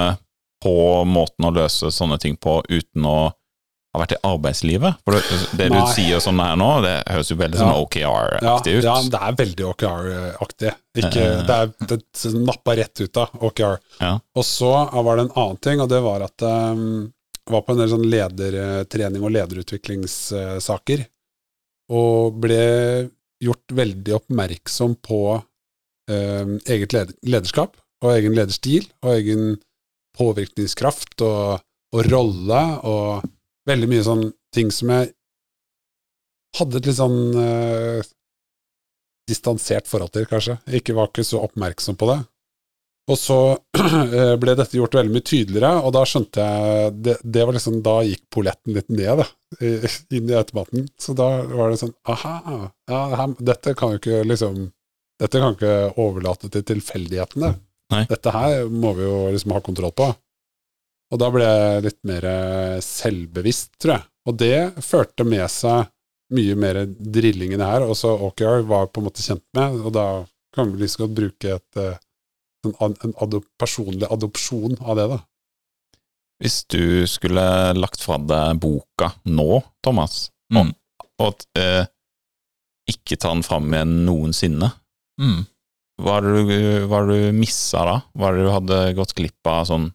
på 0.62 0.76
måten 1.06 1.46
å 1.46 1.52
løse 1.54 1.90
sånne 1.92 2.16
ting 2.22 2.36
på 2.40 2.58
uten 2.68 3.04
å 3.06 3.16
ha 3.30 4.00
vært 4.02 4.16
i 4.16 4.20
arbeidslivet? 4.28 4.98
For 5.06 5.16
det, 5.16 5.38
det 5.56 5.66
du 5.72 5.78
sier 5.92 6.20
sånn 6.20 6.40
her 6.42 6.56
nå, 6.60 6.68
det 6.84 6.94
høres 7.08 7.30
jo 7.30 7.36
veldig 7.40 7.60
sånn 7.60 7.76
OKR-aktig 7.80 8.74
ut. 8.78 8.84
Ja, 8.84 8.96
det 9.12 9.20
er 9.28 9.36
veldig 9.38 9.66
OKR-aktig. 9.70 10.72
Ikke, 11.00 11.22
Eh. 11.22 11.42
det 11.48 11.56
er 11.56 11.70
det 11.92 12.32
nappa 12.44 12.74
rett 12.76 13.00
ut 13.00 13.20
av 13.22 13.36
OKR. 13.48 13.78
Ja. 14.00 14.14
Og 14.36 14.44
så 14.48 14.72
var 14.92 15.16
det 15.16 15.26
en 15.28 15.34
annen 15.36 15.60
ting, 15.64 15.80
og 15.80 15.88
det 15.92 16.00
var 16.04 16.24
at 16.26 16.44
um, 16.44 17.12
jeg 17.46 17.54
var 17.54 17.62
på 17.62 17.72
en 17.76 17.80
del 17.84 17.92
sånn 17.94 18.08
ledertrening 18.10 19.22
og 19.24 19.32
lederutviklingssaker, 19.36 21.06
og 21.96 22.40
ble 22.42 22.62
gjort 23.44 23.72
veldig 23.76 24.14
oppmerksom 24.16 24.96
på 25.04 25.20
um, 25.36 25.44
eget 26.06 26.92
led 26.94 27.14
lederskap, 27.26 27.76
og 28.04 28.12
egen 28.12 28.36
lederstil, 28.36 28.84
og 29.02 29.16
egen 29.16 29.56
påvirkningskraft 30.16 31.20
og, 31.26 31.64
og 31.94 32.10
rolle, 32.10 32.62
og 32.86 33.26
veldig 33.68 33.88
mye 33.90 34.04
sånn 34.06 34.26
ting 34.54 34.70
som 34.72 34.92
jeg 34.94 35.10
hadde 36.56 36.80
et 36.80 36.88
litt 36.88 36.98
sånn 36.98 37.18
eh, 37.40 38.06
distansert 39.28 39.90
forhold 39.90 40.14
til, 40.14 40.26
kanskje. 40.30 40.58
Ikke 40.78 40.96
var 40.96 41.10
ikke 41.10 41.26
så 41.26 41.42
oppmerksom 41.44 41.98
på 41.98 42.08
det. 42.12 42.20
Og 43.06 43.18
så 43.20 43.38
eh, 44.18 44.34
ble 44.40 44.56
dette 44.58 44.78
gjort 44.78 44.96
veldig 44.98 45.14
mye 45.14 45.26
tydeligere, 45.26 45.72
og 45.82 45.92
da 45.94 46.04
skjønte 46.08 46.46
jeg 46.46 46.94
det, 47.06 47.18
det 47.22 47.44
var 47.46 47.58
liksom, 47.58 47.80
Da 47.86 47.98
gikk 48.06 48.24
polletten 48.34 48.74
litt 48.76 48.88
ned, 48.90 49.22
da, 49.22 49.28
inn 50.16 50.32
i 50.32 50.38
automaten. 50.38 50.88
Så 50.98 51.14
da 51.18 51.28
var 51.52 51.70
det 51.70 51.82
sånn 51.82 51.94
Aha, 52.10 52.72
ja, 52.90 53.28
dette 53.52 53.76
kan 53.78 53.94
jo 53.94 54.02
ikke 54.02 54.24
liksom 54.26 54.66
Dette 55.20 55.40
kan 55.40 55.54
ikke 55.56 55.74
overlate 56.02 56.50
til 56.52 56.64
tilfeldighetene. 56.66 57.54
Nei. 57.94 58.02
Dette 58.10 58.32
her 58.34 58.66
må 58.68 58.92
vi 58.98 59.06
jo 59.06 59.18
liksom 59.32 59.54
ha 59.56 59.62
kontroll 59.64 59.94
på. 59.96 60.10
Og 61.14 61.20
da 61.22 61.28
ble 61.30 61.46
jeg 61.46 61.84
litt 61.86 62.00
mer 62.08 62.24
selvbevisst, 62.82 63.76
tror 63.78 63.94
jeg. 63.96 64.06
Og 64.26 64.38
det 64.42 64.56
førte 64.82 65.24
med 65.28 65.46
seg 65.52 65.86
mye 66.34 66.56
mer 66.58 66.80
drilling 66.90 67.54
i 67.54 67.60
det 67.60 67.68
her. 67.68 67.84
Også 67.86 68.10
OKR 68.26 68.64
var 68.66 68.88
på 68.90 69.00
en 69.00 69.06
måte 69.06 69.22
kjent 69.22 69.44
med, 69.54 69.78
og 69.86 69.94
da 69.94 70.06
kan 70.56 70.72
vi 70.72 70.82
liksom 70.82 71.04
godt 71.06 71.16
bruke 71.20 71.54
et, 71.60 71.78
eh, 71.78 71.98
en, 72.66 72.96
en 73.06 73.14
adop, 73.22 73.46
personlig 73.60 74.08
adopsjon 74.10 74.74
av 74.82 74.98
det, 74.98 75.06
da. 75.14 75.20
Hvis 76.42 76.58
du 76.68 77.06
skulle 77.08 77.44
lagt 77.78 78.02
fra 78.04 78.18
deg 78.20 78.58
boka 78.60 79.14
nå, 79.24 79.62
Thomas, 79.84 80.30
Mm. 80.52 80.68
og 81.18 81.40
eh, 81.58 81.88
ikke 82.86 83.16
ta 83.18 83.32
den 83.32 83.42
fram 83.42 83.72
igjen 83.74 83.94
noensinne, 84.06 84.68
Mm. 85.20 85.44
hva 86.02 86.18
hadde 86.18 86.32
du, 86.48 86.86
hva 86.90 86.98
du 87.08 87.14
missa 87.32 87.84
da? 87.88 87.94
Hva 88.12 88.28
er 88.28 88.36
det 88.36 88.42
du 88.44 88.50
hadde 88.52 88.80
gått 88.98 89.14
glipp 89.16 89.48
av 89.48 89.62
sånn 89.70 89.86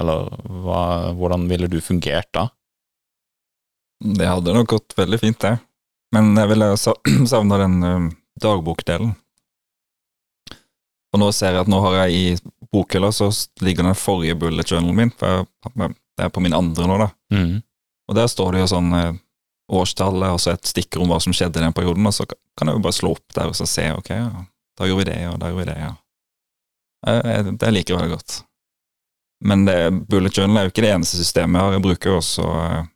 Eller 0.00 0.24
hva, 0.64 0.80
hvordan 1.14 1.44
ville 1.50 1.68
du 1.70 1.76
fungert 1.84 2.30
da? 2.34 2.48
Det 4.00 4.26
hadde 4.26 4.54
nok 4.56 4.70
gått 4.72 4.94
veldig 4.96 5.18
fint, 5.20 5.38
det. 5.44 5.58
Men 6.16 6.32
jeg 6.34 6.48
ville 6.54 6.70
sa- 6.80 6.96
savna 7.30 7.58
den 7.60 7.74
um, 7.84 8.06
dagbokdelen. 8.40 9.12
Og 11.12 11.20
nå 11.20 11.28
ser 11.34 11.52
jeg 11.56 11.64
at 11.64 11.70
nå 11.70 11.80
har 11.84 11.96
jeg 12.06 12.14
i 12.16 12.24
bokhylla 12.72 13.10
så 13.12 13.28
ligger 13.66 13.86
den 13.90 13.98
forrige 13.98 14.36
bullet 14.38 14.70
journalen 14.70 14.96
min, 14.96 15.10
for 15.18 15.42
jeg, 15.42 15.92
det 16.16 16.26
er 16.26 16.32
på 16.32 16.42
min 16.44 16.54
andre 16.56 16.86
nå, 16.88 16.98
da. 17.02 17.08
Mm. 17.34 17.56
Og 18.10 18.16
der 18.18 18.30
står 18.30 18.54
det 18.56 18.62
jo 18.64 18.70
sånn 18.72 18.90
eh, 18.96 19.12
årstallet 19.70 20.34
og 20.34 20.40
så 20.42 20.54
et 20.54 20.66
stikker 20.68 21.02
om 21.02 21.10
hva 21.12 21.20
som 21.22 21.34
skjedde 21.36 21.60
i 21.60 21.64
den 21.64 21.74
perioden, 21.76 22.06
og 22.06 22.14
så 22.16 22.26
kan 22.28 22.68
jeg 22.70 22.78
jo 22.78 22.84
bare 22.84 22.96
slå 22.96 23.12
opp 23.16 23.34
der 23.36 23.50
og 23.50 23.56
så 23.58 23.66
se, 23.70 23.86
ok, 23.94 24.10
ja, 24.10 24.44
da 24.78 24.88
gjorde 24.88 25.04
vi 25.04 25.10
det, 25.12 25.18
og 25.30 25.36
da 25.42 25.50
gjorde 25.50 25.64
vi 25.64 25.68
det, 25.70 25.76
ja. 25.80 25.90
Eh, 27.06 27.20
eh, 27.32 27.50
Det 27.60 27.70
liker 27.72 27.94
jeg 27.94 28.00
veldig 28.00 28.16
godt. 28.16 28.38
Men 29.44 29.64
det, 29.64 29.76
bullet 30.10 30.36
journal 30.36 30.58
er 30.60 30.66
jo 30.66 30.72
ikke 30.74 30.84
det 30.84 30.94
eneste 30.94 31.20
systemet 31.20 31.56
jeg 31.56 31.66
har, 31.66 31.76
jeg 31.78 31.84
bruker 31.86 32.10
jo 32.10 32.18
også 32.18 32.48
eh, 32.64 32.90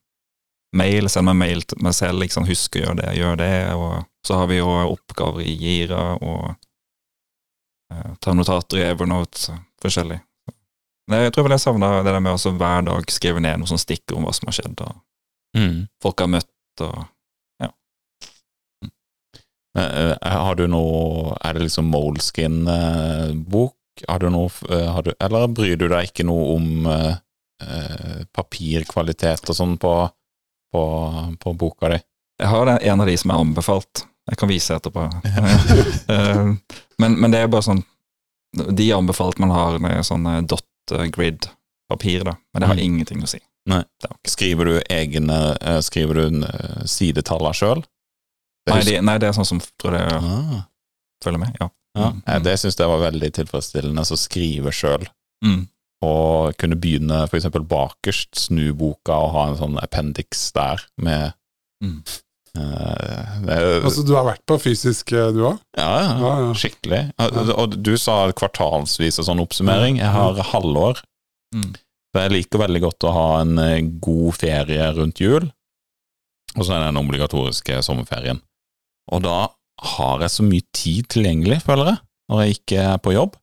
mail, 0.76 1.08
sender 1.08 1.32
meg 1.32 1.40
mail 1.40 1.64
til 1.64 1.80
meg 1.86 1.96
selv, 1.96 2.20
liksom, 2.20 2.48
husk 2.50 2.76
å 2.76 2.82
gjøre 2.82 2.98
det, 3.00 3.14
gjør 3.20 3.40
det, 3.40 3.52
og 3.78 3.94
så 4.26 4.40
har 4.40 4.50
vi 4.50 4.58
jo 4.58 4.68
oppgaver 4.90 5.44
i 5.44 5.54
Gira, 5.60 6.02
og 6.18 6.54
uh, 7.92 8.12
ta 8.24 8.32
notater 8.34 8.80
i 8.80 8.86
Evernote, 8.88 9.54
forskjellig. 9.84 10.16
Jeg 11.12 11.34
tror 11.36 11.44
vel 11.44 11.54
jeg 11.54 11.62
savna 11.62 11.90
det 12.00 12.08
der 12.08 12.22
med 12.24 12.32
å 12.32 12.52
hver 12.56 12.86
dag 12.88 13.12
skrive 13.12 13.42
ned 13.44 13.60
noe 13.60 13.68
sånn 13.68 13.82
stikker 13.82 14.16
om 14.16 14.24
hva 14.24 14.32
som 14.34 14.48
har 14.50 14.56
skjedd, 14.58 14.80
og 14.86 15.02
Mm. 15.54 15.86
folk 16.02 16.18
har 16.18 16.26
møtt, 16.26 16.48
og 16.80 17.04
Eh, 19.76 20.12
eh, 20.12 20.16
har 20.22 20.54
du 20.54 20.68
noe 20.70 21.34
Er 21.42 21.54
det 21.56 21.64
liksom 21.64 21.88
Moleskin-bok? 21.90 23.74
har 24.08 24.18
du 24.22 24.28
noe 24.30 24.50
eh, 24.70 24.86
har 24.92 25.02
du, 25.02 25.12
Eller 25.18 25.48
bryr 25.50 25.76
du 25.80 25.88
deg 25.90 26.08
ikke 26.12 26.24
noe 26.26 26.54
om 26.56 26.86
eh, 26.86 27.16
papirkvalitet 28.34 29.50
og 29.50 29.56
sånn 29.58 29.74
på, 29.82 29.92
på, 30.74 30.82
på 31.42 31.52
boka 31.58 31.90
di? 31.90 31.98
Jeg 32.38 32.48
har 32.50 32.70
en 32.74 33.00
av 33.02 33.06
de 33.10 33.16
som 33.18 33.30
er 33.30 33.42
anbefalt. 33.42 34.04
Jeg 34.30 34.38
kan 34.40 34.48
vise 34.50 34.74
etterpå. 34.78 35.08
Men, 37.02 37.18
men 37.18 37.30
det 37.34 37.40
er 37.42 37.48
bare 37.50 37.66
sånn 37.66 37.82
De 38.78 38.86
anbefalt 38.94 39.38
man 39.42 39.50
har 39.50 39.78
med 39.82 40.04
sånn 40.06 40.26
dot 40.46 40.62
grid-papir, 41.14 42.22
da. 42.26 42.36
Men 42.54 42.60
det 42.62 42.68
har 42.70 42.78
Mm. 42.78 42.84
ingenting 42.84 43.22
å 43.22 43.30
si. 43.30 43.40
Skriver 44.28 44.68
du 44.68 44.74
egne 44.92 45.38
eh, 45.60 45.80
Skriver 45.84 46.18
du 46.18 46.24
sidetaller 46.24 46.88
sidetallene 46.90 47.56
sjøl? 47.56 47.84
Nei, 48.68 48.80
de, 48.84 48.96
nei, 49.04 49.18
det 49.20 49.28
er 49.28 49.36
sånn 49.36 49.48
som 49.48 49.60
tror 49.80 49.96
jeg 49.98 50.18
ah, 50.18 50.64
følger 51.24 51.40
med. 51.42 51.56
Ja. 51.60 51.68
ja. 51.98 52.10
Mm. 52.14 52.20
Eh, 52.24 52.42
Det 52.46 52.56
syns 52.60 52.78
jeg 52.80 52.88
var 52.88 53.02
veldig 53.02 53.30
tilfredsstillende, 53.36 54.04
så 54.08 54.16
skrive 54.20 54.72
sjøl. 54.72 55.04
Mm. 55.44 55.66
Og 56.04 56.56
kunne 56.60 56.78
begynne 56.80 57.24
eksempel 57.40 57.64
bakerst, 57.68 58.32
snu 58.46 58.70
boka 58.76 59.16
og 59.26 59.34
ha 59.36 59.46
en 59.50 59.58
sånn 59.60 59.80
appendix 59.84 60.50
der 60.56 60.84
med 61.00 61.32
Mm. 61.82 61.98
Uh, 62.56 63.42
det, 63.44 63.56
Altså, 63.82 64.04
du 64.06 64.12
har 64.14 64.24
vært 64.28 64.44
på 64.46 64.56
fysisk, 64.62 65.10
eh, 65.12 65.32
du 65.34 65.42
òg? 65.50 65.58
ja, 65.76 65.88
ja, 66.00 66.12
Ja, 66.22 66.34
ja. 66.46 66.52
skikkelig. 66.54 67.00
Og, 67.18 67.50
og 67.50 67.74
du 67.82 67.96
sa 68.00 68.30
kvartalsvis 68.32 69.18
og 69.18 69.26
sånn 69.26 69.42
oppsummering. 69.42 69.98
Jeg 69.98 70.12
har 70.14 70.38
halvår. 70.52 71.02
Mm. 71.54 71.74
Så 72.14 72.22
jeg 72.22 72.30
liker 72.30 72.60
veldig 72.62 72.78
godt 72.84 73.04
å 73.08 73.10
ha 73.10 73.28
en 73.42 73.58
eh, 73.58 73.80
god 73.82 74.36
ferie 74.38 74.84
rundt 74.94 75.18
jul, 75.18 75.48
og 76.54 76.60
så 76.62 76.76
er 76.76 76.84
det 76.84 76.90
den 76.92 77.00
obligatoriske 77.00 77.80
sommerferien. 77.82 78.38
Og 79.10 79.24
da 79.24 79.48
har 79.94 80.22
jeg 80.22 80.30
så 80.30 80.46
mye 80.46 80.62
tid 80.70 81.08
tilgjengelig, 81.10 81.58
føler 81.66 81.90
jeg, 81.90 81.98
når 82.30 82.44
jeg 82.44 82.54
ikke 82.60 82.84
er 82.84 83.02
på 83.02 83.16
jobb, 83.16 83.34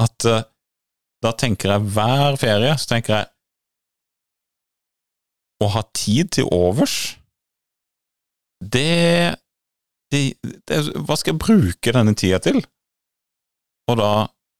at 0.00 0.28
eh, 0.30 0.46
da 1.22 1.34
tenker 1.36 1.74
jeg 1.74 1.92
hver 1.92 2.40
ferie, 2.40 2.72
så 2.80 2.94
tenker 2.94 3.18
jeg 3.18 3.28
å 5.62 5.68
ha 5.76 5.84
tid 5.92 6.32
til 6.38 6.48
overs, 6.48 6.96
det, 8.62 9.36
det, 10.14 10.20
det 10.70 10.76
Hva 11.02 11.16
skal 11.18 11.34
jeg 11.34 11.42
bruke 11.42 11.92
denne 11.92 12.14
tida 12.16 12.38
til? 12.40 12.60
Og 13.90 13.98
da 13.98 14.10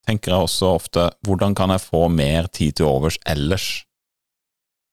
tenker 0.07 0.35
jeg 0.35 0.47
også 0.49 0.75
ofte 0.77 1.07
hvordan 1.27 1.55
kan 1.59 1.73
jeg 1.75 1.85
få 1.85 2.07
mer 2.13 2.49
tid 2.53 2.79
til 2.79 2.91
overs 2.91 3.19
ellers? 3.29 3.85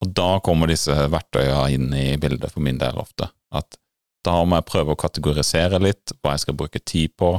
Og 0.04 0.14
da 0.16 0.38
kommer 0.44 0.70
disse 0.72 0.94
verktøyene 1.12 1.66
inn 1.76 1.92
i 1.96 2.08
bildet 2.22 2.54
for 2.54 2.64
min 2.64 2.80
del 2.80 3.00
ofte. 3.02 3.28
At 3.52 3.80
da 4.26 4.38
må 4.46 4.60
jeg 4.60 4.68
prøve 4.70 4.94
å 4.94 5.00
kategorisere 5.00 5.80
litt 5.82 6.14
hva 6.20 6.36
jeg 6.36 6.46
skal 6.46 6.58
bruke 6.60 6.82
tid 6.84 7.16
på, 7.20 7.34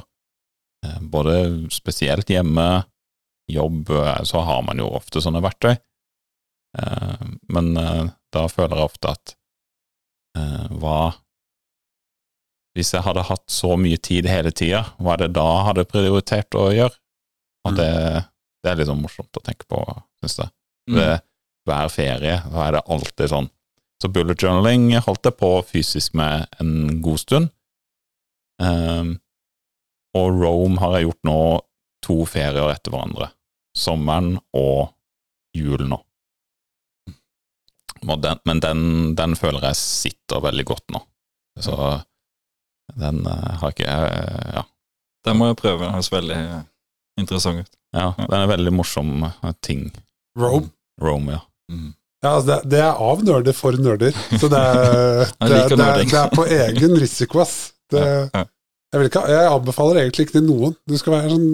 eh, 0.85 1.01
både 1.01 1.69
spesielt 1.73 2.33
hjemme, 2.33 2.85
jobb, 3.51 3.91
eh, 3.91 4.23
så 4.25 4.45
har 4.47 4.63
man 4.63 4.79
jo 4.79 4.89
ofte 4.89 5.21
sånne 5.21 5.43
verktøy, 5.45 5.75
eh, 6.79 7.27
men 7.49 7.75
da 7.75 8.47
føler 8.49 8.77
jeg 8.77 8.91
ofte 8.91 9.17
at 9.17 9.37
hva 10.71 11.17
Hvis 12.71 12.93
jeg 12.95 13.03
hadde 13.03 13.25
hatt 13.27 13.51
så 13.51 13.75
mye 13.75 13.99
tid 13.99 14.29
hele 14.31 14.53
tida, 14.55 14.95
hva 15.03 15.17
er 15.17 15.25
det 15.25 15.33
da 15.35 15.43
jeg 15.43 15.65
hadde 15.67 15.85
prioritert 15.91 16.55
å 16.55 16.69
gjøre? 16.71 16.95
Og 17.67 17.73
Mm. 17.73 17.77
det, 17.77 18.25
det 18.65 18.71
er 18.71 18.77
litt 18.81 18.89
sånn 18.89 19.03
morsomt 19.03 19.37
å 19.37 19.43
tenke 19.45 19.67
på, 19.69 19.81
syns 20.23 20.39
jeg. 20.41 20.53
Mm. 20.91 20.97
Ved 20.97 21.25
hver 21.69 21.91
ferie 21.93 22.37
så 22.47 22.63
er 22.65 22.73
det 22.77 22.87
alltid 22.89 23.33
sånn. 23.33 23.51
Så 24.01 24.09
bullet 24.09 24.41
journaling 24.41 24.95
holdt 25.05 25.29
jeg 25.29 25.37
på 25.37 25.51
fysisk 25.69 26.15
med 26.17 26.47
en 26.61 27.03
god 27.05 27.21
stund. 27.21 27.51
Um, 28.61 29.19
og 30.17 30.41
Rome 30.41 30.81
har 30.81 30.97
jeg 30.97 31.07
gjort 31.09 31.29
nå 31.29 31.37
to 32.05 32.17
ferier 32.29 32.73
etter 32.73 32.95
hverandre. 32.95 33.29
Sommeren 33.77 34.39
og 34.57 34.95
julen 35.57 35.93
nå. 35.93 36.01
Den, 38.01 38.41
men 38.49 38.61
den, 38.65 38.83
den 39.15 39.37
føler 39.37 39.69
jeg 39.69 39.77
sitter 39.77 40.41
veldig 40.41 40.65
godt 40.65 40.87
nå. 40.97 41.03
Så 41.61 41.77
den 42.97 43.21
uh, 43.29 43.61
har 43.61 43.75
ikke 43.75 43.85
eh, 43.87 44.53
Ja. 44.57 44.65
Den 45.29 45.37
må 45.37 45.51
jeg 45.51 45.59
prøve, 45.61 45.85
den 45.85 45.93
høres 45.93 46.09
veldig 46.09 46.39
interessant 47.23 47.63
ut. 47.65 47.71
ja 47.97 48.11
det 48.19 48.29
er 48.31 48.43
en 48.45 48.51
veldig 48.53 48.73
morsom 48.77 49.11
eh, 49.29 49.53
ting. 49.65 49.89
Rome. 50.39 50.69
Rome, 51.01 51.37
ja. 51.39 51.41
Ja, 52.21 52.35
altså 52.37 52.47
det, 52.51 52.57
det 52.75 52.81
er 52.85 52.99
av 53.01 53.23
nerder 53.25 53.55
for 53.57 53.73
nerder. 53.81 54.13
Så 54.37 54.49
det 54.53 54.59
er, 54.61 54.81
det, 55.41 55.57
er- 55.57 55.69
det, 55.73 55.81
er, 55.81 56.03
det 56.05 56.19
er 56.21 56.33
på 56.35 56.45
egen 56.47 56.97
risiko, 57.01 57.41
ass. 57.47 57.73
Jeg, 58.91 58.99
vil 58.99 59.07
ikke, 59.07 59.21
jeg 59.31 59.47
anbefaler 59.47 60.01
egentlig 60.01 60.25
ikke 60.27 60.35
til 60.41 60.43
noen. 60.49 60.73
Du 60.91 60.97
skal 60.99 61.13
være 61.15 61.29
sånn 61.31 61.45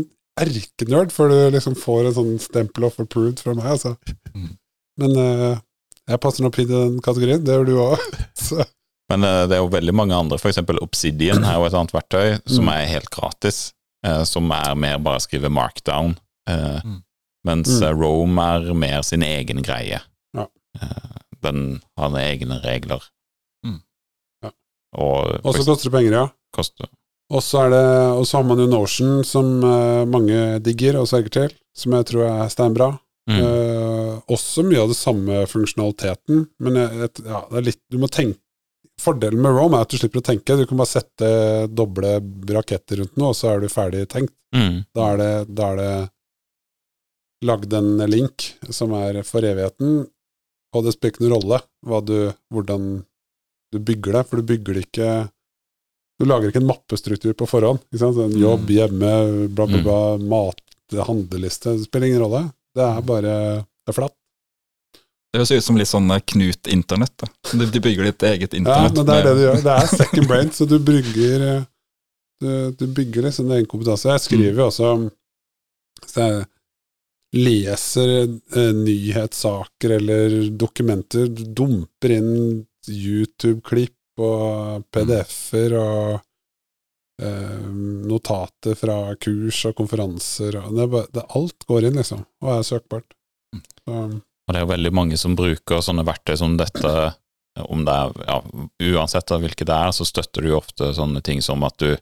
erkenerd 0.41 1.11
før 1.13 1.29
du 1.29 1.35
liksom 1.53 1.75
får 1.77 2.07
en 2.09 2.15
sånn 2.17 2.31
stempel 2.41 2.87
of 2.89 2.97
approved 3.03 3.43
fra 3.45 3.53
meg, 3.59 3.67
altså. 3.75 3.91
Mm. 4.33 4.47
Men 5.03 5.17
uh, 5.21 5.59
jeg 6.09 6.21
passer 6.25 6.47
nok 6.47 6.57
inn 6.63 6.71
i 6.71 6.73
den 6.73 6.95
kategorien. 7.05 7.43
Det 7.45 7.53
gjør 7.59 7.69
du 7.69 7.75
òg. 7.85 8.07
Men 9.13 9.23
eh, 9.29 9.43
det 9.47 9.55
er 9.59 9.61
jo 9.61 9.69
veldig 9.71 9.93
mange 9.95 10.17
andre, 10.17 10.39
eksempel 10.49 10.81
Obsidian 10.83 11.45
er 11.47 11.61
jo 11.61 11.67
et 11.69 11.77
annet 11.79 11.93
verktøy 11.95 12.39
som 12.49 12.65
Mm. 12.67 12.73
er 12.73 12.89
helt 12.95 13.11
gratis, 13.13 13.59
som 14.25 14.51
er 14.53 14.75
mer 14.75 14.99
bare 14.99 15.17
å 15.21 15.25
skrive 15.25 15.49
markdown, 15.51 16.17
eh, 16.49 16.81
Mm. 16.85 17.03
mens 17.47 17.69
Mm. 17.81 17.83
eh, 17.83 17.95
Rome 17.95 18.39
er 18.43 18.75
mer 18.75 19.03
sin 19.03 19.23
egen 19.23 19.63
greie. 19.63 20.01
Ja. 20.35 20.47
Eh, 20.81 21.17
den 21.43 21.81
har 21.99 22.11
egne 22.11 22.61
regler. 22.63 23.03
Mm. 23.65 23.81
Ja. 24.43 24.51
Og 24.99 25.43
så 25.55 25.65
koster 25.65 25.91
det 25.91 25.93
penger, 25.93 26.13
ja. 26.13 26.29
koster 26.55 26.89
Og 27.31 27.43
så 27.43 27.65
er 27.67 27.71
det, 27.71 27.85
og 28.19 28.25
så 28.27 28.37
har 28.39 28.45
man 28.45 28.59
jo 28.59 28.67
Notion, 28.71 29.25
som 29.25 29.63
eh, 29.65 30.05
mange 30.07 30.61
digger 30.63 30.97
og 31.01 31.09
sverger 31.09 31.31
til, 31.31 31.57
som 31.75 31.93
jeg 31.93 32.07
tror 32.07 32.25
er 32.45 32.49
steinbra. 32.49 32.99
mm. 33.29 33.41
Eh, 33.43 34.21
også 34.31 34.63
mye 34.63 34.79
av 34.85 34.89
det 34.89 34.97
samme 34.97 35.47
funksjonaliteten, 35.51 36.49
men 36.61 36.75
jeg, 36.79 37.01
et, 37.09 37.21
ja, 37.27 37.41
det 37.51 37.59
er 37.59 37.63
litt, 37.73 37.81
du 37.91 37.99
må 37.99 38.07
tenke 38.09 38.39
Fordelen 39.01 39.43
med 39.45 39.53
Rome 39.55 39.77
er 39.79 39.85
at 39.87 39.93
du 39.93 39.99
slipper 40.01 40.23
å 40.23 40.25
tenke. 40.25 40.57
Du 40.57 40.65
kan 40.67 40.79
bare 40.81 40.89
sette 40.91 41.29
doble 41.69 42.15
raketter 42.57 43.03
rundt 43.03 43.17
noe, 43.21 43.33
og 43.35 43.37
så 43.39 43.53
er 43.53 43.61
du 43.61 43.69
ferdig 43.73 44.07
tenkt. 44.13 44.33
Mm. 44.57 44.85
Da 44.97 45.11
er 45.13 45.21
det, 45.21 45.33
da 45.59 45.71
er 45.75 45.81
det 45.83 45.91
lagd 47.47 47.75
en 47.77 47.91
link 48.09 48.47
som 48.73 48.95
er 48.97 49.21
for 49.29 49.45
evigheten, 49.45 50.07
og 50.75 50.85
det 50.87 50.95
spiller 50.97 51.13
ikke 51.15 51.27
noen 51.27 51.35
rolle 51.37 51.61
du, 52.09 52.17
hvordan 52.53 52.87
du 53.73 53.79
bygger 53.79 54.17
det, 54.19 54.23
for 54.31 54.41
du 54.41 54.47
bygger 54.55 54.79
det 54.81 54.87
ikke 54.89 55.11
Du 56.17 56.25
lager 56.25 56.49
ikke 56.49 56.63
en 56.63 56.71
mappestruktur 56.71 57.35
på 57.37 57.45
forhånd. 57.45 57.83
En 57.93 58.39
jobb, 58.41 58.63
Mm. 58.65 58.73
hjemme, 58.73 59.49
bla, 59.55 59.67
bla, 59.67 59.77
Mm. 59.77 59.83
bla, 59.85 60.17
mat, 60.17 60.61
handleliste 60.91 61.77
Det 61.77 61.85
spiller 61.85 62.07
ingen 62.09 62.23
rolle. 62.23 62.53
Det 62.75 62.83
er 62.83 63.03
bare 63.03 63.67
Det 63.85 63.93
er 63.93 63.93
flatt. 63.93 64.15
Det 65.37 65.43
høres 65.43 65.53
ut 65.53 65.67
som 65.67 65.77
litt 65.77 65.91
sånn 65.91 66.09
eh, 66.15 66.23
Knut-internett. 66.33 67.25
De, 67.53 67.67
de 67.69 67.81
bygger 67.85 68.07
ditt 68.09 68.23
eget 68.25 68.55
internett. 68.57 68.95
Ja, 68.97 69.03
men 69.03 69.09
det 69.09 69.17
er 69.19 69.27
det 69.27 69.33
du 69.37 69.41
gjør. 69.43 69.59
Det 69.67 69.73
er 69.75 69.91
second 69.91 70.29
brain, 70.31 70.53
så 70.57 70.65
du 70.65 70.79
bygger 70.81 71.43
eh, 71.45 71.65
Du, 72.41 72.49
du 72.79 72.87
bygger 72.97 73.27
liksom 73.29 73.51
din 73.51 73.59
egen 73.59 73.69
kompetanse. 73.69 74.09
Jeg 74.15 74.23
skriver 74.25 74.63
jo 74.63 74.69
også 74.71 74.93
Så 76.07 76.25
jeg 76.25 76.47
leser 77.37 78.13
eh, 78.23 78.73
nyhetssaker 78.77 79.97
eller 79.99 80.37
dokumenter, 80.57 81.29
du 81.29 81.43
dumper 81.61 82.15
inn 82.17 82.31
YouTube-klipp 82.89 84.23
og 84.25 84.87
PDF-er 84.95 85.77
og 85.77 86.15
eh, 87.21 87.67
notater 88.09 88.79
fra 88.79 88.97
kurs 89.21 89.67
og 89.69 89.77
konferanser 89.83 90.57
og 90.63 90.73
det 90.79 90.89
det, 91.13 91.27
Alt 91.37 91.69
går 91.69 91.91
inn, 91.91 92.01
liksom, 92.01 92.25
og 92.41 92.55
er 92.55 92.65
søkbart. 92.71 93.13
Så, 93.85 94.01
Og 94.47 94.55
det 94.55 94.61
er 94.61 94.65
jo 94.67 94.73
veldig 94.75 94.93
mange 94.95 95.17
som 95.19 95.35
bruker 95.39 95.81
sånne 95.83 96.05
verktøy 96.07 96.37
som 96.39 96.57
dette, 96.61 96.93
om 97.67 97.85
det 97.87 97.93
er, 97.93 98.13
ja, 98.29 98.37
uansett 98.95 99.33
av 99.35 99.43
hvilke 99.43 99.67
det 99.67 99.75
er, 99.75 99.93
så 99.97 100.07
støtter 100.07 100.45
du 100.47 100.53
ofte 100.55 100.93
sånne 100.95 101.23
ting 101.25 101.41
som 101.43 101.65
at 101.67 101.75
du, 101.83 101.97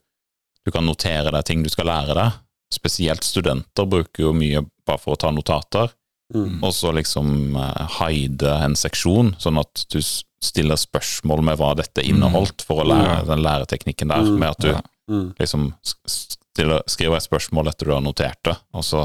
du 0.66 0.72
kan 0.74 0.84
notere 0.84 1.32
deg 1.32 1.44
ting 1.48 1.62
du 1.64 1.70
skal 1.72 1.88
lære 1.88 2.16
deg. 2.18 2.40
Spesielt 2.74 3.24
studenter 3.24 3.86
bruker 3.88 4.26
jo 4.26 4.32
mye 4.36 4.64
bare 4.84 5.00
for 5.00 5.14
å 5.14 5.20
ta 5.20 5.30
notater, 5.32 5.92
mm. 6.34 6.58
og 6.64 6.72
så 6.74 6.92
liksom 6.92 7.56
eh, 7.56 7.98
hide 8.00 8.56
en 8.66 8.74
seksjon, 8.76 9.34
sånn 9.40 9.60
at 9.62 9.86
du 9.94 10.00
stiller 10.04 10.76
spørsmål 10.76 11.40
med 11.46 11.56
hva 11.60 11.70
dette 11.78 12.04
inneholdt, 12.04 12.66
for 12.66 12.82
å 12.82 12.88
lære 12.90 13.22
den 13.30 13.44
læreteknikken 13.46 14.12
der, 14.12 14.26
Mm. 14.28 14.38
med 14.42 14.50
at 14.50 14.60
du 14.60 14.74
Mm. 15.04 15.34
liksom 15.38 15.66
stiller, 16.08 16.80
skriver 16.88 17.18
et 17.18 17.26
spørsmål 17.26 17.68
etter 17.68 17.84
du 17.86 17.92
har 17.92 18.00
notert 18.00 18.38
det, 18.48 18.54
og 18.72 18.84
så, 18.84 19.02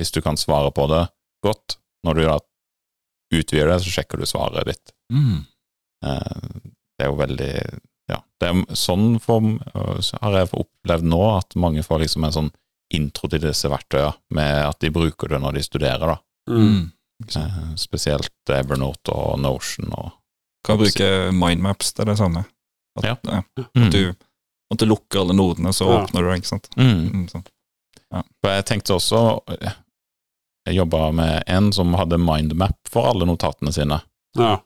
hvis 0.00 0.10
du 0.12 0.22
kan 0.24 0.36
svare 0.40 0.70
på 0.72 0.86
det 0.88 1.02
godt, 1.44 1.76
når 2.06 2.14
du 2.14 2.22
da 2.24 2.38
utvider 3.40 3.68
det, 3.72 3.80
så 3.84 3.90
sjekker 3.94 4.18
du 4.20 4.26
svaret 4.28 4.66
ditt. 4.68 4.92
Mm. 5.12 5.46
Eh, 6.04 6.60
Det 6.98 7.06
er 7.06 7.10
jo 7.10 7.16
veldig 7.18 7.80
Ja, 8.10 8.18
det 8.40 8.48
er 8.48 8.74
sånn 8.76 9.18
form 9.22 9.54
så 10.02 10.18
har 10.20 10.32
jeg 10.36 10.50
opplevd 10.58 11.04
nå, 11.06 11.20
at 11.38 11.54
mange 11.56 11.82
får 11.86 12.00
liksom 12.02 12.24
en 12.26 12.32
sånn 12.34 12.50
intro 12.92 13.28
til 13.30 13.40
disse 13.40 13.68
verktøyene, 13.72 14.12
med 14.30 14.66
at 14.68 14.78
de 14.80 14.90
bruker 14.92 15.28
det 15.32 15.38
når 15.40 15.54
de 15.54 15.62
studerer, 15.62 16.10
da. 16.12 16.18
Mm. 16.50 16.90
Eh, 17.36 17.74
Spesielt 17.80 18.28
Evernote 18.50 19.14
og 19.14 19.38
Notion 19.40 19.92
og 19.96 20.10
Kan 20.64 20.78
bruke 20.78 21.30
mindmaps, 21.32 21.92
det 21.94 22.02
er 22.04 22.10
det 22.12 22.18
samme. 22.18 22.44
At, 22.98 23.04
Ja. 23.04 23.16
At 23.32 23.90
du, 23.92 24.14
at 24.70 24.78
du 24.78 24.84
lukker 24.86 25.20
alle 25.22 25.34
nodene, 25.34 25.72
så 25.72 25.86
Ja. 25.88 26.02
åpner 26.04 26.20
du 26.22 26.28
det, 26.30 26.42
ikke 26.42 26.52
sant. 26.52 26.68
Mm. 26.76 27.10
Mm, 27.12 27.28
sånn. 27.30 27.46
For 28.42 28.50
jeg 28.50 28.64
tenkte 28.66 28.94
også 28.94 29.40
Jeg 30.68 30.78
jobba 30.78 31.08
med 31.16 31.42
en 31.50 31.72
som 31.74 31.94
hadde 31.98 32.20
mindmap 32.22 32.76
for 32.90 33.10
alle 33.10 33.26
notatene 33.26 33.72
sine. 33.74 33.98
Ja. 34.38 34.60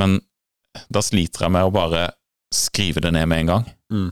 Men 0.00 0.18
da 0.92 1.00
sliter 1.04 1.46
jeg 1.46 1.54
med 1.56 1.68
å 1.68 1.72
bare 1.74 2.10
skrive 2.54 3.00
det 3.04 3.14
ned 3.16 3.28
med 3.30 3.44
en 3.44 3.52
gang. 3.52 3.66
Mm. 3.92 4.10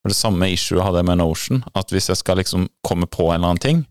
Og 0.00 0.10
Det 0.10 0.16
samme 0.16 0.48
issue 0.50 0.82
hadde 0.82 1.02
jeg 1.02 1.08
med 1.10 1.20
Notion, 1.20 1.62
at 1.76 1.92
hvis 1.92 2.08
jeg 2.10 2.18
skal 2.20 2.40
liksom 2.40 2.68
komme 2.86 3.06
på 3.06 3.28
en 3.28 3.40
eller 3.40 3.52
annen 3.52 3.62
ting, 3.62 3.82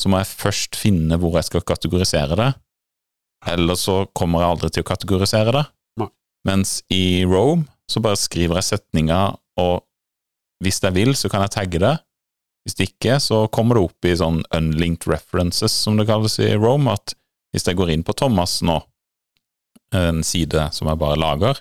så 0.00 0.10
må 0.10 0.18
jeg 0.18 0.32
først 0.32 0.78
finne 0.78 1.18
hvor 1.20 1.36
jeg 1.38 1.46
skal 1.46 1.66
kategorisere 1.68 2.38
det, 2.40 2.50
eller 3.52 3.78
så 3.78 4.04
kommer 4.16 4.42
jeg 4.42 4.54
aldri 4.54 4.70
til 4.72 4.84
å 4.84 4.88
kategorisere 4.88 5.52
det. 5.54 5.64
Nei. 6.00 6.08
Mens 6.48 6.78
i 6.92 7.22
Rome 7.28 7.68
så 7.90 8.00
bare 8.02 8.18
skriver 8.18 8.58
jeg 8.58 8.70
setninger, 8.72 9.36
og 9.60 9.84
hvis 10.64 10.80
jeg 10.82 10.96
vil, 10.96 11.12
så 11.18 11.28
kan 11.30 11.44
jeg 11.44 11.54
tagge 11.54 11.82
det. 11.82 11.94
Hvis 12.64 12.78
ikke, 12.80 13.18
så 13.20 13.44
kommer 13.52 13.76
det 13.76 13.84
opp 13.84 14.08
i 14.08 14.14
sånn 14.16 14.40
unlinked 14.56 15.08
references, 15.10 15.74
som 15.84 15.98
det 15.98 16.06
kalles 16.08 16.38
i 16.40 16.54
Rome, 16.56 16.94
at 16.94 17.12
hvis 17.52 17.66
jeg 17.68 17.76
går 17.78 17.92
inn 17.92 18.04
på 18.06 18.16
Thomas 18.16 18.58
nå, 18.64 18.80
en 19.94 20.24
side 20.26 20.70
som 20.74 20.88
jeg 20.90 20.98
bare 20.98 21.18
lager, 21.20 21.60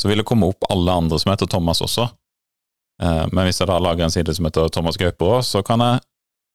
så 0.00 0.08
vil 0.08 0.22
det 0.22 0.26
komme 0.26 0.48
opp 0.50 0.66
alle 0.72 0.94
andre 1.02 1.18
som 1.20 1.30
heter 1.30 1.50
Thomas 1.50 1.82
også. 1.84 2.08
Eh, 3.02 3.26
Men 3.30 3.46
hvis 3.46 3.60
jeg 3.60 3.68
da 3.70 3.76
lager 3.78 4.06
en 4.06 4.14
side 4.14 4.34
som 4.34 4.48
heter 4.48 4.70
Thomas 4.74 4.98
Gauperå, 4.98 5.42
så 5.46 5.62
kan 5.62 5.84
jeg 5.84 6.00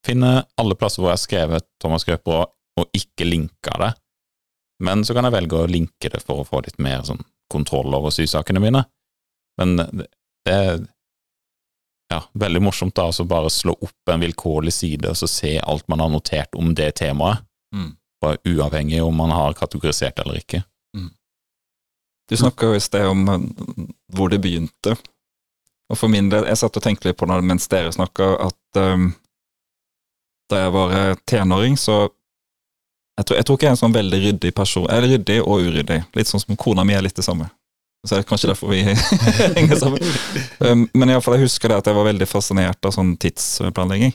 finne 0.04 0.44
alle 0.60 0.76
plasser 0.76 1.00
hvor 1.00 1.14
jeg 1.14 1.20
har 1.20 1.24
skrevet 1.24 1.70
Thomas 1.80 2.04
Gauperå, 2.08 2.48
og 2.82 2.98
ikke 2.98 3.28
linka 3.30 3.78
det. 3.80 3.94
Men 4.84 5.06
så 5.06 5.14
kan 5.16 5.28
jeg 5.30 5.36
velge 5.38 5.62
å 5.62 5.70
linke 5.70 6.10
det 6.10 6.20
for 6.26 6.42
å 6.42 6.48
få 6.48 6.64
litt 6.66 6.82
mer 6.82 7.06
sånn 7.08 7.22
kontroll 7.54 7.94
over 7.94 8.12
sysakene 8.12 8.60
mine. 8.64 8.82
Men 9.62 9.78
det 9.78 10.08
det 10.44 10.88
ja, 12.14 12.20
veldig 12.38 12.62
morsomt 12.64 12.96
da, 12.98 13.10
å 13.10 13.26
bare 13.28 13.50
slå 13.54 13.74
opp 13.82 14.14
en 14.14 14.24
vilkårlig 14.24 14.74
side 14.76 15.10
og 15.10 15.18
så 15.20 15.30
se 15.30 15.56
alt 15.60 15.88
man 15.92 16.04
har 16.04 16.12
notert 16.14 16.56
om 16.60 16.74
det 16.78 16.94
temaet, 17.02 17.44
Mm. 17.74 17.96
bare 18.22 18.38
uavhengig 18.46 19.00
om 19.04 19.16
man 19.18 19.32
har 19.34 19.56
kategorisert 19.58 20.20
eller 20.22 20.38
ikke. 20.40 20.62
Du 22.30 22.38
snakka 22.38 22.70
jo 22.70 22.76
i 22.78 22.80
sted 22.84 23.04
om 23.08 23.24
eh, 23.30 23.88
hvor 24.16 24.30
det 24.32 24.40
begynte. 24.42 24.96
Og 25.92 25.98
for 26.00 26.08
min 26.12 26.30
del, 26.32 26.46
jeg 26.48 26.58
satt 26.62 26.78
og 26.80 26.84
tenkte 26.86 27.10
litt 27.10 27.18
på 27.20 27.28
det 27.30 27.40
mens 27.44 27.68
dere 27.70 27.92
snakka, 27.94 28.30
at 28.48 28.80
um, 28.80 29.10
da 30.50 30.62
jeg 30.64 30.74
var 30.74 30.94
eh, 30.98 31.16
tenåring, 31.30 31.76
så 31.78 31.98
jeg 33.20 33.28
tror, 33.28 33.38
jeg 33.38 33.46
tror 33.46 33.58
ikke 33.60 33.68
jeg 33.68 33.72
er 33.74 33.76
en 33.76 33.82
sånn 33.84 33.98
veldig 33.98 34.20
ryddig 34.24 34.54
person. 34.58 34.88
Eller 34.90 35.12
ryddig 35.18 35.42
og 35.44 35.68
uryddig. 35.68 36.00
Litt 36.18 36.32
sånn 36.32 36.42
som 36.42 36.58
kona 36.58 36.86
mi 36.88 36.96
er 36.98 37.04
litt 37.06 37.20
det 37.20 37.26
samme. 37.28 37.50
Så 38.04 38.16
er 38.16 38.22
det 38.24 38.28
kanskje 38.28 38.50
derfor 38.52 38.72
vi 38.74 38.82
henger 39.58 39.80
sammen. 39.80 40.00
Um, 40.60 40.88
Men 40.94 41.10
i 41.10 41.16
alle 41.16 41.24
fall, 41.24 41.38
jeg 41.40 41.48
husker 41.48 41.72
det 41.72 41.78
at 41.80 41.88
jeg 41.88 41.96
var 41.96 42.10
veldig 42.10 42.28
fascinert 42.28 42.86
av 42.86 42.96
sånn 42.96 43.14
tidsplanlegging. 43.22 44.12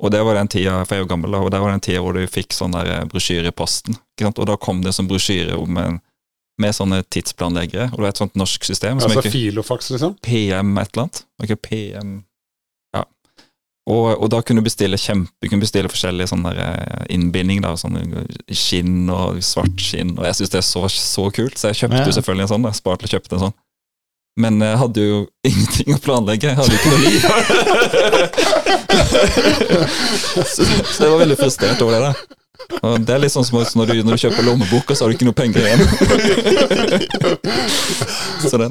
Og 0.00 0.08
det 0.14 0.22
var 0.24 0.38
den 0.38 0.48
tida, 0.48 0.78
for 0.86 0.96
jeg 0.96 1.02
er 1.02 1.04
jo 1.04 1.10
gammel, 1.10 1.34
da, 1.36 1.42
og 1.44 1.50
det 1.52 1.60
var 1.60 1.74
den 1.74 1.82
tida 1.84 2.00
hvor 2.00 2.16
du 2.16 2.22
fikk 2.24 2.56
sånn 2.56 2.72
der 2.72 2.88
eh, 2.88 3.02
brosjyre 3.10 3.52
i 3.52 3.56
posten. 3.56 3.98
Og 4.30 4.46
da 4.48 4.56
kom 4.56 4.80
det 4.80 4.94
sånn 4.96 5.10
brosjyre 5.10 5.58
med 5.60 6.76
sånne 6.76 7.02
tidsplanleggere, 7.12 7.90
og 7.92 8.00
det 8.00 8.08
er 8.08 8.14
et 8.14 8.22
sånt 8.22 8.40
norsk 8.40 8.64
system. 8.68 8.96
Altså 9.00 9.20
ikke, 9.20 9.32
Filofax, 9.32 9.92
liksom? 9.92 10.16
PM 10.24 10.72
et 10.80 10.88
eller 10.94 11.04
annet. 11.04 11.22
Ikke 11.44 11.60
PM. 11.68 12.14
Og, 13.90 14.06
og 14.22 14.28
da 14.30 14.38
kunne 14.46 14.60
du 14.62 14.66
bestille 14.68 14.94
kjempe, 15.00 15.48
kunne 15.50 15.64
bestille 15.64 15.90
forskjellige 15.90 16.30
sånne 16.30 16.50
eh, 16.54 17.00
innbinding, 17.16 17.58
da, 17.64 17.72
sånne 17.80 18.00
skinn 18.54 19.08
og 19.10 19.40
svart 19.42 19.80
skinn, 19.82 20.12
og 20.18 20.24
jeg 20.28 20.34
syns 20.38 20.52
det 20.54 20.60
er 20.60 20.68
så, 20.68 20.82
så 20.94 21.24
kult, 21.34 21.56
så 21.58 21.64
jeg 21.72 21.78
kjøpte 21.82 21.98
Ja. 22.04 22.06
jo 22.06 22.14
selvfølgelig 22.20 22.44
en 22.46 22.52
sånn. 22.54 22.68
Jeg 22.70 22.78
sparte 22.78 23.04
og 23.08 23.12
kjøpte 23.16 23.34
en 23.38 23.44
sånn. 23.48 23.56
Men 24.40 24.54
jeg 24.62 24.76
hadde 24.78 25.00
jo 25.08 25.16
ingenting 25.50 25.90
å 25.96 25.98
planlegge. 26.04 26.46
Jeg 26.52 26.58
hadde 26.60 26.74
ikke 26.78 26.92
noe 26.94 27.02
liv. 27.08 27.20
så, 30.46 30.64
så 30.64 31.04
jeg 31.04 31.10
var 31.10 31.18
veldig 31.24 31.36
frustrert 31.40 31.82
over 31.84 31.92
det. 31.96 32.00
da. 32.06 32.12
Og 32.86 32.92
Det 33.06 33.12
er 33.14 33.20
litt 33.24 33.32
sånn 33.34 33.44
som 33.48 33.56
når 33.80 33.86
du, 33.90 33.94
når 34.06 34.12
du 34.16 34.20
kjøper 34.22 34.42
lommebok, 34.46 34.86
og 34.92 34.96
så 34.96 35.00
har 35.04 35.08
du 35.10 35.14
ikke 35.16 35.28
noe 35.28 35.36
penger 35.36 35.60
igjen. 35.66 35.80
så 38.44 38.54
det. 38.60 38.68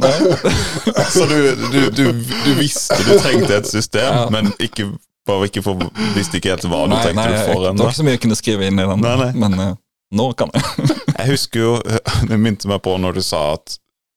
Så 1.11 1.21
du, 1.29 1.37
du, 1.73 1.79
du, 1.97 2.03
du 2.45 2.51
visste 2.61 2.97
du 3.03 3.11
trengte 3.19 3.53
et 3.59 3.67
system, 3.69 4.11
Ja. 4.13 4.27
men 4.33 4.43
ikke, 4.63 4.83
bare 5.29 5.49
ikke 5.49 5.63
for, 5.65 5.85
visste 6.17 6.39
ikke 6.41 6.55
helt 6.55 6.65
hva 6.69 6.81
du 6.87 6.93
Nei, 6.95 7.03
tenkte 7.05 7.21
nei, 7.21 7.27
du 7.29 7.37
jeg, 7.37 7.49
ennå. 7.53 7.75
det 7.77 7.85
var 7.85 7.93
ikke 7.93 7.99
så 8.01 8.07
mye 8.07 8.15
jeg 8.17 8.23
kunne 8.25 8.39
skrive 8.39 8.67
inn 8.69 8.81
i 8.81 8.87
den, 8.89 9.05
Nei, 9.05 9.15
nei. 9.21 9.29
men 9.45 9.57
uh, 9.61 9.75
nå 10.19 10.25
kan 10.39 10.51
jeg. 10.55 10.89
Jeg 11.19 11.27
husker 11.33 11.59
jo, 11.59 11.71
det 12.29 12.37
minte 12.39 12.69
meg 12.71 12.79
på 12.85 12.93
når 12.97 13.17
du 13.19 13.23
sa 13.25 13.39
at 13.57 13.73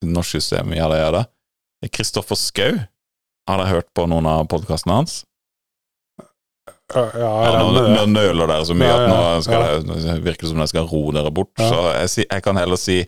norsk 0.06 0.36
system 0.38 0.70
ja, 0.76 0.86
det 0.90 1.00
gjør 1.00 1.16
det. 1.18 1.22
Kristoffer 1.92 2.38
Skau. 2.38 2.76
har 3.50 3.58
dere 3.58 3.72
hørt 3.72 3.88
på 3.96 4.04
noen 4.10 4.26
av 4.30 4.44
podkastene 4.50 5.00
hans? 5.00 5.16
Ja, 6.92 7.02
ja, 7.16 7.52
nå, 7.72 7.82
nå 7.88 8.04
nøler 8.12 8.50
dere 8.50 8.64
så 8.68 8.74
mye 8.76 8.90
Ja, 8.90 8.96
at 9.00 9.08
ja, 9.08 9.16
nå 9.16 9.44
skal 9.46 9.62
det, 9.88 9.96
det 10.04 10.16
virker 10.26 10.50
som 10.50 10.60
dere 10.60 10.68
skal 10.70 10.86
ro 10.90 11.00
dere 11.16 11.32
bort. 11.34 11.50
Ja. 11.58 11.70
Så 11.72 12.20
jeg, 12.20 12.26
jeg 12.28 12.44
kan 12.44 12.60
heller 12.60 12.78
si 12.80 12.98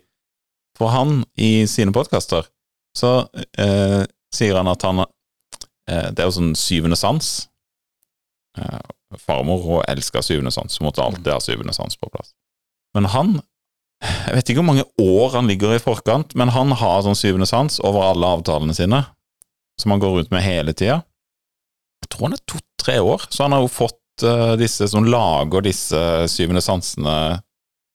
For 0.79 0.91
han, 0.95 1.21
i 1.37 1.67
sine 1.71 1.93
podkaster, 1.95 2.49
så 2.97 3.11
eh, 3.61 4.03
sier 4.35 4.57
han 4.59 4.71
at 4.73 4.83
han 4.89 5.05
eh, 5.05 6.09
Det 6.11 6.25
er 6.25 6.31
jo 6.31 6.35
sånn 6.41 6.55
syvende 6.59 6.99
sans. 6.99 7.29
Eh, 8.59 9.19
farmor 9.19 9.63
hun 9.63 9.83
elska 9.91 10.23
syvende 10.23 10.53
sans, 10.55 10.79
hun 10.79 10.89
måtte 10.89 11.03
alltid 11.03 11.33
ha 11.33 11.41
syvende 11.43 11.75
sans 11.75 11.97
på 11.99 12.11
plass. 12.13 12.35
Men 12.95 13.11
han 13.15 13.41
Jeg 14.05 14.35
vet 14.37 14.51
ikke 14.51 14.61
hvor 14.61 14.67
mange 14.69 14.85
år 15.01 15.31
han 15.33 15.47
ligger 15.49 15.73
i 15.73 15.81
forkant, 15.81 16.35
men 16.37 16.51
han 16.53 16.75
har 16.77 17.05
sånn 17.07 17.17
syvende 17.17 17.47
sans 17.49 17.79
over 17.81 18.03
alle 18.11 18.29
avtalene 18.37 18.75
sine, 18.77 18.99
som 19.81 19.95
han 19.95 20.03
går 20.03 20.19
rundt 20.19 20.35
med 20.35 20.45
hele 20.45 20.75
tida. 20.77 20.99
Jeg 22.05 22.11
tror 22.13 22.27
han 22.27 22.37
er 22.37 22.43
to-tre 22.51 22.99
år, 23.01 23.25
så 23.33 23.47
han 23.47 23.55
har 23.57 23.63
jo 23.65 23.71
fått 23.73 24.27
eh, 24.27 24.57
disse 24.61 24.91
som 24.93 25.09
lager 25.09 25.65
disse 25.65 26.03
syvende 26.29 26.61
sansene 26.61 27.15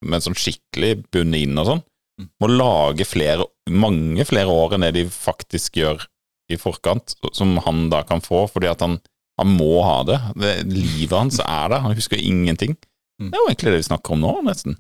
med 0.02 0.26
sånn 0.26 0.38
skikkelig 0.40 0.96
bunn 1.14 1.36
inn 1.38 1.62
og 1.62 1.68
sånn. 1.68 1.84
Mm. 2.20 2.30
Må 2.42 2.50
lage 2.52 3.06
flere, 3.06 3.46
mange 3.70 4.26
flere 4.28 4.50
år 4.50 4.76
enn 4.76 4.88
det 4.88 4.96
de 4.98 5.06
faktisk 5.14 5.78
gjør 5.84 6.08
i 6.50 6.58
forkant, 6.58 7.14
som 7.36 7.58
han 7.68 7.88
da 7.94 8.02
kan 8.08 8.24
få, 8.26 8.48
fordi 8.50 8.72
at 8.72 8.82
han, 8.82 8.98
han 9.40 9.56
må 9.56 9.80
ha 9.86 9.98
det. 10.08 10.20
det. 10.40 10.54
Livet 10.68 11.16
hans 11.16 11.40
er 11.40 11.72
det, 11.72 11.82
han 11.86 11.96
husker 11.96 12.20
ingenting. 12.20 12.76
Mm. 13.20 13.30
Det 13.30 13.36
er 13.38 13.44
jo 13.44 13.50
egentlig 13.50 13.74
det 13.74 13.82
vi 13.82 13.90
snakker 13.90 14.16
om 14.16 14.24
nå, 14.24 14.34
nesten. 14.48 14.76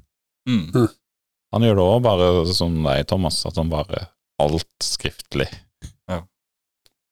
Mm. 0.50 0.88
Han 1.56 1.66
gjør 1.66 1.80
det 1.80 1.86
òg 1.86 2.02
bare 2.06 2.30
som 2.56 2.76
deg, 2.86 3.06
Thomas, 3.10 3.42
at 3.48 3.58
han 3.60 3.72
bare 3.72 4.06
alt 4.40 4.86
skriftlig. 4.86 5.48
Ja. 6.10 6.22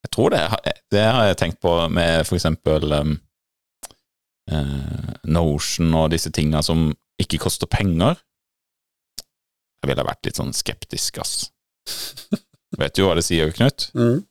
Jeg 0.06 0.12
tror 0.14 0.34
det, 0.36 0.44
det 0.94 1.04
har 1.08 1.28
jeg 1.30 1.40
tenkt 1.42 1.60
på 1.64 1.74
med 1.92 2.24
for 2.28 2.38
eksempel 2.38 2.94
um, 2.94 3.18
uh, 4.52 5.12
Notion 5.28 5.96
og 5.98 6.12
disse 6.14 6.32
tinga 6.36 6.64
som 6.66 6.90
ikke 7.22 7.42
koster 7.48 7.70
penger. 7.72 8.20
Jeg 9.82 9.92
ville 9.92 10.08
vært 10.08 10.28
litt 10.28 10.40
sånn 10.40 10.56
skeptisk, 10.56 11.20
ass. 11.24 11.50
Vet 12.80 12.98
du 12.98 13.06
hva 13.06 13.16
det 13.18 13.26
sier, 13.28 13.52
Knut? 13.56 13.90
Mm. 13.98 14.22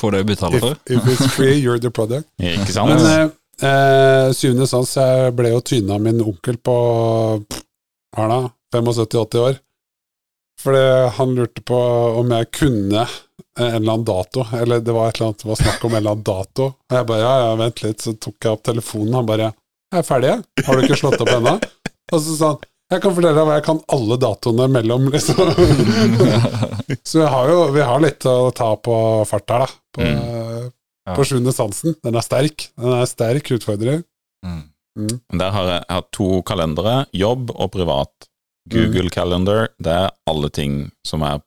Får 0.00 0.16
det 0.16 0.24
betale 0.24 0.60
for? 0.60 0.76
if 0.86 1.08
it's 1.08 1.34
free, 1.34 1.58
you're 1.60 1.78
the 1.78 1.90
product. 1.90 2.28
Ikke 2.42 2.72
sant? 2.72 2.94
Men 2.94 3.06
eh, 3.10 3.68
eh, 3.68 4.30
syvende 4.36 4.68
sans, 4.70 4.96
jeg 4.96 5.34
ble 5.38 5.52
jo 5.52 5.60
tyna 5.60 5.98
av 5.98 6.06
min 6.06 6.22
onkel 6.24 6.58
på 6.58 6.76
pff, 7.44 7.66
hva 8.16 8.28
er 8.28 8.48
75-80 8.76 9.44
år. 9.46 9.60
Fordi 10.62 10.82
han 11.16 11.34
lurte 11.34 11.62
på 11.66 11.78
om 12.20 12.32
jeg 12.36 12.50
kunne 12.54 13.06
en 13.58 13.74
eller 13.74 13.92
annen 13.92 14.04
dato, 14.06 14.44
eller 14.56 14.80
det 14.80 14.94
var 14.94 15.10
et 15.10 15.18
eller 15.18 15.32
annet 15.32 15.42
det 15.42 15.48
var 15.48 15.58
snakk 15.60 15.84
om 15.84 15.92
en 15.92 15.98
eller 15.98 16.14
annen 16.14 16.26
dato. 16.28 16.68
Og 16.72 16.96
jeg 16.96 17.08
bare 17.08 17.24
ja, 17.24 17.32
ja, 17.42 17.54
vent 17.60 17.82
litt, 17.84 18.04
så 18.04 18.14
tok 18.14 18.36
jeg 18.38 18.56
opp 18.56 18.62
telefonen, 18.68 19.16
han 19.18 19.28
bare 19.28 19.48
jeg 19.92 20.00
er 20.00 20.06
ferdig, 20.08 20.28
jeg. 20.30 20.64
Har 20.64 20.78
du 20.78 20.86
ikke 20.86 20.96
slått 20.96 21.20
opp 21.20 21.30
ennå? 21.34 21.50
Og 22.12 22.20
så 22.24 22.36
sa 22.38 22.52
han 22.54 22.62
jeg 22.96 23.02
kan 23.04 23.14
fortelle 23.16 23.34
deg 23.38 23.46
hva 23.48 23.56
jeg 23.58 23.64
kan 23.66 23.80
alle 23.96 24.16
datoene 24.20 24.66
mellom, 24.72 25.08
liksom. 25.12 25.42
Så 27.08 27.20
vi 27.22 27.28
har 27.34 27.50
jo 27.52 27.58
vi 27.74 27.84
har 27.86 28.02
litt 28.04 28.26
å 28.28 28.50
ta 28.56 28.72
på 28.76 28.96
fart 29.28 29.54
her, 29.54 29.66
da. 29.66 29.70
På, 29.96 30.08
Ja. 31.02 31.16
på 31.16 31.24
sjuende 31.26 31.50
sansen. 31.50 31.96
Den 32.04 32.14
er 32.14 32.22
sterk. 32.22 32.68
Den 32.78 32.92
er 32.94 33.08
sterk 33.10 33.48
utfordrer. 33.56 34.04
Mm. 34.46 34.60
Mm. 34.98 35.16
Der 35.40 35.50
har 35.50 35.66
jeg, 35.70 35.80
jeg 35.88 35.96
har 35.98 36.04
to 36.14 36.28
kalendere, 36.46 36.92
jobb 37.16 37.50
og 37.56 37.72
privat. 37.74 38.28
Google 38.70 39.10
Calendar, 39.10 39.66
det 39.82 39.90
er 39.90 40.12
alle 40.30 40.46
ting 40.54 40.76
som 41.04 41.24
er 41.26 41.40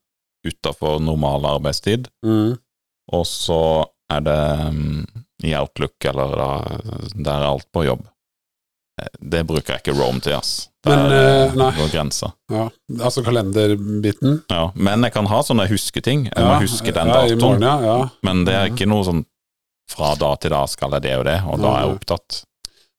utafor 0.45 0.99
normal 0.99 1.45
arbeidstid. 1.53 2.09
Mm. 2.25 2.57
Og 3.15 3.23
så 3.29 3.59
er 4.11 4.25
det 4.25 4.41
um, 4.67 5.05
i 5.45 5.53
Outlook, 5.55 5.95
eller 6.09 6.35
da, 6.35 6.49
der 7.15 7.31
er 7.37 7.47
alt 7.53 7.69
på 7.71 7.85
jobb. 7.87 8.03
Eh, 9.01 9.07
Det 9.19 9.43
bruker 9.47 9.73
jeg 9.75 9.83
ikke 9.83 9.97
Rome 9.99 10.21
til, 10.23 10.33
ass. 10.37 10.69
Det 10.85 10.93
Men, 10.95 11.11
eh, 11.11 11.55
nei. 11.57 11.71
går 11.75 11.91
grensa. 11.91 12.31
Ja, 12.51 12.69
altså 13.01 13.23
kalenderbiten. 13.25 14.43
Ja, 14.49 14.71
men 14.75 15.03
jeg 15.03 15.13
kan 15.13 15.25
ha 15.25 15.39
sånne 15.43 15.67
husketing. 15.69 16.27
Jeg 16.29 16.45
må 16.45 16.59
huske 16.61 16.93
den 16.93 17.07
ja, 17.09 17.21
datoen. 17.21 17.39
morgen, 17.41 17.61
ja. 17.65 17.77
ja. 17.81 18.09
Men 18.23 18.43
det 18.45 18.53
er 18.53 18.69
ikke 18.69 18.87
noe 18.87 19.03
sånn 19.07 19.23
fra 19.89 20.13
da 20.17 20.35
til 20.41 20.53
da 20.53 20.63
skal 20.69 20.95
jeg 20.97 21.01
det 21.05 21.15
og 21.19 21.25
det, 21.25 21.39
og 21.45 21.59
da 21.61 21.71
er 21.71 21.81
jeg 21.85 21.95
opptatt. 21.97 22.43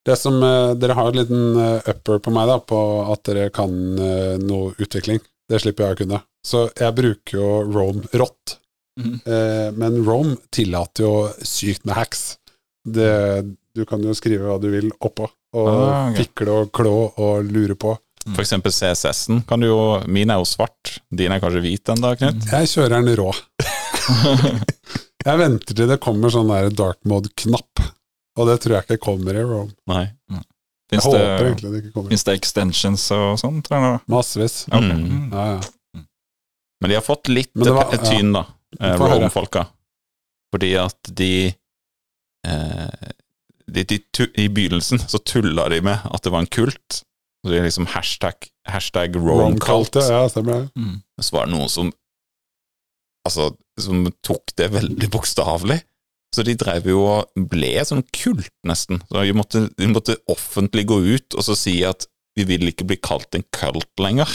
Det 0.06 0.14
som, 0.18 0.36
eh, 0.42 0.74
dere 0.78 0.94
har 0.94 1.08
en 1.10 1.16
liten 1.18 1.56
eh, 1.58 1.88
upper 1.90 2.20
på 2.22 2.30
meg 2.34 2.46
da, 2.46 2.58
på 2.62 2.78
at 3.12 3.24
dere 3.26 3.48
kan 3.50 3.72
eh, 3.98 4.36
noe 4.38 4.74
utvikling. 4.78 5.18
Det 5.50 5.60
slipper 5.62 5.86
jeg 5.88 5.96
å 5.96 5.98
kunne. 6.02 6.20
Så 6.46 6.66
jeg 6.78 6.94
bruker 6.94 7.38
jo 7.38 7.48
Rome 7.74 8.06
rått. 8.14 8.58
Mm. 9.00 9.16
Eh, 9.26 9.70
men 9.76 9.98
Rome 10.06 10.36
tillater 10.54 11.04
jo 11.06 11.14
sykt 11.42 11.84
med 11.86 11.94
hacks. 11.98 12.36
Det, 12.86 13.10
du 13.74 13.82
kan 13.84 14.02
jo 14.06 14.14
skrive 14.14 14.46
hva 14.46 14.60
du 14.62 14.68
vil 14.70 14.92
oppå, 15.02 15.26
og 15.54 15.68
Ah, 15.68 16.10
okay. 16.10 16.24
fikle 16.24 16.50
og 16.62 16.72
klå 16.72 16.94
og 17.16 17.44
lure 17.52 17.74
på. 17.78 17.94
For 18.34 18.42
eksempel 18.42 18.72
CSS-en 18.74 19.44
kan 19.46 19.60
du 19.62 19.68
jo 19.68 20.00
Min 20.10 20.30
er 20.34 20.40
jo 20.40 20.44
svart, 20.50 20.96
din 21.14 21.30
er 21.30 21.38
kanskje 21.38 21.60
hvit 21.62 21.92
ennå, 21.94 22.10
Knut? 22.18 22.48
Jeg 22.50 22.66
kjører 22.72 22.96
den 22.98 23.14
rå. 23.20 23.30
Jeg 25.26 25.38
venter 25.40 25.74
til 25.74 25.88
det 25.90 25.96
kommer 26.02 26.30
sånn 26.30 26.50
der 26.52 26.68
dark 26.70 26.98
mode-knapp, 27.08 27.80
og 28.38 28.46
det 28.50 28.60
tror 28.62 28.76
jeg 28.76 28.86
ikke 28.86 28.98
kommer 29.02 29.34
i 29.34 29.42
Rome. 29.42 29.72
Nei. 29.90 30.04
Jeg 30.30 30.44
Fins 30.92 31.06
håper 31.08 31.18
det, 31.18 31.46
egentlig 31.48 31.70
det 31.72 31.78
ikke 31.80 31.92
kommer. 31.96 32.10
finnes 32.12 32.26
det 32.28 32.34
extensions 32.38 33.06
og 33.16 33.40
sånn, 33.42 33.56
tror 33.66 33.74
jeg? 33.80 33.94
da? 33.96 34.02
Massevis. 34.14 34.54
Okay. 34.68 34.92
Mm. 34.92 35.08
Mm. 35.10 35.32
Ja, 35.34 35.46
ja. 35.56 36.04
Men 36.84 36.92
de 36.92 36.98
har 37.00 37.02
fått 37.02 37.30
litt 37.32 37.50
var- 37.58 37.90
eh, 37.96 38.04
tyn, 38.06 38.30
da, 38.36 38.44
eh. 38.78 38.94
Rome-folka. 39.02 39.64
Fordi 40.54 40.70
at 40.78 41.10
de 41.18 41.30
eh, 42.46 43.10
de, 43.66 43.84
de 43.84 43.98
I 44.38 44.48
begynnelsen 44.52 45.02
så 45.08 45.18
tulla 45.18 45.68
de 45.72 45.80
med 45.84 46.06
at 46.10 46.24
det 46.24 46.32
var 46.32 46.44
en 46.44 46.50
kult. 46.50 47.02
Så 47.42 47.52
det 47.52 47.60
er 47.60 47.68
liksom 47.68 47.88
hashtag, 47.92 48.48
hashtag 48.68 49.18
Rome-cult. 49.18 49.66
Rome-cult, 49.66 50.00
ja, 50.10 50.24
stemmer 50.30 50.64
det. 50.64 50.82
Mm. 50.82 50.96
Så 51.22 51.36
var 51.36 51.48
det 51.48 51.56
noen 51.56 51.72
som 51.72 51.94
Altså, 53.26 53.48
som 53.82 54.04
tok 54.22 54.52
det 54.54 54.68
veldig 54.70 55.08
bokstavelig. 55.10 55.80
Så 56.30 56.44
de 56.46 56.52
drev 56.54 56.84
jo 56.86 57.00
og 57.10 57.46
ble 57.50 57.72
sånn 57.82 58.04
kult, 58.14 58.52
nesten. 58.62 59.00
Så 59.08 59.24
de 59.26 59.32
måtte, 59.34 59.62
de 59.74 59.88
måtte 59.90 60.14
offentlig 60.30 60.84
gå 60.86 61.00
ut 61.02 61.34
og 61.34 61.42
så 61.42 61.56
si 61.58 61.80
at 61.82 62.06
vi 62.38 62.46
vil 62.46 62.70
ikke 62.70 62.86
bli 62.86 63.00
kalt 63.02 63.34
en 63.34 63.42
kult 63.50 63.90
lenger. 63.98 64.30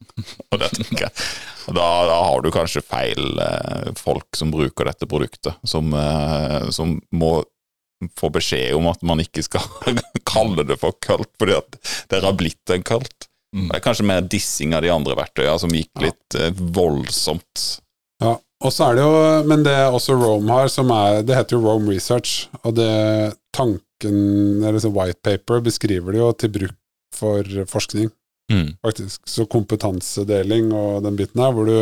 og 0.52 0.62
det 0.62 0.70
tenker 0.78 1.08
jeg 1.08 1.26
og 1.66 1.74
da, 1.74 1.86
da 2.06 2.16
har 2.28 2.42
du 2.44 2.52
kanskje 2.54 2.84
feil 2.86 3.40
eh, 3.42 3.90
folk 3.98 4.38
som 4.38 4.52
bruker 4.54 4.86
dette 4.86 5.08
produktet, 5.10 5.56
som, 5.66 5.90
eh, 5.98 6.68
som 6.74 6.96
må 7.10 7.40
få 8.18 8.30
beskjed 8.34 8.74
om 8.76 8.88
at 8.90 9.02
man 9.06 9.22
ikke 9.22 9.44
skal 9.46 9.64
kalle 10.32 10.66
det 10.68 10.78
for 10.82 10.96
kult, 11.04 11.30
fordi 11.40 11.56
at 11.56 11.78
dere 12.12 12.28
har 12.28 12.36
blitt 12.38 12.74
en 12.74 12.84
kult. 12.86 13.28
Mm. 13.56 13.70
Det 13.70 13.78
er 13.78 13.84
kanskje 13.84 14.08
mer 14.08 14.26
dissing 14.26 14.74
av 14.76 14.84
de 14.84 14.92
andre 14.92 15.16
verktøyene 15.16 15.58
som 15.62 15.72
gikk 15.72 16.04
litt 16.04 16.36
ja. 16.36 16.50
voldsomt. 16.76 17.66
Ja, 18.22 18.36
og 18.36 18.72
så 18.72 18.90
er 18.90 18.98
det 18.98 19.04
jo, 19.04 19.16
men 19.48 19.64
det 19.64 19.76
også 19.86 20.16
Rome 20.18 20.52
har, 20.52 20.68
som 20.72 20.90
er, 20.92 21.22
det 21.26 21.36
heter 21.36 21.56
jo 21.56 21.64
Rome 21.64 21.92
Research, 21.92 22.50
og 22.62 22.76
det 22.78 22.90
tanken, 23.56 24.18
eller 24.64 24.80
så 24.82 24.92
white 24.92 25.20
paper, 25.24 25.64
beskriver 25.64 26.12
det 26.12 26.20
jo 26.20 26.30
til 26.36 26.52
bruk 26.52 26.76
for 27.16 27.66
forskning, 27.70 28.10
faktisk. 28.84 29.22
Så 29.28 29.46
kompetansedeling 29.48 30.72
og 30.76 31.04
den 31.06 31.16
biten 31.16 31.40
her, 31.40 31.54
hvor 31.56 31.68
du 31.68 31.78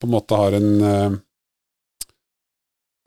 på 0.00 0.08
en 0.08 0.14
måte 0.14 0.38
har 0.38 0.56
en 0.56 0.70
eh, 0.80 1.18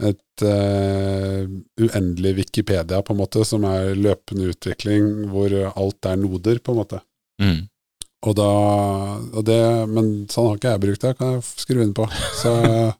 et 0.02 0.44
uh, 0.46 1.44
uendelig 1.80 2.34
Wikipedia, 2.40 3.02
på 3.06 3.14
en 3.14 3.20
måte, 3.20 3.44
som 3.46 3.66
er 3.70 3.94
løpende 3.94 4.50
utvikling, 4.54 5.30
hvor 5.32 5.54
alt 5.70 6.10
er 6.10 6.18
noder, 6.20 6.60
på 6.64 6.74
en 6.74 6.82
måte. 6.82 7.00
Mm. 7.42 7.62
Og 8.24 8.36
da 8.38 8.50
og 9.20 9.42
det, 9.48 9.62
Men 9.92 10.12
sånn 10.32 10.50
har 10.50 10.60
ikke 10.60 10.74
jeg 10.74 10.84
brukt 10.86 11.06
det, 11.06 11.16
kan 11.20 11.36
jeg 11.36 11.46
skru 11.66 11.82
inn 11.84 11.96
på. 11.96 12.08
Så 12.40 12.54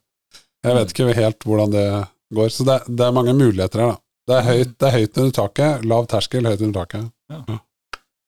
jeg 0.64 0.78
vet 0.78 0.94
ikke 0.94 1.18
helt 1.18 1.46
hvordan 1.48 1.74
det 1.74 1.86
går. 2.34 2.50
Så 2.52 2.66
det, 2.68 2.80
det 2.88 3.06
er 3.06 3.16
mange 3.16 3.36
muligheter 3.36 3.84
her, 3.84 3.94
da. 3.94 4.00
Det 4.24 4.36
er 4.38 4.46
høyt, 4.48 4.74
det 4.80 4.88
er 4.88 4.98
høyt 4.98 5.18
under 5.20 5.36
taket. 5.36 5.86
Lav 5.88 6.06
terskel, 6.08 6.48
høyt 6.48 6.64
under 6.64 6.84
taket. 6.84 7.56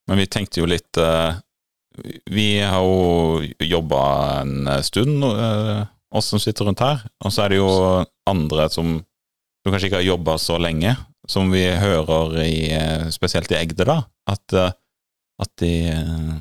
Men 0.07 0.21
vi 0.21 0.27
tenkte 0.31 0.61
jo 0.61 0.69
litt 0.69 0.99
uh, 1.01 1.39
Vi 2.31 2.49
har 2.61 2.85
jo 2.85 3.41
jobba 3.65 4.03
en 4.43 4.69
stund, 4.85 5.25
uh, 5.25 5.87
oss 6.13 6.29
som 6.33 6.43
sitter 6.43 6.69
rundt 6.69 6.85
her. 6.85 7.01
Og 7.25 7.33
så 7.33 7.47
er 7.47 7.55
det 7.55 7.63
jo 7.63 7.71
andre 8.31 8.69
som, 8.73 8.99
som 9.63 9.73
kanskje 9.73 9.91
ikke 9.91 10.01
har 10.01 10.11
jobba 10.11 10.37
så 10.43 10.59
lenge, 10.63 10.97
som 11.31 11.51
vi 11.51 11.65
hører 11.67 12.37
i 12.45 12.59
eh, 12.75 13.09
Spesielt 13.15 13.51
i 13.53 13.59
Egde, 13.59 13.87
da. 13.89 14.03
At, 14.31 14.55
eh, 14.55 14.75
at, 15.43 15.53
de, 15.63 15.73
eh, 15.91 16.37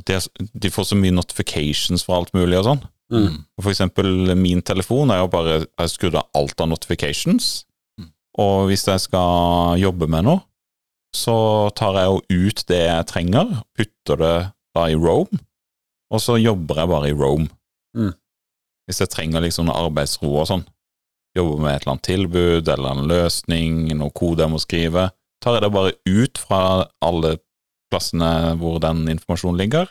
at 0.00 0.10
de, 0.10 0.48
de 0.64 0.72
får 0.72 0.90
så 0.90 0.98
mye 0.98 1.14
notifications 1.14 2.06
fra 2.06 2.18
alt 2.18 2.34
mulig 2.36 2.58
og 2.60 2.68
sånn. 2.68 2.82
Mm. 3.14 3.44
For 3.60 3.70
eksempel 3.70 4.32
min 4.40 4.62
telefon 4.64 5.12
er 5.12 5.20
jo 5.20 5.28
bare 5.30 5.58
Jeg 5.60 5.90
skrudd 5.92 6.16
av 6.16 6.30
alt 6.34 6.58
av 6.64 6.70
notifications. 6.72 7.66
Mm. 8.00 8.10
Og 8.42 8.70
hvis 8.70 8.86
jeg 8.88 9.06
skal 9.06 9.78
jobbe 9.78 10.08
med 10.10 10.26
noe, 10.26 10.42
så 11.14 11.70
tar 11.78 11.94
jeg 12.00 12.10
jo 12.10 12.46
ut 12.48 12.64
det 12.66 12.82
jeg 12.88 13.06
trenger, 13.06 13.58
putter 13.78 14.18
det 14.18 14.36
da 14.74 14.88
i 14.90 14.96
Rome, 14.98 15.38
og 16.10 16.22
så 16.22 16.34
jobber 16.40 16.80
jeg 16.80 16.90
bare 16.90 17.10
i 17.10 17.14
Rome. 17.14 17.46
Mm. 17.94 18.10
Hvis 18.88 19.00
jeg 19.00 19.12
trenger 19.12 19.44
liksom 19.44 19.70
arbeidsro 19.70 20.32
og 20.32 20.48
sånn, 20.50 20.64
jobber 21.34 21.62
med 21.62 21.74
et 21.74 21.82
eller 21.82 21.94
annet 21.94 22.08
tilbud 22.08 22.70
eller 22.70 22.94
en 22.94 23.10
løsning, 23.10 23.82
noe 23.98 24.14
kode 24.14 24.44
jeg 24.44 24.52
må 24.52 24.60
skrive, 24.62 25.08
tar 25.42 25.58
jeg 25.58 25.64
det 25.64 25.74
bare 25.74 25.94
ut 26.06 26.40
fra 26.40 26.62
alle 27.04 27.36
plassene 27.92 28.54
hvor 28.60 28.80
den 28.82 29.04
informasjonen 29.12 29.60
ligger, 29.60 29.90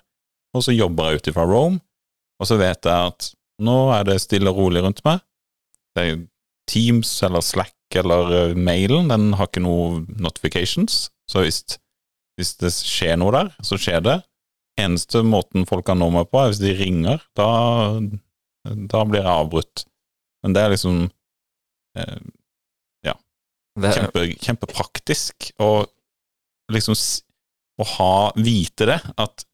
og 0.53 0.65
så 0.65 0.75
jobber 0.75 1.11
jeg 1.11 1.21
ut 1.21 1.31
ifra 1.33 1.45
Rome, 1.49 1.81
og 2.41 2.49
så 2.49 2.57
vet 2.59 2.87
jeg 2.87 3.13
at 3.13 3.31
nå 3.63 3.77
er 3.95 4.07
det 4.07 4.19
stille 4.23 4.51
og 4.51 4.59
rolig 4.59 4.81
rundt 4.83 5.03
meg. 5.05 5.21
Det 5.93 6.03
er 6.03 6.21
Teams 6.69 7.11
eller 7.25 7.43
Slack 7.45 7.97
eller 7.99 8.33
eh, 8.33 8.57
mailen, 8.57 9.11
den 9.11 9.33
har 9.37 9.49
ikke 9.49 9.63
noe 9.63 10.03
notifications, 10.17 11.07
så 11.29 11.43
hvis, 11.43 11.61
hvis 12.39 12.55
det 12.61 12.73
skjer 12.75 13.19
noe 13.19 13.33
der, 13.35 13.51
så 13.63 13.77
skjer 13.79 14.03
det. 14.05 14.19
Eneste 14.79 15.21
måten 15.27 15.67
folk 15.69 15.85
kan 15.85 15.99
nå 16.01 16.09
meg 16.13 16.31
på, 16.31 16.39
er 16.41 16.49
hvis 16.49 16.61
de 16.63 16.73
ringer. 16.77 17.21
Da, 17.37 17.47
da 18.65 19.03
blir 19.05 19.21
jeg 19.21 19.29
avbrutt. 19.29 19.83
Men 20.43 20.55
det 20.55 20.63
er 20.63 20.73
liksom 20.73 21.03
eh, 21.99 22.17
Det 23.73 23.89
er, 23.89 24.03
kjempe, 24.03 24.25
kjempepraktisk 24.37 25.49
å 25.61 25.69
liksom 26.73 26.97
å 27.81 27.87
ha, 27.95 28.15
vite 28.37 28.85
det, 28.85 28.99
at 29.17 29.45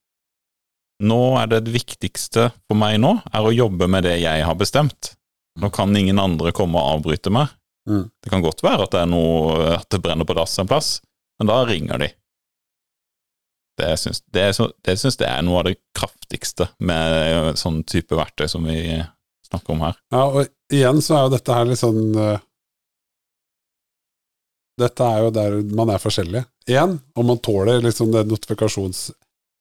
nå 1.00 1.22
er 1.40 1.48
det 1.48 1.62
det 1.68 1.76
viktigste 1.78 2.50
for 2.68 2.80
meg 2.80 2.98
nå, 3.00 3.14
er 3.32 3.46
å 3.46 3.56
jobbe 3.56 3.88
med 3.88 4.04
det 4.04 4.18
jeg 4.20 4.44
har 4.44 4.58
bestemt. 4.60 5.14
Nå 5.60 5.72
kan 5.76 5.96
ingen 5.96 6.20
andre 6.20 6.52
komme 6.56 6.80
og 6.80 7.00
avbryte 7.00 7.32
meg. 7.32 7.54
Mm. 7.90 8.10
Det 8.20 8.32
kan 8.32 8.44
godt 8.44 8.64
være 8.64 8.86
at 8.86 8.96
det 8.96 9.04
er 9.06 9.12
noe, 9.12 9.56
at 9.78 9.88
det 9.88 10.02
brenner 10.04 10.28
på 10.28 10.36
dass 10.36 10.58
en 10.60 10.68
plass, 10.70 10.98
men 11.40 11.50
da 11.50 11.62
ringer 11.68 12.04
de. 12.04 12.12
Det 13.80 13.94
syns, 14.02 14.20
det, 14.36 14.50
det 14.84 14.98
syns 15.00 15.16
jeg 15.16 15.30
er 15.32 15.46
noe 15.48 15.62
av 15.62 15.70
det 15.70 15.78
kraftigste 15.96 16.68
med 16.84 17.56
sånn 17.60 17.80
type 17.88 18.20
verktøy 18.20 18.50
som 18.52 18.68
vi 18.68 19.00
snakker 19.50 19.76
om 19.76 19.84
her. 19.88 20.00
Ja, 20.14 20.24
og 20.28 20.74
igjen 20.74 21.02
så 21.06 21.18
er 21.18 21.26
jo 21.26 21.34
dette 21.36 21.58
her 21.58 21.70
litt 21.70 21.82
sånn 21.82 22.04
uh, 22.18 22.38
Dette 24.80 25.04
er 25.04 25.26
jo 25.26 25.32
der 25.36 25.58
man 25.76 25.90
er 25.92 26.00
forskjellig. 26.00 26.46
Igjen, 26.70 26.94
om 27.20 27.26
man 27.28 27.42
tåler 27.44 27.82
liksom 27.84 28.14
det 28.14 28.24
notifikasjons... 28.30 29.10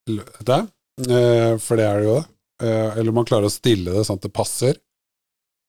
Det, 0.06 0.58
uh, 1.10 1.54
for 1.58 1.80
det 1.80 1.86
er 1.88 1.98
det 1.98 2.06
jo 2.06 2.18
det. 2.20 2.26
Uh, 2.62 2.98
eller 2.98 3.10
om 3.10 3.18
man 3.18 3.26
klarer 3.26 3.48
å 3.48 3.52
stille 3.52 3.94
det 3.94 4.04
sånn 4.06 4.20
at 4.20 4.28
det 4.28 4.34
passer. 4.34 4.78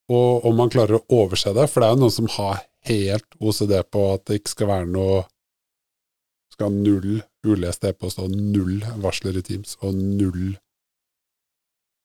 Og 0.10 0.46
om 0.46 0.56
man 0.58 0.70
klarer 0.74 1.00
å 1.00 1.22
overse 1.22 1.54
det, 1.54 1.66
for 1.70 1.82
det 1.82 1.90
er 1.90 1.98
jo 1.98 2.04
noen 2.04 2.14
som 2.14 2.30
har 2.36 2.64
helt 2.90 3.38
OCD 3.40 3.76
på 3.92 4.06
at 4.14 4.26
det 4.30 4.40
ikke 4.40 4.56
skal 4.56 4.72
være 4.72 4.90
noe 4.94 5.24
Skal 6.54 6.70
ha 6.70 6.74
null 6.74 7.20
ulest 7.46 7.86
e-post 7.88 8.20
og 8.20 8.34
null 8.34 8.80
varsler 9.04 9.38
i 9.40 9.44
Teams 9.46 9.76
og 9.84 9.96
null 9.96 10.56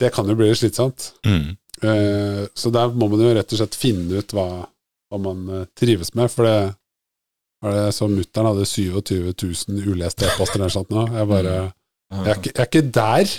Det 0.03 0.11
kan 0.15 0.29
jo 0.29 0.37
bli 0.39 0.51
litt 0.51 0.61
slitsomt. 0.61 1.12
Mm. 1.27 1.55
Eh, 1.85 2.43
så 2.55 2.72
der 2.74 2.95
må 2.95 3.09
man 3.12 3.22
jo 3.22 3.35
rett 3.37 3.53
og 3.53 3.61
slett 3.61 3.76
finne 3.78 4.22
ut 4.22 4.35
hva, 4.37 4.49
hva 5.11 5.20
man 5.20 5.45
eh, 5.51 5.64
trives 5.76 6.14
med, 6.16 6.30
for 6.32 6.49
det 6.49 6.59
var 7.64 7.78
det 7.78 7.89
så 7.97 8.09
mutter'n 8.11 8.51
hadde 8.51 8.68
27 8.68 9.32
000 9.32 9.89
uleste 9.95 10.28
e-poster 10.28 10.61
eller 10.61 10.72
sånt 10.72 10.93
nå. 10.93 11.07
Jeg 11.14 11.30
bare 11.30 11.57
jeg 12.14 12.30
er, 12.30 12.39
ikke, 12.39 12.53
jeg 12.53 12.61
er 12.61 12.68
ikke 12.68 12.82
der, 12.95 13.32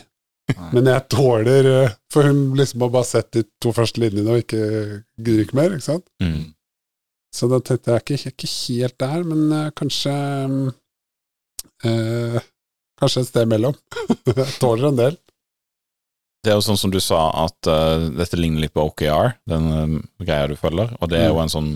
men 0.73 0.89
jeg 0.89 1.03
tåler 1.13 1.67
eh, 1.69 1.93
For 2.11 2.27
hun 2.27 2.41
liksom 2.57 2.83
har 2.85 2.91
bare 2.93 3.07
sett 3.07 3.29
de 3.33 3.45
to 3.63 3.71
første 3.73 4.01
linjene 4.01 4.33
og 4.33 4.43
ikke 4.43 4.63
gidder 5.21 5.45
ikke 5.45 5.57
mer, 5.57 5.77
ikke 5.77 5.87
sant? 5.87 6.05
Mm. 6.23 6.51
Så 7.35 7.49
da 7.51 7.59
tenkte 7.59 7.93
jeg, 7.93 8.03
ikke, 8.03 8.17
jeg 8.17 8.31
er 8.31 8.35
ikke 8.35 8.51
helt 8.55 8.99
der, 9.03 9.23
men 9.29 9.71
kanskje 9.75 10.17
mm, 10.51 10.67
eh, 11.89 12.43
Kanskje 12.95 13.25
et 13.25 13.27
sted 13.27 13.49
mellom. 13.51 13.73
jeg 14.29 14.51
tåler 14.61 14.87
en 14.87 14.99
del. 14.99 15.17
Det 16.45 16.51
er 16.53 16.59
jo 16.59 16.65
sånn 16.65 16.77
som 16.77 16.91
du 16.93 16.99
sa, 17.01 17.27
at 17.45 17.69
uh, 17.69 18.05
dette 18.13 18.37
ligner 18.37 18.61
litt 18.61 18.75
på 18.75 18.83
OKR, 18.85 19.33
den 19.49 19.69
uh, 19.73 19.95
greia 20.21 20.49
du 20.51 20.53
følger, 20.59 20.91
og 20.99 21.09
det 21.09 21.23
er 21.23 21.31
jo 21.31 21.39
en 21.41 21.51
sånn 21.51 21.71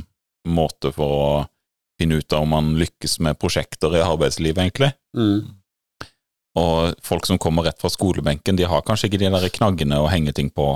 måte 0.50 0.92
for 0.94 1.16
å 1.16 1.30
finne 2.00 2.20
ut 2.22 2.36
av 2.36 2.46
om 2.46 2.54
man 2.54 2.76
lykkes 2.80 3.18
med 3.26 3.40
prosjekter 3.42 3.98
i 3.98 4.04
arbeidslivet, 4.06 4.62
egentlig. 4.62 4.92
Mm. 5.18 5.56
Og 6.60 7.00
folk 7.06 7.28
som 7.28 7.40
kommer 7.42 7.66
rett 7.66 7.82
fra 7.82 7.92
skolebenken, 7.92 8.60
de 8.60 8.68
har 8.70 8.86
kanskje 8.86 9.10
ikke 9.10 9.22
de 9.24 9.32
der 9.34 9.56
knaggene 9.58 10.00
å 10.00 10.12
henge 10.12 10.34
ting 10.38 10.52
på. 10.54 10.68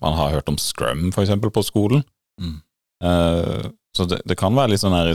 Man 0.00 0.16
har 0.16 0.32
hørt 0.32 0.48
om 0.50 0.58
Scrum, 0.60 1.10
for 1.14 1.26
eksempel, 1.26 1.52
på 1.52 1.64
skolen. 1.66 2.06
Mm. 2.40 2.56
Uh, 3.04 3.68
så 3.96 4.04
det, 4.08 4.20
det 4.28 4.36
kan 4.38 4.56
være 4.56 4.74
litt 4.74 4.82
sånn 4.82 4.96
her 4.96 5.10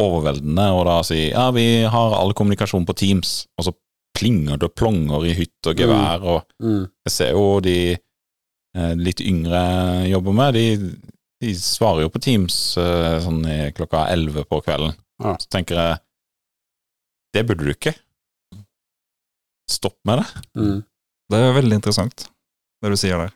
overveldende 0.00 0.66
å 0.72 0.84
da 0.88 0.98
si 1.04 1.26
ja, 1.28 1.50
vi 1.52 1.84
har 1.88 2.14
all 2.16 2.32
kommunikasjon 2.36 2.86
på 2.88 2.96
Teams, 2.96 3.42
og 3.60 3.68
så 3.68 3.74
plinger 4.22 4.60
det 4.62 4.68
og 4.70 4.74
plonger 4.78 5.26
i 5.26 5.34
hytt 5.34 5.68
og 5.70 5.76
gevær, 5.82 6.22
og 6.22 6.46
Mm. 6.62 6.84
jeg 7.06 7.12
ser 7.18 7.32
jo 7.34 7.44
de 7.64 7.76
eh, 7.96 8.94
litt 8.96 9.20
yngre 9.20 9.62
jobber 10.08 10.32
med, 10.38 10.54
de, 10.54 10.66
de 11.42 11.54
svarer 11.58 12.04
jo 12.06 12.12
på 12.14 12.22
Teams 12.22 12.56
eh, 12.78 13.18
sånn 13.24 13.42
i 13.50 13.58
klokka 13.76 14.06
elleve 14.14 14.44
på 14.48 14.62
kvelden. 14.64 14.94
Ja. 15.22 15.34
Så 15.42 15.50
tenker 15.52 15.76
jeg 15.80 15.98
det 17.34 17.46
burde 17.48 17.64
du 17.64 17.72
ikke. 17.74 17.94
Stopp 19.70 19.96
med 20.04 20.18
det. 20.20 20.26
Mm. 20.58 20.80
Det 21.32 21.38
er 21.40 21.54
veldig 21.56 21.78
interessant, 21.78 22.26
det 22.82 22.90
du 22.92 22.96
sier 23.00 23.16
der. 23.22 23.30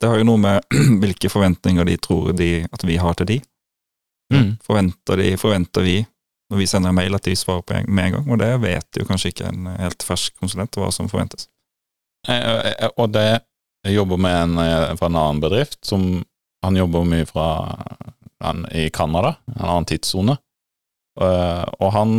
Det 0.00 0.08
har 0.10 0.18
jo 0.18 0.24
noe 0.26 0.40
med 0.40 0.64
hvilke 1.02 1.28
forventninger 1.30 1.86
de 1.86 1.96
tror 2.02 2.32
de, 2.38 2.50
at 2.72 2.84
vi 2.88 2.96
har 2.98 3.14
til 3.20 3.28
de. 3.34 3.40
Forventer, 4.64 5.20
de, 5.20 5.26
forventer 5.36 5.84
vi, 5.84 5.96
når 6.52 6.60
vi 6.60 6.66
sender 6.68 6.92
en 6.92 6.98
mail, 7.00 7.14
at 7.16 7.24
de 7.24 7.32
svarer 7.38 7.64
på 7.64 7.74
en, 7.78 7.86
med 7.88 8.04
en 8.10 8.14
gang? 8.18 8.28
Og 8.34 8.38
det 8.42 8.50
vet 8.62 9.00
jo 9.00 9.06
kanskje 9.08 9.32
ikke 9.32 9.48
en 9.48 9.66
helt 9.80 10.04
fersk 10.04 10.36
konsulent 10.42 10.76
hva 10.76 10.90
som 10.92 11.08
forventes. 11.10 11.48
Eh, 12.28 12.36
eh, 12.76 12.90
Og 13.00 13.10
det 13.14 13.26
jeg 13.82 13.96
jobber 13.96 14.20
med 14.20 14.36
en 14.44 14.58
eh, 14.62 14.92
fra 15.00 15.08
en 15.10 15.16
annen 15.18 15.40
bedrift, 15.42 15.80
som 15.88 16.04
han 16.62 16.76
jobber 16.78 17.02
mye 17.08 17.26
fra 17.26 17.46
han, 18.44 18.66
i 18.70 18.84
Canada, 18.94 19.32
en 19.56 19.64
annen 19.64 19.88
tidssone. 19.90 20.36
Eh, 21.20 21.64
Og 21.80 21.92
han 21.96 22.12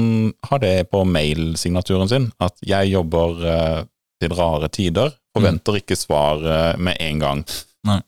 har 0.49 0.59
det 0.59 0.89
på 0.91 1.03
mailsignaturen 1.07 2.09
sin, 2.11 2.31
at 2.43 2.57
jeg 2.67 2.91
jobber 2.93 3.45
eh, 3.53 3.81
til 4.21 4.36
rare 4.38 4.69
tider, 4.69 5.13
forventer 5.36 5.79
ikke 5.79 5.95
svar 5.97 6.43
eh, 6.45 6.73
med 6.77 6.97
en 7.01 7.19
gang. 7.23 7.45
Nei. 7.88 8.01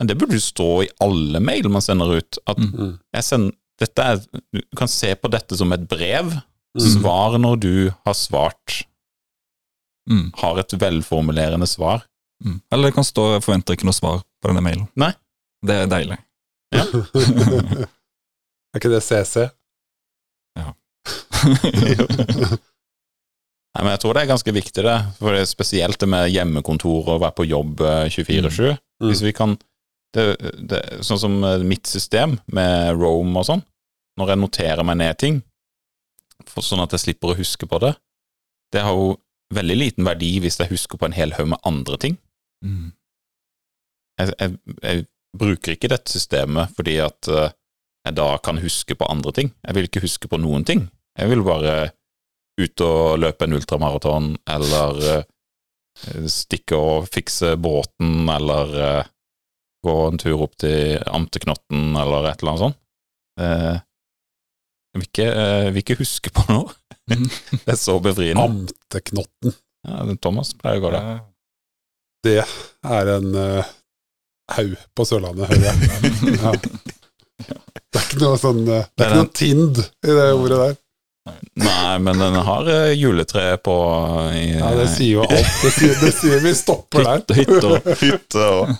Men 0.00 0.10
det 0.10 0.18
burde 0.20 0.36
jo 0.36 0.44
stå 0.44 0.66
i 0.84 0.90
alle 1.00 1.40
mail 1.40 1.70
man 1.72 1.82
sender 1.84 2.18
ut, 2.18 2.38
at 2.46 2.58
Mm. 2.58 2.72
Mm. 2.74 2.98
jeg 3.16 3.24
sender, 3.24 3.54
er, 3.82 4.20
du 4.54 4.60
kan 4.76 4.88
se 4.88 5.14
på 5.14 5.28
dette 5.32 5.56
som 5.58 5.72
et 5.72 5.88
brev. 5.88 6.32
Mm. 6.76 6.84
Svar 6.98 7.38
når 7.40 7.56
du 7.60 7.74
har 8.04 8.14
svart, 8.14 8.82
Mm. 10.06 10.30
har 10.38 10.58
et 10.60 10.70
velformulerende 10.78 11.66
svar. 11.66 12.04
Mm. 12.44 12.60
Eller 12.70 12.88
det 12.88 12.94
kan 12.94 13.04
stå 13.04 13.40
'forventer 13.42 13.74
ikke 13.74 13.88
noe 13.88 13.96
svar' 13.96 14.22
på 14.40 14.48
denne 14.48 14.62
mailen. 14.62 14.88
Nei. 14.94 15.12
Det 15.66 15.74
er 15.74 15.86
deilig. 15.90 16.18
er 16.72 17.88
ikke 18.78 18.92
det 18.92 19.02
CC? 19.02 19.50
Ja. 20.56 20.72
Nei, 23.76 23.82
men 23.84 23.92
jeg 23.92 24.00
tror 24.00 24.14
det 24.16 24.22
er 24.22 24.30
ganske 24.30 24.52
viktig, 24.56 24.84
det. 24.86 24.96
For 25.18 25.34
det 25.34 25.42
er 25.42 25.50
spesielt 25.50 25.98
det 26.00 26.08
med 26.08 26.30
hjemmekontor 26.32 27.08
og 27.12 27.20
være 27.20 27.36
på 27.36 27.44
jobb 27.50 27.80
eh, 27.84 28.06
24-7. 28.08 28.70
Mm. 28.72 29.08
Hvis 29.10 29.22
vi 29.26 29.32
kan 29.36 29.56
det, 30.16 30.24
det, 30.70 30.80
Sånn 31.06 31.20
som 31.20 31.36
mitt 31.68 31.86
system 31.90 32.38
med 32.56 32.96
Rome 32.96 33.42
og 33.42 33.48
sånn, 33.48 33.62
når 34.16 34.32
jeg 34.32 34.42
noterer 34.42 34.86
meg 34.88 34.98
ned 35.02 35.20
ting, 35.20 35.40
sånn 36.56 36.82
at 36.84 36.94
jeg 36.96 37.04
slipper 37.04 37.32
å 37.32 37.38
huske 37.38 37.68
på 37.68 37.80
det, 37.84 37.92
det 38.72 38.84
har 38.84 38.96
jo 38.96 39.16
veldig 39.54 39.76
liten 39.78 40.06
verdi 40.08 40.36
hvis 40.42 40.58
jeg 40.60 40.72
husker 40.72 40.98
på 40.98 41.08
en 41.08 41.16
hel 41.16 41.34
haug 41.36 41.52
med 41.52 41.62
andre 41.68 41.98
ting. 42.02 42.16
Mm. 42.64 42.88
jeg, 44.16 44.32
jeg, 44.40 44.56
jeg 44.80 45.04
bruker 45.36 45.74
ikke 45.74 45.90
dette 45.92 46.10
systemet 46.10 46.72
fordi 46.76 46.96
at 47.04 47.28
eh, 47.28 47.52
jeg 48.06 48.16
da 48.16 48.28
kan 48.42 48.60
huske 48.62 48.94
på 48.94 49.08
andre 49.10 49.32
ting. 49.34 49.52
Jeg 49.66 49.76
vil 49.76 49.88
ikke 49.88 50.04
huske 50.04 50.30
på 50.30 50.38
noen 50.38 50.64
ting. 50.66 50.86
Jeg 51.18 51.30
vil 51.32 51.42
bare 51.46 51.90
ut 52.56 52.82
og 52.86 53.18
løpe 53.20 53.44
en 53.44 53.56
ultramaraton, 53.58 54.28
eller 54.48 55.00
eh, 55.10 56.28
stikke 56.30 56.78
og 56.78 57.08
fikse 57.12 57.56
båten, 57.60 58.28
eller 58.30 58.76
eh, 58.80 59.10
gå 59.86 59.96
en 60.06 60.20
tur 60.20 60.42
opp 60.46 60.56
til 60.62 60.98
Amteknotten, 61.06 61.94
eller 61.98 62.30
et 62.30 62.42
eller 62.42 62.52
annet 62.52 62.64
sånt. 62.64 62.80
Eh, 63.40 63.76
jeg 64.96 65.02
vil 65.02 65.08
ikke, 65.10 65.28
eh, 65.28 65.62
jeg 65.66 65.72
vil 65.74 65.82
ikke 65.84 65.98
huske 66.00 66.32
på 66.34 66.44
noe. 66.50 66.76
det 67.12 67.72
er 67.74 67.80
så 67.80 67.98
befriende. 68.02 68.44
Amteknotten. 68.44 69.56
Ja, 69.86 70.02
Thomas 70.18 70.52
pleier 70.58 70.80
å 70.80 70.86
gå 70.86 70.92
der. 70.94 71.10
Det 72.26 72.38
er 72.42 73.10
en 73.12 73.36
uh, 73.38 73.68
haug 74.56 74.72
på 74.96 75.06
Sørlandet, 75.06 75.50
hører 75.52 75.68
jeg. 75.70 76.34
Ja. 76.42 77.52
Det 77.76 78.00
er 78.00 78.04
ikke 78.06 78.20
noe 78.22 78.36
sånn 78.40 78.62
eh, 78.64 78.86
Det 78.96 79.04
er 79.04 79.10
ikke 79.10 79.20
noe 79.20 79.32
tind 79.36 79.78
i 79.78 80.14
det 80.16 80.24
ordet 80.32 80.56
der. 80.62 80.76
Nei, 81.56 81.98
men 82.04 82.18
den 82.20 82.34
har 82.44 82.68
eh, 82.68 82.92
juletre 82.92 83.56
på 83.64 83.74
i, 84.36 84.58
Ja, 84.58 84.74
det 84.76 84.90
sier 84.92 85.22
jo 85.22 85.22
alt. 85.24 85.52
Det 85.62 85.70
sier, 85.72 85.94
det 86.02 86.10
sier 86.12 86.42
vi 86.44 86.52
stopper 86.56 87.06
der. 87.06 87.22
Hytte, 87.38 87.62
og 87.70 87.88
hytte 88.02 88.48
og 88.50 88.74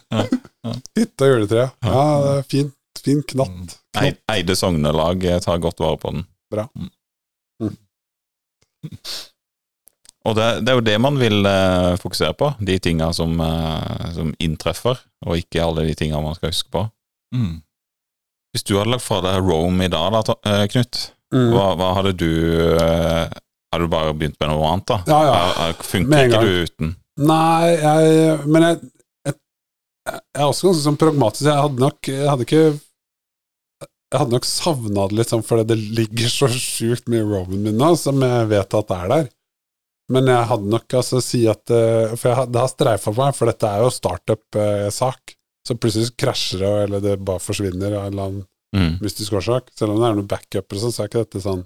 Hytte 0.98 1.28
og 1.28 1.32
juletre. 1.32 1.68
Ja, 1.86 2.02
det 2.24 2.34
er 2.34 2.50
fint. 2.50 2.74
Fin 3.06 3.22
knatt. 3.22 3.76
knatt. 3.94 4.20
Eide 4.32 4.56
sognelag 4.58 5.24
eh, 5.24 5.40
tar 5.44 5.62
godt 5.62 5.80
vare 5.80 6.00
på 6.02 6.12
den. 6.16 6.26
Bra. 6.52 6.66
Mm. 6.74 6.90
Og 10.26 10.34
det, 10.34 10.46
det 10.66 10.72
er 10.72 10.78
jo 10.80 10.86
det 10.88 10.96
man 11.02 11.18
vil 11.20 11.46
eh, 11.46 11.94
fokusere 12.02 12.34
på, 12.38 12.50
de 12.58 12.78
tinga 12.82 13.12
som, 13.14 13.36
eh, 13.40 14.08
som 14.16 14.32
inntreffer, 14.42 14.98
og 15.26 15.38
ikke 15.38 15.62
alle 15.62 15.86
de 15.86 15.94
tinga 15.98 16.20
man 16.22 16.34
skal 16.38 16.50
huske 16.50 16.72
på. 16.74 16.82
Mm. 17.34 17.60
Hvis 18.54 18.66
du 18.66 18.74
hadde 18.78 18.94
lagt 18.94 19.06
fra 19.06 19.20
deg 19.22 19.44
Rome 19.44 19.86
i 19.86 19.92
dag, 19.92 20.16
da, 20.16 20.36
eh, 20.50 20.64
Knut, 20.72 21.00
Mm. 21.34 21.48
hva, 21.50 21.64
hva 21.74 21.88
hadde 21.98 22.12
du 22.20 22.28
eh, 22.78 23.24
Hadde 23.74 23.82
du 23.82 23.90
bare 23.90 24.12
begynt 24.14 24.36
med 24.38 24.50
noe 24.52 24.68
annet, 24.70 24.86
da? 24.86 24.98
Ja, 25.10 25.16
ja. 25.26 25.32
Er- 25.36 25.56
er- 25.72 25.80
Funker 25.82 26.28
ikke 26.28 26.42
du 26.46 26.52
uten? 26.68 26.92
Nei, 27.18 27.72
jeg 27.82 28.46
Men 28.46 28.62
jeg, 28.68 28.78
jeg, 29.26 29.34
jeg 30.06 30.20
er 30.38 30.44
også 30.46 30.68
ganske 30.68 30.84
sånn 30.84 30.98
pragmatisk. 31.00 31.48
Jeg 31.50 31.64
hadde 31.64 31.82
nok 31.82 32.10
Jeg 32.12 32.28
hadde 32.30 32.46
ikke 32.46 32.62
Jeg 32.70 34.20
hadde 34.22 34.36
nok 34.36 34.46
savna 34.46 35.08
det 35.10 35.18
litt 35.18 35.32
sånn 35.34 35.42
fordi 35.48 35.64
det 35.72 35.78
ligger 35.98 36.30
så 36.30 36.46
sjukt 36.54 37.10
mye 37.10 37.24
i 37.24 37.26
roamen 37.26 37.64
min 37.66 37.76
nå, 37.80 37.88
som 37.98 38.22
jeg 38.22 38.46
vet 38.54 38.76
at 38.78 38.86
det 38.92 38.98
er 39.02 39.10
der. 39.16 39.26
Men 40.14 40.30
jeg 40.30 40.46
hadde 40.52 40.70
nok 40.70 40.94
altså 41.00 41.18
si 41.26 41.40
at 41.50 41.66
eh, 41.74 42.14
For 42.14 42.30
jeg, 42.30 42.52
det 42.54 42.60
har 42.62 42.70
streifa 42.70 43.10
meg, 43.16 43.34
for 43.34 43.50
dette 43.50 43.66
er 43.66 43.82
jo 43.82 43.90
startup-sak. 43.90 45.34
Så 45.66 45.74
plutselig 45.74 46.12
krasjer 46.14 46.62
det, 46.62 46.70
eller 46.86 47.02
det 47.02 47.16
bare 47.26 47.42
forsvinner 47.42 47.96
av 47.98 48.04
en 48.06 48.12
eller 48.14 48.28
annen 48.30 48.44
Mm. 48.74 48.98
mystisk 49.00 49.32
sjakk. 49.40 49.70
Selv 49.78 49.92
om 49.94 50.00
det 50.00 50.08
er 50.08 50.16
noen 50.18 50.26
backuper 50.28 50.80
sånn, 50.80 50.92
så 50.92 51.04
er 51.04 51.08
ikke 51.10 51.22
dette 51.24 51.40
sånn 51.44 51.62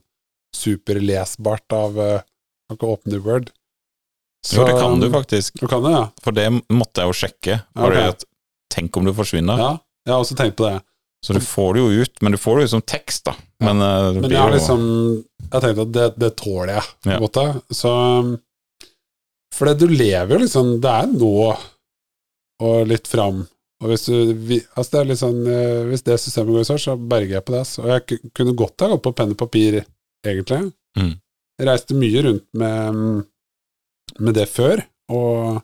superlesbart 0.57 1.73
av 1.77 1.97
uh, 1.99 2.21
Kan 2.69 2.77
ikke 2.79 2.91
åpne 2.93 3.17
i 3.19 3.23
Word. 3.25 3.49
Jo, 4.55 4.65
det 4.65 4.77
kan 4.79 5.01
du 5.03 5.09
faktisk, 5.13 5.57
Du 5.61 5.67
kan 5.69 5.83
det, 5.85 5.91
ja. 5.93 6.05
for 6.23 6.33
det 6.37 6.45
måtte 6.73 7.03
jeg 7.03 7.11
jo 7.11 7.17
sjekke. 7.19 7.57
Fordi 7.77 7.99
Ok. 8.05 8.13
at, 8.15 8.23
tenk 8.73 8.97
om 8.97 9.05
du 9.09 9.13
forsvinner. 9.17 9.59
Ja, 9.59 9.73
jeg 10.07 10.15
har 10.15 10.23
også 10.23 10.37
tenkt 10.39 10.57
på 10.61 10.69
det. 10.69 10.79
Så 11.21 11.35
du 11.37 11.41
får 11.45 11.75
det 11.77 11.81
jo 11.83 12.05
ut, 12.05 12.23
men 12.25 12.33
du 12.33 12.39
får 12.41 12.57
det 12.57 12.63
jo 12.65 12.71
som 12.79 12.85
tekst, 12.89 13.25
da. 13.29 13.35
Men, 13.61 13.83
eh, 13.85 14.13
det 14.15 14.23
Men 14.23 14.31
jeg 14.31 14.41
har 14.41 14.55
liksom 14.55 14.85
Jeg 15.53 15.61
tenkte 15.67 15.83
at 15.83 15.93
det, 15.93 16.07
det 16.23 16.31
tåler 16.39 16.73
jeg, 16.79 16.87
på 17.03 17.11
en 17.11 17.13
Ja. 17.13 17.19
måte. 17.21 17.63
Så 17.75 17.91
For 19.53 19.67
det, 19.67 19.79
du 19.83 19.89
lever 19.89 20.29
jo 20.39 20.39
liksom 20.47 20.81
Det 20.81 20.91
er 20.91 21.07
nå 21.11 21.59
og 22.61 22.87
litt 22.87 23.07
fram. 23.09 23.47
Og 23.81 23.89
hvis 23.89 24.05
du 24.07 24.35
vi- 24.35 24.64
Altså, 24.76 24.91
det 24.93 25.01
er 25.01 25.09
litt 25.09 25.20
sånn 25.22 25.41
eh, 25.49 25.85
Hvis 25.89 26.03
det 26.05 26.18
systemet 26.20 26.53
går 26.53 26.61
i 26.61 26.68
sår, 26.68 26.81
så 26.85 26.97
berger 26.99 27.37
jeg 27.39 27.45
på 27.47 27.55
det. 27.55 27.62
Og 27.81 27.89
jeg 27.89 28.33
kunne 28.37 28.57
godt 28.57 28.81
ha 28.85 28.89
gått 28.93 29.03
på 29.07 29.14
penn 29.16 29.31
og 29.33 29.39
papir, 29.41 29.81
egentlig. 30.26 30.72
Mm. 30.99 31.14
Jeg 31.61 31.68
reiste 31.68 31.97
mye 31.97 32.22
rundt 32.26 32.47
med, 32.57 33.24
med 34.18 34.35
det 34.35 34.47
før, 34.49 34.83
og, 35.12 35.62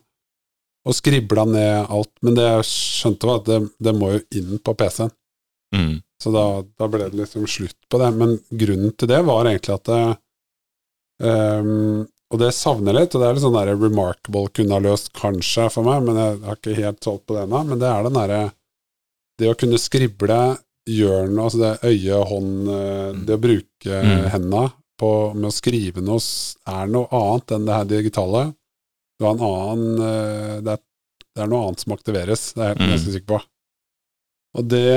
og 0.85 0.93
skribla 0.97 1.45
ned 1.45 1.87
alt. 1.93 2.11
Men 2.21 2.35
det 2.37 2.45
jeg 2.47 2.67
skjønte, 2.71 3.29
var 3.29 3.39
at 3.41 3.45
det, 3.49 3.59
det 3.81 3.95
må 3.97 4.11
jo 4.15 4.21
inn 4.41 4.59
på 4.59 4.75
PC-en. 4.77 5.11
Mm. 5.75 5.95
Så 6.21 6.31
da, 6.33 6.43
da 6.79 6.87
ble 6.89 7.09
det 7.09 7.19
liksom 7.19 7.45
slutt 7.49 7.77
på 7.89 7.99
det. 8.01 8.11
Men 8.17 8.37
grunnen 8.49 8.93
til 8.97 9.09
det 9.11 9.21
var 9.25 9.45
egentlig 9.49 9.75
at 9.75 9.89
det, 9.89 10.03
ehm, 11.27 12.07
Og 12.33 12.39
det 12.41 12.49
savner 12.57 12.93
litt, 12.97 13.13
og 13.15 13.21
det 13.21 13.27
er 13.29 13.35
litt 13.37 13.43
sånn 13.45 13.55
der 13.55 13.69
remarkable 13.79 14.49
kunne 14.51 14.75
ha 14.75 14.83
løst, 14.83 15.13
kanskje, 15.15 15.69
for 15.71 15.85
meg, 15.87 16.01
men 16.03 16.17
jeg 16.19 16.39
har 16.43 16.57
ikke 16.59 16.73
helt 16.75 17.03
solgt 17.05 17.25
på 17.29 17.37
det 17.37 17.45
ennå. 17.45 17.61
Men 17.69 17.79
det 17.79 17.87
er 17.87 18.03
den 18.07 18.17
derre 18.19 18.41
Det 19.39 19.51
å 19.51 19.55
kunne 19.59 19.77
skrible 19.79 20.39
hjørnet, 20.89 21.39
altså 21.43 21.59
det 21.61 21.71
øye, 21.87 22.17
hånd 22.25 22.69
eh, 22.73 23.13
Det 23.27 23.35
å 23.37 23.41
bruke 23.43 24.01
Mm. 24.03 24.25
henda 24.33 24.63
på, 24.99 25.09
med 25.37 25.45
å 25.51 25.53
skrive 25.53 26.01
noe 26.01 26.17
er 26.67 26.87
noe 26.89 27.07
annet 27.13 27.51
enn 27.53 27.65
det 27.67 27.75
her 27.77 27.85
digitale. 27.85 28.41
Har 29.21 29.35
en 29.35 29.43
annen 29.45 30.01
eh, 30.01 30.55
det, 30.65 30.73
er, 30.73 30.81
det 31.35 31.43
er 31.43 31.47
noe 31.51 31.67
annet 31.67 31.83
som 31.85 31.93
aktiveres, 31.93 32.47
det 32.57 32.63
er 32.65 32.73
jeg 32.73 32.81
Mm. 32.81 32.89
ganske 32.95 33.13
sikker 33.13 33.29
på. 33.35 33.39
Og 34.57 34.67
det 34.73 34.87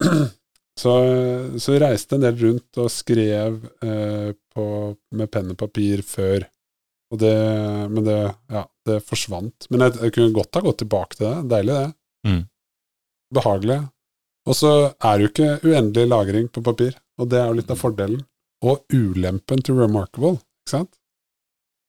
Så, 0.80 0.92
så 1.60 1.74
jeg 1.74 1.82
reiste 1.82 2.16
en 2.16 2.24
del 2.24 2.38
rundt 2.40 2.80
og 2.80 2.88
skrev 2.92 3.58
eh, 3.84 4.30
på, 4.54 4.64
med 5.18 5.30
penn 5.32 5.52
og 5.52 5.58
papir 5.60 6.02
før. 6.06 6.46
Og 7.10 7.18
det, 7.20 7.34
men 7.90 8.06
det, 8.06 8.18
ja, 8.54 8.64
det 8.86 9.00
forsvant. 9.04 9.66
Men 9.68 9.84
jeg, 9.84 9.98
jeg 10.06 10.14
kunne 10.16 10.36
godt 10.36 10.56
ha 10.56 10.62
gått 10.64 10.80
tilbake 10.84 11.18
til 11.18 11.26
det. 11.26 11.34
Deilig, 11.50 11.76
det. 11.76 12.30
Mm. 12.30 12.42
Behagelig. 13.34 13.80
Og 14.48 14.56
så 14.56 14.72
er 14.88 15.18
det 15.18 15.24
jo 15.26 15.30
ikke 15.30 15.50
uendelig 15.68 16.08
lagring 16.08 16.46
på 16.48 16.62
papir, 16.64 16.94
og 17.20 17.28
det 17.30 17.42
er 17.42 17.50
jo 17.50 17.58
litt 17.58 17.72
av 17.72 17.80
fordelen. 17.80 18.22
Og 18.64 18.84
ulempen 18.92 19.60
til 19.64 19.78
Remarkable, 19.80 20.38
ikke 20.62 20.74
sant? 20.74 20.94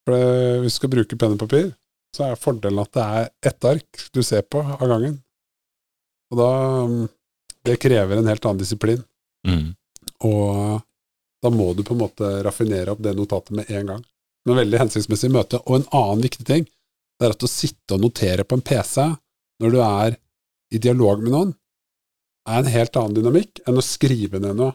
For 0.03 0.17
det, 0.17 0.59
hvis 0.63 0.75
du 0.75 0.81
skal 0.81 0.93
bruke 0.95 1.19
penn 1.19 1.37
og 1.37 1.43
papir, 1.45 1.71
så 2.15 2.27
er 2.27 2.39
fordelen 2.39 2.81
at 2.83 2.91
det 2.97 3.07
er 3.21 3.29
ett 3.51 3.67
ark 3.67 4.05
du 4.11 4.21
ser 4.25 4.43
på 4.43 4.63
av 4.65 4.83
gangen. 4.89 5.19
Og 6.31 6.39
da 6.39 6.51
mm, 6.89 7.03
Det 7.65 7.77
krever 7.81 8.17
en 8.17 8.27
helt 8.29 8.45
annen 8.45 8.61
disiplin. 8.61 9.03
Mm. 9.47 9.73
Og 10.27 10.81
da 11.41 11.49
må 11.53 11.71
du 11.77 11.83
på 11.85 11.95
en 11.95 12.01
måte 12.03 12.29
raffinere 12.45 12.93
opp 12.93 13.01
det 13.05 13.15
notatet 13.17 13.55
med 13.57 13.69
en 13.73 13.91
gang. 13.95 14.03
Men 14.45 14.57
veldig 14.61 14.79
hensiktsmessig 14.81 15.29
møte. 15.33 15.59
Og 15.67 15.79
en 15.79 15.87
annen 15.97 16.23
viktig 16.25 16.45
ting, 16.47 16.65
det 17.19 17.27
er 17.27 17.35
at 17.35 17.45
å 17.45 17.49
sitte 17.49 17.97
og 17.97 18.01
notere 18.05 18.45
på 18.45 18.57
en 18.57 18.63
PC 18.65 19.03
når 19.61 19.75
du 19.75 19.79
er 19.85 20.15
i 20.73 20.79
dialog 20.81 21.21
med 21.21 21.33
noen, 21.35 21.51
er 22.49 22.63
en 22.63 22.71
helt 22.73 22.97
annen 22.97 23.17
dynamikk 23.19 23.61
enn 23.69 23.77
å 23.77 23.83
skrive 23.85 24.39
ned 24.41 24.57
noe. 24.57 24.73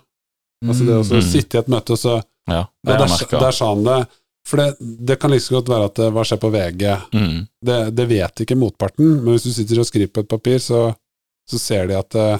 Altså 0.66 0.86
det 0.86 0.94
å 1.00 1.02
Mm. 1.04 1.24
sitte 1.26 1.56
i 1.58 1.60
et 1.60 1.68
møte 1.72 1.92
og 1.96 1.98
så 1.98 2.22
Ja, 2.48 2.62
det 2.86 2.94
der, 3.00 3.40
der 3.40 3.50
sa 3.52 3.72
han 3.74 3.82
det. 3.84 4.06
For 4.46 4.56
det, 4.62 4.76
det 4.78 5.16
kan 5.18 5.30
like 5.32 5.42
så 5.42 5.56
godt 5.58 5.68
være 5.68 5.84
at 5.90 5.94
det, 5.98 6.12
hva 6.14 6.22
skjer 6.22 6.38
på 6.38 6.50
VG? 6.54 6.84
Mm. 7.12 7.48
Det, 7.66 7.78
det 7.98 8.06
vet 8.08 8.42
ikke 8.44 8.54
motparten, 8.56 9.16
men 9.24 9.34
hvis 9.34 9.42
du 9.48 9.50
sitter 9.52 9.80
og 9.82 9.88
skriver 9.88 10.12
på 10.14 10.22
et 10.22 10.28
papir, 10.30 10.58
så, 10.62 10.94
så 11.50 11.58
ser 11.58 11.88
de 11.90 11.96
at 11.98 12.14
eh, 12.14 12.38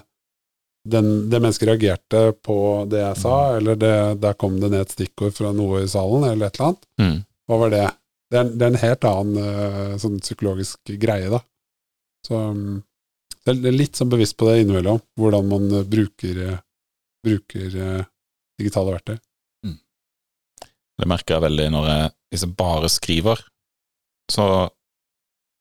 den, 0.92 1.10
det 1.30 1.40
mennesket 1.42 1.68
reagerte 1.70 2.22
på 2.46 2.56
det 2.90 3.02
jeg 3.02 3.20
sa, 3.20 3.36
eller 3.58 3.78
det, 3.80 3.94
der 4.22 4.36
kom 4.38 4.58
det 4.62 4.70
ned 4.72 4.86
et 4.86 4.94
stikkord 4.94 5.34
fra 5.36 5.52
noe 5.56 5.82
i 5.84 5.90
salen, 5.90 6.26
eller 6.28 6.48
et 6.48 6.58
eller 6.58 6.68
annet. 6.70 6.88
Mm. 7.02 7.16
Hva 7.46 7.60
var 7.62 7.72
det? 7.74 7.84
Det 8.30 8.40
er, 8.40 8.50
det 8.50 8.66
er 8.66 8.72
en 8.72 8.82
helt 8.82 9.06
annen 9.06 9.40
eh, 9.42 9.96
sånn 10.02 10.18
psykologisk 10.22 10.94
greie, 11.02 11.30
da. 11.30 11.42
Så 12.26 12.42
det 13.46 13.54
jeg 13.54 13.70
er 13.70 13.78
litt 13.78 13.98
sånn 13.98 14.10
bevisst 14.10 14.34
på 14.38 14.48
det 14.50 14.64
innimellom, 14.64 14.98
hvordan 15.18 15.50
man 15.50 15.68
eh, 15.78 15.86
bruker, 15.86 16.42
eh, 16.48 16.60
bruker 17.26 17.78
digitale 18.58 18.96
verktøy. 18.96 19.16
Det 20.96 21.04
merker 21.04 21.36
jeg 21.36 21.44
veldig 21.44 21.64
når 21.74 21.90
jeg 21.90 22.04
hvis 22.32 22.42
jeg 22.42 22.56
bare 22.58 22.88
skriver, 22.90 23.42
så 24.32 24.46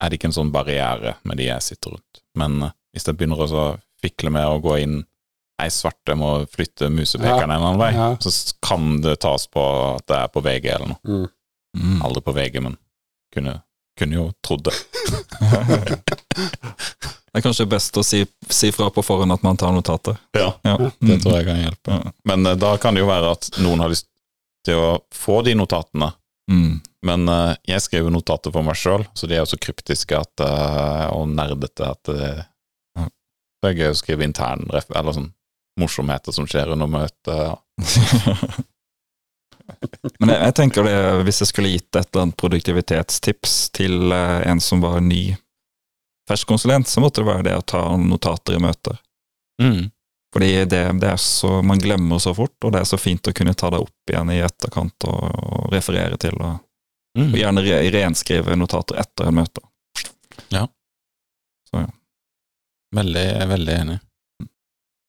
er 0.02 0.10
det 0.10 0.18
ikke 0.18 0.30
en 0.30 0.36
sånn 0.36 0.52
barriere 0.52 1.14
med 1.24 1.38
de 1.40 1.46
jeg 1.46 1.64
sitter 1.64 1.94
rundt. 1.94 2.22
Men 2.36 2.58
hvis 2.92 3.06
jeg 3.06 3.16
begynner 3.16 3.44
å 3.44 3.48
så 3.50 3.66
fikle 4.02 4.32
med 4.34 4.48
å 4.48 4.58
gå 4.64 4.74
inn 4.82 4.96
ei 5.62 5.70
svarte 5.72 6.14
må 6.18 6.30
flytte 6.52 6.90
musepekeren 6.92 7.50
en 7.50 7.62
annen 7.62 7.78
vei, 7.80 7.92
Ja. 7.96 8.08
så 8.20 8.32
kan 8.62 9.00
det 9.00 9.18
tas 9.24 9.46
på 9.48 9.62
at 9.96 10.06
det 10.10 10.16
er 10.18 10.28
på 10.34 10.42
VG 10.44 10.66
eller 10.74 10.90
noe. 10.92 11.00
Mm. 11.06 11.28
Mm. 11.76 12.02
Aldri 12.04 12.22
på 12.26 12.34
VG, 12.36 12.60
men 12.64 12.76
kunne, 13.32 13.54
kunne 13.98 14.18
jo 14.18 14.26
trodd 14.44 14.64
det. 14.68 14.76
Det 17.36 17.42
er 17.42 17.44
kanskje 17.44 17.66
best 17.68 17.96
å 18.00 18.02
si, 18.04 18.22
si 18.48 18.70
fra 18.72 18.86
på 18.88 19.02
forhånd 19.04 19.34
at 19.34 19.42
man 19.44 19.58
tar 19.60 19.72
notater. 19.76 20.16
Ja, 20.32 20.54
Ja. 20.64 20.76
det 21.04 21.18
tror 21.20 21.34
jeg 21.36 21.44
kan 21.44 21.58
hjelpe. 21.60 21.92
Ja. 21.92 22.12
Men 22.24 22.46
eh, 22.48 22.54
da 22.56 22.70
kan 22.80 22.94
det 22.96 23.02
jo 23.02 23.08
være 23.10 23.32
at 23.36 23.50
noen 23.60 23.82
har 23.84 23.90
lyst 23.92 24.06
til 24.64 24.80
å 24.80 24.92
få 25.14 25.42
de 25.44 25.54
notatene, 25.58 26.12
Mm. 26.46 26.76
Men 27.02 27.24
uh, 27.28 27.56
jeg 27.66 27.82
skriver 27.82 28.12
notater 28.14 28.52
for 28.54 28.62
meg 28.62 28.76
sjøl, 28.78 29.02
så 29.18 29.26
de 29.26 29.34
er 29.34 29.40
jo 29.40 29.48
så 29.50 29.56
kryptiske 29.58 30.14
at, 30.14 30.42
uh, 30.46 31.08
og 31.10 31.26
nerdete 31.34 31.88
at 31.90 32.06
det, 32.06 32.28
det 32.94 33.70
er 33.72 33.74
gøy 33.80 33.90
å 33.90 33.96
skrive 33.98 34.22
intern 34.22 34.62
ref, 34.70 34.86
eller 34.94 35.16
sånn 35.16 35.32
morsomheter 35.80 36.32
som 36.32 36.46
skjer 36.48 36.72
under 36.74 36.88
møtet. 36.90 37.58
Men 40.20 40.30
jeg, 40.30 40.38
jeg 40.40 40.54
tenker 40.56 40.86
det, 40.86 40.94
hvis 41.26 41.40
jeg 41.42 41.50
skulle 41.50 41.72
gitt 41.74 41.96
et 41.98 42.06
eller 42.12 42.26
annet 42.26 42.38
produktivitetstips 42.40 43.56
til 43.76 44.12
eh, 44.14 44.46
en 44.50 44.62
som 44.62 44.80
var 44.84 45.02
ny 45.04 45.36
fersk 46.28 46.48
konsulent, 46.48 46.88
så 46.90 47.02
måtte 47.02 47.22
det 47.22 47.28
være 47.28 47.46
det 47.48 47.56
å 47.58 47.66
ta 47.66 47.82
notater 48.00 48.56
i 48.56 48.62
møter. 48.62 48.96
Mm. 49.62 49.90
Fordi 50.34 50.52
det, 50.68 50.82
det 51.00 51.10
er 51.12 51.20
så, 51.22 51.60
man 51.62 51.80
glemmer 51.80 52.18
så 52.22 52.32
fort, 52.36 52.56
og 52.64 52.72
det 52.74 52.82
er 52.82 52.88
så 52.88 52.98
fint 53.00 53.28
å 53.30 53.34
kunne 53.36 53.54
ta 53.56 53.70
det 53.72 53.78
opp 53.84 54.10
igjen 54.12 54.32
i 54.34 54.40
etterkant 54.44 55.06
og, 55.08 55.20
og 55.34 55.68
referere 55.74 56.18
til, 56.20 56.38
og, 56.40 56.62
Mm. 57.16 57.30
og 57.32 57.38
gjerne 57.40 57.62
re, 57.64 57.76
renskrive 57.94 58.56
notater 58.60 58.98
etter 59.00 59.30
en 59.30 59.38
møte. 59.38 59.62
Ja. 60.52 60.66
Så, 61.64 61.80
ja. 61.80 61.86
Veldig, 62.92 63.22
veldig 63.48 63.72
enig. 63.72 63.94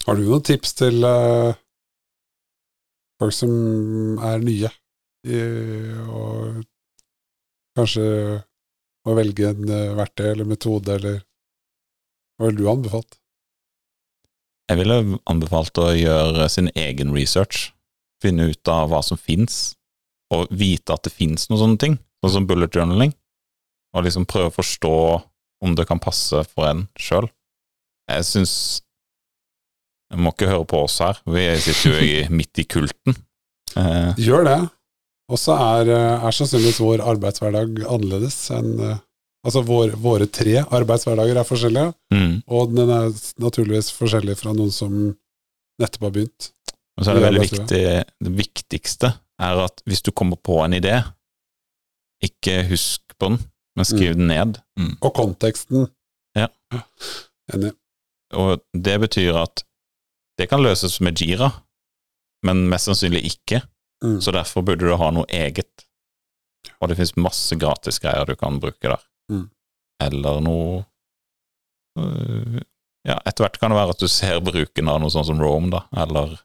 Har 0.08 0.16
du 0.16 0.24
noen 0.24 0.43
tips 0.47 0.72
til 0.80 1.03
uh, 1.03 1.51
folk 3.20 3.36
som 3.36 3.51
er 4.24 4.39
nye, 4.39 4.70
i, 5.28 5.39
og 6.08 6.62
kanskje 7.76 8.05
å 9.08 9.16
velge 9.18 9.49
en 9.49 9.68
eh, 9.72 9.95
verktøy 9.97 10.30
eller 10.30 10.47
metode, 10.47 10.95
eller 10.95 11.20
hva 12.38 12.47
ville 12.47 12.62
du 12.62 12.70
anbefalt? 12.72 13.18
Jeg 14.68 14.80
ville 14.82 15.20
anbefalt 15.28 15.80
å 15.80 15.89
gjøre 15.95 16.47
sin 16.51 16.72
egen 16.76 17.14
research. 17.16 17.72
Finne 18.24 18.49
ut 18.51 18.72
av 18.72 18.91
hva 18.91 19.03
som 19.03 19.20
fins, 19.20 19.76
og 20.34 20.47
vite 20.51 20.95
at 20.95 21.03
det 21.08 21.14
fins 21.16 21.47
noen 21.47 21.64
sånne 21.64 21.82
ting, 21.84 21.99
sånn 22.24 22.36
som 22.39 22.49
bullet 22.49 22.76
journaling. 22.76 23.14
Og 23.95 24.08
liksom 24.08 24.28
prøve 24.28 24.51
å 24.51 24.58
forstå 24.58 24.95
om 25.64 25.76
det 25.76 25.88
kan 25.89 26.01
passe 26.03 26.43
for 26.51 26.68
en 26.68 26.88
sjøl. 26.99 27.30
Jeg 28.12 28.28
syns 28.28 28.53
Jeg 30.14 30.24
må 30.24 30.32
ikke 30.32 30.49
høre 30.49 30.68
på 30.70 30.84
oss 30.86 30.99
her, 31.03 31.20
vi 31.28 31.45
sitter 31.64 31.93
jo 31.93 32.03
i, 32.03 32.14
midt 32.39 32.64
i 32.64 32.68
kulten. 32.70 33.18
Eh, 33.78 34.14
Gjør 34.24 34.47
det. 34.47 34.60
Og 35.28 35.39
så 35.41 35.58
er, 35.60 35.91
eh, 35.91 36.26
er 36.28 36.36
sannsynligvis 36.36 36.80
vår 36.80 37.03
arbeidshverdag 37.16 37.84
annerledes 37.84 38.39
enn 38.55 38.74
eh, 38.80 39.03
Altså 39.47 39.62
vår, 39.64 39.93
våre 40.01 40.26
tre 40.34 40.58
arbeidshverdager 40.60 41.38
er 41.39 41.45
forskjellige, 41.47 41.91
mm. 42.12 42.32
og 42.51 42.72
den 42.74 42.89
er 42.91 43.14
naturligvis 43.39 43.93
forskjellig 43.95 44.34
fra 44.36 44.51
noen 44.51 44.74
som 44.76 44.95
nettopp 45.80 46.08
har 46.08 46.14
begynt. 46.18 46.49
Og 46.97 47.05
så 47.05 47.14
er 47.14 47.16
det 47.16 47.24
veldig 47.24 47.43
viktig 47.45 47.82
Det 48.26 48.34
viktigste 48.41 49.14
er 49.47 49.62
at 49.64 49.86
hvis 49.88 50.03
du 50.03 50.10
kommer 50.12 50.41
på 50.41 50.58
en 50.66 50.76
idé, 50.76 50.97
ikke 52.26 52.58
husk 52.74 53.16
på 53.16 53.30
den, 53.30 53.39
men 53.78 53.88
skriv 53.88 54.18
den 54.18 54.28
ned. 54.34 54.60
Og 54.99 55.14
konteksten. 55.16 55.88
Ja. 56.36 56.49
Enig. 57.53 57.72
Og 58.36 58.60
det 58.74 58.97
betyr 59.05 59.38
at 59.45 59.64
det 60.38 60.47
kan 60.51 60.61
løses 60.63 60.99
med 61.01 61.17
Jira, 61.19 61.49
men 62.45 62.67
mest 62.69 62.85
sannsynlig 62.89 63.23
ikke. 63.31 63.61
Mm. 64.03 64.19
Så 64.21 64.31
derfor 64.35 64.61
burde 64.61 64.85
du 64.85 64.93
ha 64.99 65.09
noe 65.11 65.25
eget. 65.33 65.88
Og 66.77 66.89
det 66.91 66.97
finnes 66.99 67.15
masse 67.17 67.55
gratis 67.57 67.97
greier 68.03 68.27
du 68.29 68.35
kan 68.38 68.59
bruke 68.61 68.91
der. 68.91 69.01
Mm. 69.31 69.47
Eller 70.05 70.41
noe 70.45 70.83
øh, 71.99 72.59
Ja, 73.07 73.15
etter 73.25 73.45
hvert 73.45 73.57
kan 73.61 73.71
det 73.71 73.77
være 73.79 73.93
at 73.95 74.01
du 74.03 74.07
ser 74.11 74.41
bruken 74.43 74.89
av 74.91 74.99
noe 75.01 75.09
sånn 75.13 75.25
som 75.29 75.39
Rome, 75.41 75.71
da, 75.71 75.85
eller 76.03 76.35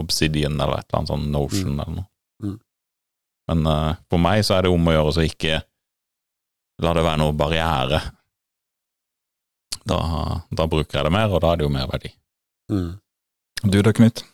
Obsidian, 0.00 0.54
eller 0.60 0.78
et 0.78 0.86
eller 0.88 1.00
annet 1.02 1.10
sånn 1.12 1.24
Notion, 1.34 1.72
Mm. 1.74 1.80
eller 1.82 1.96
noe. 1.96 2.06
Mm. 2.44 2.58
Men 3.50 3.66
uh, 3.66 3.94
for 4.10 4.22
meg 4.22 4.44
så 4.46 4.54
er 4.56 4.62
det 4.66 4.70
om 4.72 4.86
å 4.88 4.94
gjøre 4.94 5.12
så 5.16 5.24
ikke 5.26 5.58
la 6.84 6.92
det 6.96 7.04
være 7.06 7.20
noe 7.22 7.34
barriere. 7.36 8.00
Da, 9.86 9.98
da 10.50 10.66
bruker 10.70 10.98
jeg 10.98 11.06
det 11.06 11.12
mer, 11.14 11.30
og 11.30 11.42
da 11.44 11.52
er 11.52 11.60
det 11.60 11.66
jo 11.66 11.72
mer 11.74 11.86
verdi. 11.90 12.10
Mm. 12.72 12.94
Du 13.62 13.78
da, 13.82 13.92
Knut? 13.96 14.24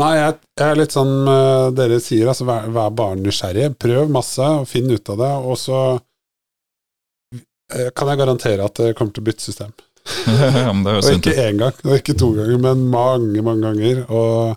Nei, 0.00 0.12
jeg, 0.16 0.36
jeg 0.56 0.72
er 0.72 0.78
litt 0.80 0.94
sånn 0.94 1.28
uh, 1.28 1.68
dere 1.76 1.98
sier, 2.00 2.30
altså 2.32 2.46
vær, 2.48 2.70
vær 2.72 2.94
bare 2.96 3.18
nysgjerrig. 3.20 3.74
Prøv 3.82 4.12
masse, 4.12 4.40
og 4.40 4.68
finn 4.70 4.88
ut 4.88 5.12
av 5.12 5.20
det, 5.20 5.32
og 5.52 5.58
så 5.60 5.80
uh, 5.98 7.88
kan 7.92 8.12
jeg 8.12 8.20
garantere 8.22 8.68
at 8.68 8.80
det 8.80 8.94
kommer 8.96 9.12
til 9.12 9.24
å 9.24 9.28
bytte 9.28 9.44
system. 9.44 9.74
ja, 10.64 10.72
men 10.72 10.86
det 10.86 10.96
Og 10.98 11.10
ikke 11.18 11.36
én 11.44 11.60
gang, 11.60 11.76
og 11.84 11.98
ikke 11.98 12.16
to 12.18 12.32
ganger, 12.38 12.56
men 12.64 12.86
mange, 12.92 13.44
mange 13.44 13.68
ganger. 13.68 14.00
Og, 14.08 14.56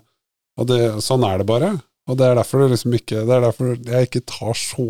og 0.56 0.70
det, 0.72 0.80
sånn 1.04 1.26
er 1.28 1.42
det 1.42 1.48
bare. 1.52 1.74
Og 2.06 2.18
det 2.18 2.26
er 2.26 2.38
derfor 2.38 2.62
det 2.62 2.68
liksom 2.70 2.92
ikke 2.94 3.24
Det 3.26 3.34
er 3.34 3.42
derfor 3.42 3.72
jeg 3.74 4.06
ikke 4.06 4.26
tar 4.30 4.52
så 4.54 4.84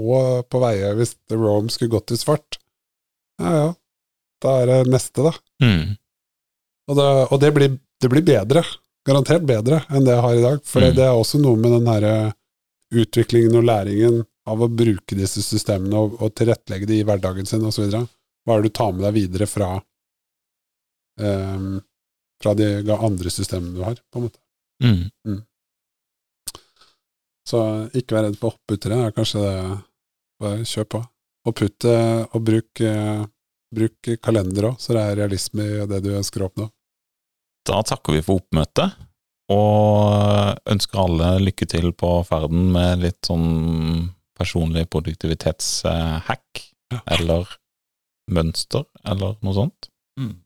på 0.52 0.58
veie 0.60 0.90
hvis 0.98 1.14
The 1.30 1.38
Rome 1.40 1.72
skulle 1.72 1.94
gått 1.94 2.12
i 2.12 2.18
svart. 2.20 2.58
Ja 3.40 3.52
ja, 3.54 3.70
da 4.44 4.52
er 4.60 4.70
det 4.70 4.92
neste, 4.92 5.24
da. 5.24 5.32
Mm. 5.64 5.96
Og, 6.86 6.98
det, 6.98 7.08
og 7.32 7.40
det, 7.42 7.50
blir, 7.56 7.76
det 8.02 8.10
blir 8.12 8.24
bedre. 8.26 8.62
Garantert 9.06 9.44
bedre 9.46 9.84
enn 9.88 10.04
det 10.04 10.14
jeg 10.16 10.24
har 10.24 10.34
i 10.36 10.44
dag. 10.44 10.62
For 10.66 10.80
det, 10.82 10.92
Mm. 10.92 10.96
det 10.96 11.04
er 11.06 11.14
også 11.16 11.40
noe 11.40 11.56
med 11.56 11.72
den 11.76 11.86
her 11.86 12.34
utviklingen 12.92 13.56
og 13.56 13.64
læringen 13.64 14.24
av 14.46 14.62
å 14.62 14.68
bruke 14.70 15.16
disse 15.18 15.42
systemene 15.42 15.96
og, 15.98 16.20
og 16.22 16.34
tilrettelegge 16.34 16.86
det 16.86 17.00
i 17.00 17.04
hverdagen 17.06 17.46
sin 17.46 17.64
osv. 17.66 17.88
Hva 17.90 18.56
er 18.56 18.62
det 18.62 18.70
du 18.70 18.76
tar 18.78 18.92
med 18.92 19.02
deg 19.06 19.14
videre 19.16 19.46
fra 19.50 19.70
um, 21.20 21.80
fra 22.42 22.54
de 22.54 22.68
andre 22.92 23.30
systemene 23.30 23.78
du 23.78 23.82
har, 23.82 23.98
på 24.12 24.18
en 24.20 24.26
måte. 24.26 24.38
Mm. 24.84 25.40
Så 27.48 27.60
ikke 27.96 28.16
vær 28.16 28.26
redd 28.26 28.38
for 28.38 28.50
å 28.50 28.54
hoppe 28.56 28.76
uti 28.76 28.90
det, 28.92 28.98
er 29.00 29.14
kanskje 29.16 29.44
det 29.44 29.58
Bare 30.36 30.66
kjør 30.68 30.84
på. 30.92 30.98
Og 31.48 31.54
putt 31.56 31.78
det, 31.80 32.00
og 32.36 32.42
bruk, 32.44 32.80
eh, 32.84 33.22
bruk 33.72 34.08
kalender 34.20 34.66
òg, 34.68 34.74
så 34.76 34.92
det 34.92 35.00
er 35.00 35.14
realisme 35.16 35.64
i 35.64 35.86
det 35.88 36.00
du 36.04 36.10
ønsker 36.12 36.42
å 36.44 36.50
oppnå. 36.50 36.66
Da 37.66 37.80
takker 37.86 38.14
vi 38.16 38.22
for 38.24 38.40
oppmøtet, 38.40 38.94
og 39.52 40.58
ønsker 40.70 41.00
alle 41.02 41.30
lykke 41.42 41.66
til 41.70 41.92
på 41.98 42.10
ferden 42.26 42.68
med 42.74 43.02
litt 43.04 43.26
sånn 43.26 44.10
personlig 44.36 44.86
produktivitetshack, 44.92 46.64
Ja. 46.92 47.00
eller 47.16 47.48
mønster, 48.30 48.84
eller 49.04 49.36
noe 49.42 49.54
sånt. 49.56 49.88
Mm. 50.20 50.36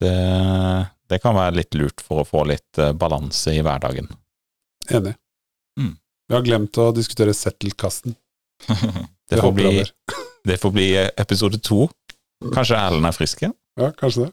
Det, 0.00 0.14
det 1.10 1.18
kan 1.22 1.34
være 1.34 1.56
litt 1.58 1.74
lurt 1.74 2.00
for 2.04 2.22
å 2.22 2.26
få 2.28 2.44
litt 2.46 2.78
eh, 2.78 2.92
balanse 2.94 3.52
i 3.56 3.62
hverdagen. 3.66 4.06
Enig. 4.90 5.16
Mm. 5.78 5.96
Vi 6.30 6.34
har 6.36 6.46
glemt 6.46 6.78
å 6.78 6.90
diskutere 6.94 7.34
settelkasten. 7.34 8.14
Det 9.30 9.38
får, 9.38 9.52
bli, 9.54 9.84
det 10.42 10.56
får 10.58 10.72
bli 10.74 10.86
episode 10.98 11.60
to. 11.62 11.84
Kanskje 12.50 12.78
Erlend 12.80 13.06
er 13.06 13.14
frisk 13.14 13.44
igjen? 13.44 13.52
Ja, 13.78 13.92
kanskje 13.94 14.24
det. 14.24 14.32